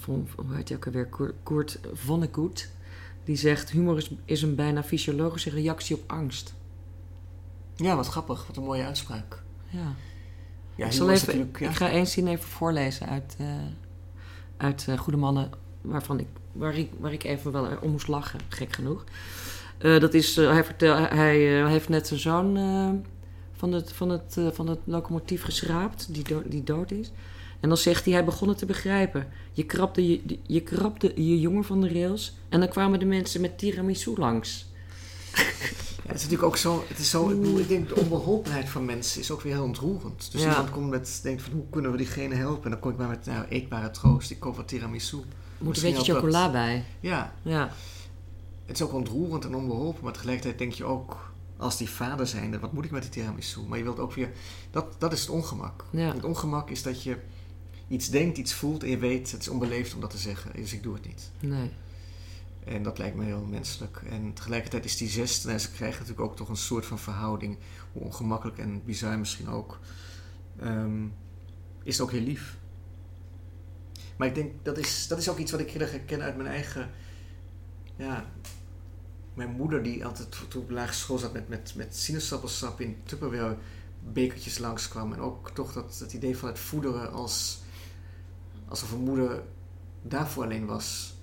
van, 0.00 0.28
hoe 0.36 0.54
heet 0.54 0.68
hij 0.68 0.76
ook 0.76 0.86
alweer, 0.86 1.06
Koer- 1.06 1.34
Koert 1.42 1.78
Vonnegut... 1.92 2.70
die 3.24 3.36
zegt, 3.36 3.70
humor 3.70 3.96
is, 3.96 4.10
is 4.24 4.42
een 4.42 4.54
bijna 4.54 4.82
fysiologische 4.82 5.50
reactie 5.50 5.96
op 5.96 6.02
angst. 6.12 6.54
ja, 7.76 7.96
wat 7.96 8.06
grappig. 8.08 8.46
Wat 8.46 8.56
een 8.56 8.62
mooie 8.62 8.84
uitspraak. 8.84 9.42
Ja. 9.68 9.94
Ja, 10.74 10.86
ik, 10.86 10.92
zal 10.92 11.10
even, 11.10 11.50
ja. 11.58 11.68
ik 11.68 11.76
ga 11.76 11.90
één 11.90 12.06
zin 12.06 12.26
even 12.26 12.48
voorlezen 12.48 13.06
uit, 13.08 13.34
eh, 13.38 13.46
uit 14.56 14.88
eh, 14.88 14.98
Goede 14.98 15.18
Mannen, 15.18 15.50
waarvan 15.80 16.18
ik, 16.18 16.26
waar, 16.52 16.76
ik, 16.76 16.90
waar 16.98 17.12
ik 17.12 17.24
even 17.24 17.52
wel 17.52 17.68
om 17.80 17.90
moest 17.90 18.08
lachen, 18.08 18.40
gek 18.48 18.72
genoeg. 18.74 19.04
Eh, 19.78 20.00
dat 20.00 20.14
is, 20.14 20.36
eh, 20.36 20.50
hij, 20.50 20.64
vertel, 20.64 20.96
hij 20.96 21.60
eh, 21.62 21.68
heeft 21.68 21.88
net 21.88 22.06
zijn 22.06 22.20
zoon 22.20 22.54
van, 23.52 23.72
het, 23.72 23.92
van, 23.92 24.08
het, 24.10 24.36
van 24.52 24.68
het 24.68 24.78
locomotief 24.84 25.42
geschraapt, 25.42 26.14
die, 26.14 26.22
do- 26.24 26.42
die 26.46 26.64
dood 26.64 26.90
is. 26.90 27.10
En 27.60 27.68
dan 27.68 27.78
zegt 27.78 28.04
hij, 28.04 28.14
hij 28.14 28.24
begon 28.24 28.48
het 28.48 28.58
te 28.58 28.66
begrijpen. 28.66 29.26
Je 29.52 29.64
krabde 29.64 30.08
je, 30.08 30.38
je, 30.46 30.60
krabde 30.60 31.12
je 31.14 31.40
jongen 31.40 31.64
van 31.64 31.80
de 31.80 31.88
rails 31.92 32.36
en 32.48 32.60
dan 32.60 32.68
kwamen 32.68 32.98
de 32.98 33.04
mensen 33.04 33.40
met 33.40 33.58
tiramisu 33.58 34.14
langs. 34.16 34.68
Ja, 35.34 35.42
het 36.06 36.16
is 36.16 36.22
natuurlijk 36.22 36.42
ook 36.42 36.56
zo, 36.56 36.84
het 36.88 36.98
is 36.98 37.10
zo 37.10 37.28
ik, 37.30 37.40
bedoel, 37.40 37.58
ik 37.58 37.68
denk 37.68 37.88
de 37.88 37.94
onbeholpenheid 37.96 38.68
van 38.68 38.84
mensen 38.84 39.20
is 39.20 39.30
ook 39.30 39.40
weer 39.40 39.52
heel 39.54 39.62
ontroerend. 39.64 40.32
Dus 40.32 40.42
Ja. 40.42 40.48
iemand 40.48 40.70
komt 40.70 40.90
met, 40.90 41.20
denkt 41.22 41.42
van 41.42 41.52
hoe 41.52 41.64
kunnen 41.70 41.90
we 41.90 41.96
diegene 41.96 42.34
helpen? 42.34 42.64
En 42.64 42.70
dan 42.70 42.80
kom 42.80 42.90
ik 42.90 42.96
maar 42.96 43.08
met 43.08 43.26
nou, 43.26 43.44
eetbare 43.48 43.90
troost, 43.90 44.30
ik 44.30 44.40
koop 44.40 44.56
wat 44.56 44.68
tiramisu. 44.68 45.16
Er 45.60 45.66
moet 45.66 45.76
een 45.76 45.92
beetje 45.92 46.14
chocola 46.14 46.50
bij. 46.50 46.84
Ja, 47.00 47.34
Ja, 47.42 47.72
het 48.66 48.76
is 48.76 48.82
ook 48.82 48.92
ontroerend 48.92 49.44
en 49.44 49.54
onbeholpen, 49.54 50.04
maar 50.04 50.12
tegelijkertijd 50.12 50.58
denk 50.58 50.72
je 50.72 50.84
ook, 50.84 51.32
als 51.56 51.76
die 51.76 51.90
vader 51.90 52.26
zijnde, 52.26 52.58
wat 52.58 52.72
moet 52.72 52.84
ik 52.84 52.90
met 52.90 53.02
die 53.02 53.10
tiramisu? 53.10 53.60
Maar 53.60 53.78
je 53.78 53.84
wilt 53.84 53.98
ook 53.98 54.12
weer, 54.12 54.30
dat, 54.70 54.94
dat 54.98 55.12
is 55.12 55.20
het 55.20 55.30
ongemak. 55.30 55.84
ja. 55.90 56.14
Het 56.14 56.24
ongemak 56.24 56.70
is 56.70 56.82
dat 56.82 57.02
je 57.02 57.16
iets 57.88 58.08
denkt, 58.08 58.38
iets 58.38 58.54
voelt 58.54 58.82
en 58.82 58.90
je 58.90 58.98
weet, 58.98 59.30
het 59.30 59.40
is 59.40 59.48
onbeleefd 59.48 59.94
om 59.94 60.00
dat 60.00 60.10
te 60.10 60.18
zeggen, 60.18 60.50
dus 60.54 60.72
ik 60.72 60.82
doe 60.82 60.94
het 60.94 61.06
niet. 61.06 61.30
Nee. 61.40 61.70
En 62.64 62.82
dat 62.82 62.98
lijkt 62.98 63.16
me 63.16 63.24
heel 63.24 63.44
menselijk. 63.48 64.02
En 64.10 64.32
tegelijkertijd 64.34 64.84
is 64.84 64.96
die 64.96 65.08
zes, 65.08 65.44
nou, 65.44 65.58
ze 65.58 65.70
krijgen 65.70 66.00
natuurlijk 66.00 66.28
ook 66.30 66.36
toch 66.36 66.48
een 66.48 66.56
soort 66.56 66.86
van 66.86 66.98
verhouding, 66.98 67.58
hoe 67.92 68.02
ongemakkelijk 68.02 68.58
en 68.58 68.82
bizar 68.84 69.18
misschien 69.18 69.48
ook, 69.48 69.78
ehm, 70.60 71.04
is 71.82 71.98
het 71.98 72.06
ook 72.06 72.12
heel 72.12 72.22
lief. 72.22 72.58
Maar 74.20 74.28
ik 74.28 74.34
denk, 74.34 74.52
dat 74.62 74.78
is, 74.78 75.06
dat 75.08 75.18
is 75.18 75.28
ook 75.28 75.38
iets 75.38 75.50
wat 75.50 75.60
ik 75.60 75.70
heel 75.70 75.80
erg 75.80 75.90
herken 75.90 76.22
uit 76.22 76.36
mijn 76.36 76.48
eigen, 76.48 76.90
ja, 77.96 78.30
mijn 79.34 79.50
moeder 79.50 79.82
die 79.82 80.04
altijd 80.04 80.28
toen 80.48 80.62
op 80.62 80.70
lagere 80.70 80.92
school 80.92 81.18
zat 81.18 81.32
met, 81.32 81.48
met, 81.48 81.74
met 81.76 81.96
sinaasappelsap 81.96 82.80
in 82.80 82.96
Tupperware 83.04 83.56
bekertjes 84.12 84.58
langskwam. 84.58 85.12
En 85.12 85.20
ook 85.20 85.50
toch 85.50 85.72
dat, 85.72 85.96
dat 85.98 86.12
idee 86.12 86.36
van 86.36 86.48
het 86.48 86.58
voederen 86.58 87.12
als, 87.12 87.62
alsof 88.68 88.92
een 88.92 89.04
moeder 89.04 89.42
daarvoor 90.02 90.44
alleen 90.44 90.66
was. 90.66 91.14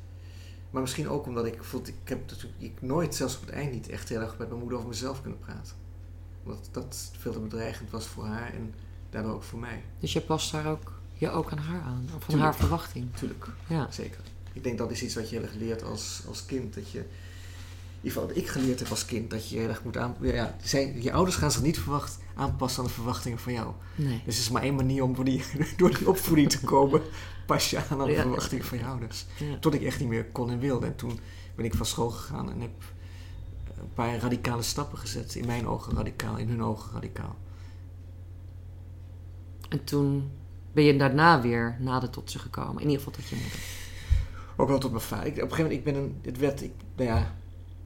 Maar 0.70 0.82
misschien 0.82 1.10
ook 1.10 1.26
omdat 1.26 1.46
ik 1.46 1.64
voelde, 1.64 1.90
ik 1.90 2.10
heb 2.10 2.30
natuurlijk 2.30 2.62
ik 2.62 2.82
nooit, 2.82 3.16
zelfs 3.16 3.36
op 3.36 3.42
het 3.42 3.50
eind 3.50 3.72
niet 3.72 3.90
echt 3.90 4.10
heel 4.10 4.22
erg 4.22 4.38
met 4.38 4.48
mijn 4.48 4.60
moeder 4.60 4.78
over 4.78 4.90
mezelf 4.90 5.22
kunnen 5.22 5.40
praten. 5.40 5.76
Omdat 6.44 6.70
dat 6.72 7.12
veel 7.20 7.32
te 7.32 7.40
bedreigend 7.40 7.90
was 7.90 8.06
voor 8.08 8.26
haar 8.26 8.54
en 8.54 8.74
daardoor 9.10 9.34
ook 9.34 9.44
voor 9.44 9.60
mij. 9.60 9.84
Dus 10.00 10.14
je 10.14 10.22
past 10.22 10.52
daar 10.52 10.68
ook, 10.68 10.97
je 11.18 11.30
ook 11.30 11.52
aan 11.52 11.58
haar 11.58 11.82
aan, 11.82 12.04
of 12.06 12.14
aan 12.14 12.20
Tuurlijk. 12.20 12.42
haar 12.44 12.56
verwachting. 12.56 13.16
Tuurlijk, 13.16 13.48
Ja. 13.68 13.88
zeker. 13.92 14.20
Ik 14.54 14.64
denk 14.64 14.78
dat 14.78 14.92
is 14.92 15.02
iets 15.04 15.16
wat 15.16 15.30
je 15.30 15.36
heel 15.36 15.46
erg 15.46 15.54
leert 15.56 15.84
als, 15.84 16.22
als 16.28 16.46
kind. 16.46 16.74
Dat 16.74 16.92
je, 16.92 16.98
in 17.00 17.06
ieder 18.04 18.12
geval 18.12 18.28
wat 18.28 18.38
ik 18.38 18.48
geleerd 18.48 18.80
heb 18.80 18.90
als 18.90 19.06
kind, 19.06 19.30
dat 19.30 19.50
je 19.50 19.58
heel 19.58 19.68
erg 19.70 19.84
moet 19.84 19.98
aan... 19.98 20.16
Ja, 20.22 20.56
je 21.00 21.12
ouders 21.14 21.36
gaan 21.36 21.52
zich 21.52 21.62
niet 21.62 21.80
verwacht, 21.80 22.18
aanpassen 22.36 22.82
aan 22.82 22.88
de 22.88 22.94
verwachtingen 22.94 23.40
van 23.40 23.54
jou. 23.54 23.74
Nee. 23.96 24.22
Dus 24.26 24.36
er 24.36 24.42
is 24.42 24.50
maar 24.50 24.62
één 24.62 24.76
manier 24.76 25.04
om 25.04 25.16
door 25.16 25.26
die, 25.26 25.44
door 25.78 25.98
die 25.98 26.10
opvoeding 26.10 26.50
te 26.50 26.60
komen. 26.60 27.02
Pas 27.46 27.70
je 27.70 27.78
aan 27.78 28.00
aan 28.02 28.08
de 28.08 28.12
Ja. 28.14 28.22
verwachtingen 28.22 28.66
van 28.66 28.78
je 28.78 28.86
ouders. 28.86 29.26
Ja. 29.40 29.58
Tot 29.60 29.74
ik 29.74 29.82
echt 29.84 30.00
niet 30.00 30.10
meer 30.10 30.26
kon 30.26 30.50
en 30.50 30.60
wilde. 30.60 30.86
En 30.86 30.96
toen 30.96 31.20
ben 31.56 31.66
ik 31.66 31.74
van 31.76 31.86
school 31.86 32.10
gegaan 32.10 32.52
en 32.52 32.62
heb 32.62 32.72
een 33.80 33.94
paar 33.94 34.18
radicale 34.20 34.62
stappen 34.62 34.98
gezet. 34.98 35.36
In 35.36 35.46
mijn 35.46 35.68
ogen 35.68 35.96
radicaal, 35.96 36.38
in 36.38 36.50
hun 36.50 36.64
ogen 36.64 36.94
radicaal. 36.94 37.36
En 39.70 39.84
toen 39.84 40.32
ben 40.78 40.86
je 40.86 40.98
daarna 40.98 41.42
weer 41.42 41.78
nader 41.80 42.10
tot 42.10 42.32
ze 42.32 42.40
gekomen. 42.40 42.82
In 42.82 42.90
ieder 42.90 42.98
geval 42.98 43.14
tot 43.14 43.28
je 43.30 43.36
moeder. 43.36 43.60
Ook 44.56 44.68
wel 44.68 44.78
tot 44.80 44.92
mijn 44.92 45.04
vader. 45.04 45.26
Ik, 45.26 45.34
op 45.34 45.42
een 45.42 45.56
gegeven 45.56 45.64
moment, 45.64 45.88
ik 45.88 45.94
ben 45.94 46.04
een, 46.04 46.20
het 46.22 46.38
werd, 46.38 46.62
ik, 46.62 46.72
nou 46.96 47.10
ja, 47.10 47.34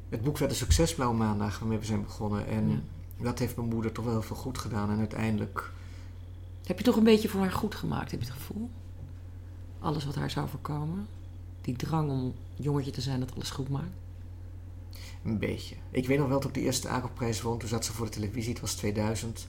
het 0.10 0.22
boek 0.24 0.38
werd 0.38 0.52
een 0.52 0.58
succes, 0.58 0.96
Blauwe 0.96 1.16
Maandag, 1.18 1.60
waarmee 1.60 1.78
we 1.78 1.86
zijn 1.86 2.04
begonnen. 2.04 2.48
En 2.48 2.70
Ja. 2.70 3.24
dat 3.24 3.40
heeft 3.40 3.56
mijn 3.56 3.68
moeder 3.70 3.92
toch 3.92 4.04
wel 4.06 4.14
heel 4.14 4.22
veel 4.22 4.36
goed 4.36 4.58
gedaan. 4.58 4.90
En 4.92 4.98
uiteindelijk, 5.00 5.72
Heb 6.66 6.78
je 6.78 6.84
toch 6.84 6.96
een 6.96 7.04
beetje 7.04 7.30
voor 7.30 7.40
haar 7.42 7.52
goed 7.52 7.76
gemaakt, 7.76 8.12
heb 8.12 8.20
je 8.22 8.26
het 8.28 8.36
gevoel? 8.36 8.70
Alles 9.80 10.06
wat 10.06 10.16
haar 10.16 10.30
zou 10.30 10.50
voorkomen. 10.50 11.08
Die 11.62 11.76
drang 11.76 12.10
om 12.10 12.34
jongetje 12.56 12.92
te 12.92 13.02
zijn 13.02 13.20
dat 13.20 13.34
alles 13.36 13.50
goed 13.50 13.70
maakt. 13.70 13.96
een 15.26 15.38
beetje. 15.40 15.76
Ik 15.92 16.08
weet 16.08 16.18
nog 16.20 16.28
wel 16.28 16.40
dat 16.40 16.48
ik 16.50 16.54
de 16.56 16.62
eerste 16.62 16.90
ACO-prijs 16.90 17.42
won. 17.42 17.58
Toen 17.60 17.70
zat 17.70 17.86
ze 17.86 17.94
voor 17.94 18.06
de 18.06 18.12
televisie, 18.12 18.52
het 18.52 18.62
was 18.62 18.74
2000. 18.74 19.48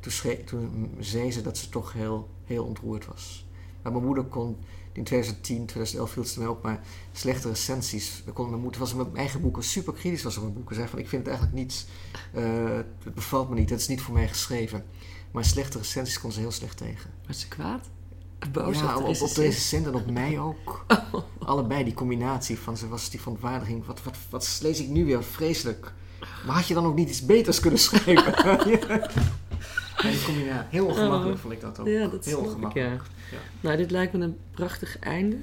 Toen, 0.00 0.12
schreef, 0.12 0.44
toen 0.44 0.94
zei 0.98 1.32
ze 1.32 1.42
dat 1.42 1.58
ze 1.58 1.68
toch 1.68 1.92
heel, 1.92 2.28
heel 2.44 2.64
ontroerd 2.64 3.06
was. 3.06 3.46
Maar 3.82 3.92
mijn 3.92 4.04
moeder 4.04 4.24
kon, 4.24 4.56
in 4.92 5.04
2010, 5.04 5.56
2011 5.56 6.10
viel 6.10 6.24
ze 6.24 6.38
mij 6.38 6.48
op, 6.48 6.62
maar 6.62 6.80
slechte 7.12 7.48
recensies. 7.48 8.22
Kon 8.32 8.50
mijn 8.50 8.62
moeder, 8.62 8.80
was 8.80 8.94
mijn 8.94 9.16
eigen 9.16 9.40
boeken 9.40 9.62
super 9.62 9.92
kritisch 9.92 10.22
was 10.22 10.36
op 10.36 10.42
mijn 10.42 10.54
boeken. 10.54 10.74
Zei 10.74 10.88
van, 10.88 10.98
ik 10.98 11.08
vind 11.08 11.26
het 11.26 11.30
eigenlijk 11.30 11.62
niets, 11.62 11.86
eh, 12.32 12.76
het 13.04 13.14
bevalt 13.14 13.48
me 13.48 13.54
niet, 13.54 13.70
het 13.70 13.80
is 13.80 13.88
niet 13.88 14.00
voor 14.00 14.14
mij 14.14 14.28
geschreven. 14.28 14.84
Maar 15.30 15.44
slechte 15.44 15.78
recensies 15.78 16.20
kon 16.20 16.32
ze 16.32 16.40
heel 16.40 16.50
slecht 16.50 16.76
tegen. 16.76 17.10
Was 17.26 17.40
ze 17.40 17.48
kwaad? 17.48 17.88
Boos? 18.52 18.78
ja, 18.78 18.98
op, 18.98 19.20
op 19.20 19.34
deze 19.34 19.60
zender 19.60 19.92
en 19.92 19.98
op 20.00 20.10
mij 20.10 20.38
ook. 20.38 20.86
Allebei 21.38 21.84
die 21.84 21.94
combinatie 21.94 22.58
van 22.58 22.76
ze 22.76 22.88
was 22.88 23.10
die 23.10 23.20
verontwaardiging. 23.20 23.86
Wat, 23.86 24.02
wat, 24.02 24.16
wat 24.30 24.58
lees 24.62 24.80
ik 24.80 24.88
nu 24.88 25.04
weer? 25.04 25.24
Vreselijk. 25.24 25.92
Maar 26.46 26.54
had 26.54 26.66
je 26.66 26.74
dan 26.74 26.86
ook 26.86 26.96
niet 26.96 27.08
iets 27.08 27.26
beters 27.26 27.60
kunnen 27.60 27.78
schrijven? 27.78 28.34
ja, 30.02 30.10
die 30.10 30.24
combinatie. 30.24 30.68
Heel 30.70 30.86
ongemakkelijk 30.86 31.36
Oh. 31.36 31.40
vond 31.42 31.52
ik 31.52 31.60
dat 31.60 31.78
ook. 31.78 31.86
Ja, 31.86 32.06
dat 32.06 32.24
Heel 32.24 32.38
ik, 32.38 32.44
ongemakkelijk. 32.46 33.02
ja. 33.30 33.36
Nou, 33.60 33.76
dit 33.76 33.90
lijkt 33.90 34.12
me 34.12 34.24
een 34.24 34.36
prachtig 34.50 34.98
einde 34.98 35.36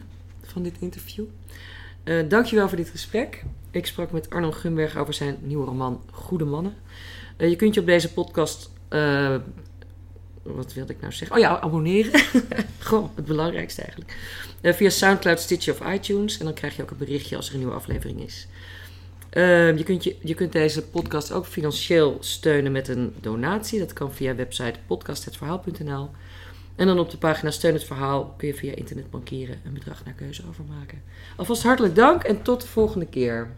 van 0.43 0.63
dit 0.63 0.75
interview. 0.79 1.25
Eh 2.03 2.29
dankjewel 2.29 2.67
voor 2.67 2.77
dit 2.77 2.89
gesprek. 2.89 3.43
Ik 3.71 3.85
sprak 3.85 4.11
met 4.11 4.29
Arno 4.29 4.51
Gunberg 4.51 4.97
over 4.97 5.13
zijn 5.13 5.37
nieuwe 5.41 5.65
roman 5.65 6.01
Goede 6.11 6.45
Mannen. 6.45 6.75
Eh, 7.37 7.49
je 7.49 7.55
kunt 7.55 7.73
je 7.73 7.79
op 7.79 7.85
deze 7.85 8.13
podcast... 8.13 8.69
eh, 8.87 9.35
wat 10.43 10.73
wilde 10.73 10.93
ik 10.93 11.01
nou 11.01 11.13
zeggen? 11.13 11.35
Oh 11.35 11.41
ja, 11.41 11.59
abonneren. 11.59 12.21
Gewoon 12.79 13.11
het 13.15 13.25
belangrijkste 13.25 13.81
eigenlijk. 13.81 14.17
Via 14.61 14.89
Soundcloud, 14.89 15.39
Stitcher 15.39 15.73
of 15.73 15.93
iTunes. 15.93 16.37
En 16.37 16.45
dan 16.45 16.53
krijg 16.53 16.75
je 16.75 16.81
ook 16.81 16.91
een 16.91 16.97
berichtje 16.97 17.35
als 17.35 17.47
er 17.47 17.53
een 17.53 17.59
nieuwe 17.59 17.75
aflevering 17.75 18.21
is. 18.21 18.47
Eh, 19.33 19.77
je, 19.77 19.83
kunt 19.83 20.03
je, 20.03 20.15
je 20.21 20.33
kunt 20.33 20.51
deze 20.51 20.83
podcast 20.83 21.31
ook 21.31 21.45
financieel 21.45 22.17
steunen 22.19 22.71
met 22.71 22.87
een 22.87 23.15
donatie. 23.21 23.79
Dat 23.79 23.93
kan 23.93 24.13
via 24.13 24.35
website 24.35 24.79
podcasthetverhaal.nl. 24.87 26.09
En 26.75 26.87
dan 26.87 26.99
op 26.99 27.09
de 27.09 27.17
pagina 27.17 27.51
Steun 27.51 27.73
het 27.73 27.83
Verhaal 27.83 28.33
kun 28.37 28.47
je 28.47 28.53
via 28.53 28.75
internet 28.75 29.09
bankieren 29.09 29.59
een 29.65 29.73
bedrag 29.73 30.05
naar 30.05 30.13
keuze 30.13 30.43
overmaken. 30.49 31.01
Alvast 31.35 31.63
hartelijk 31.63 31.95
dank 31.95 32.23
en 32.23 32.41
tot 32.41 32.61
de 32.61 32.67
volgende 32.67 33.05
keer. 33.05 33.49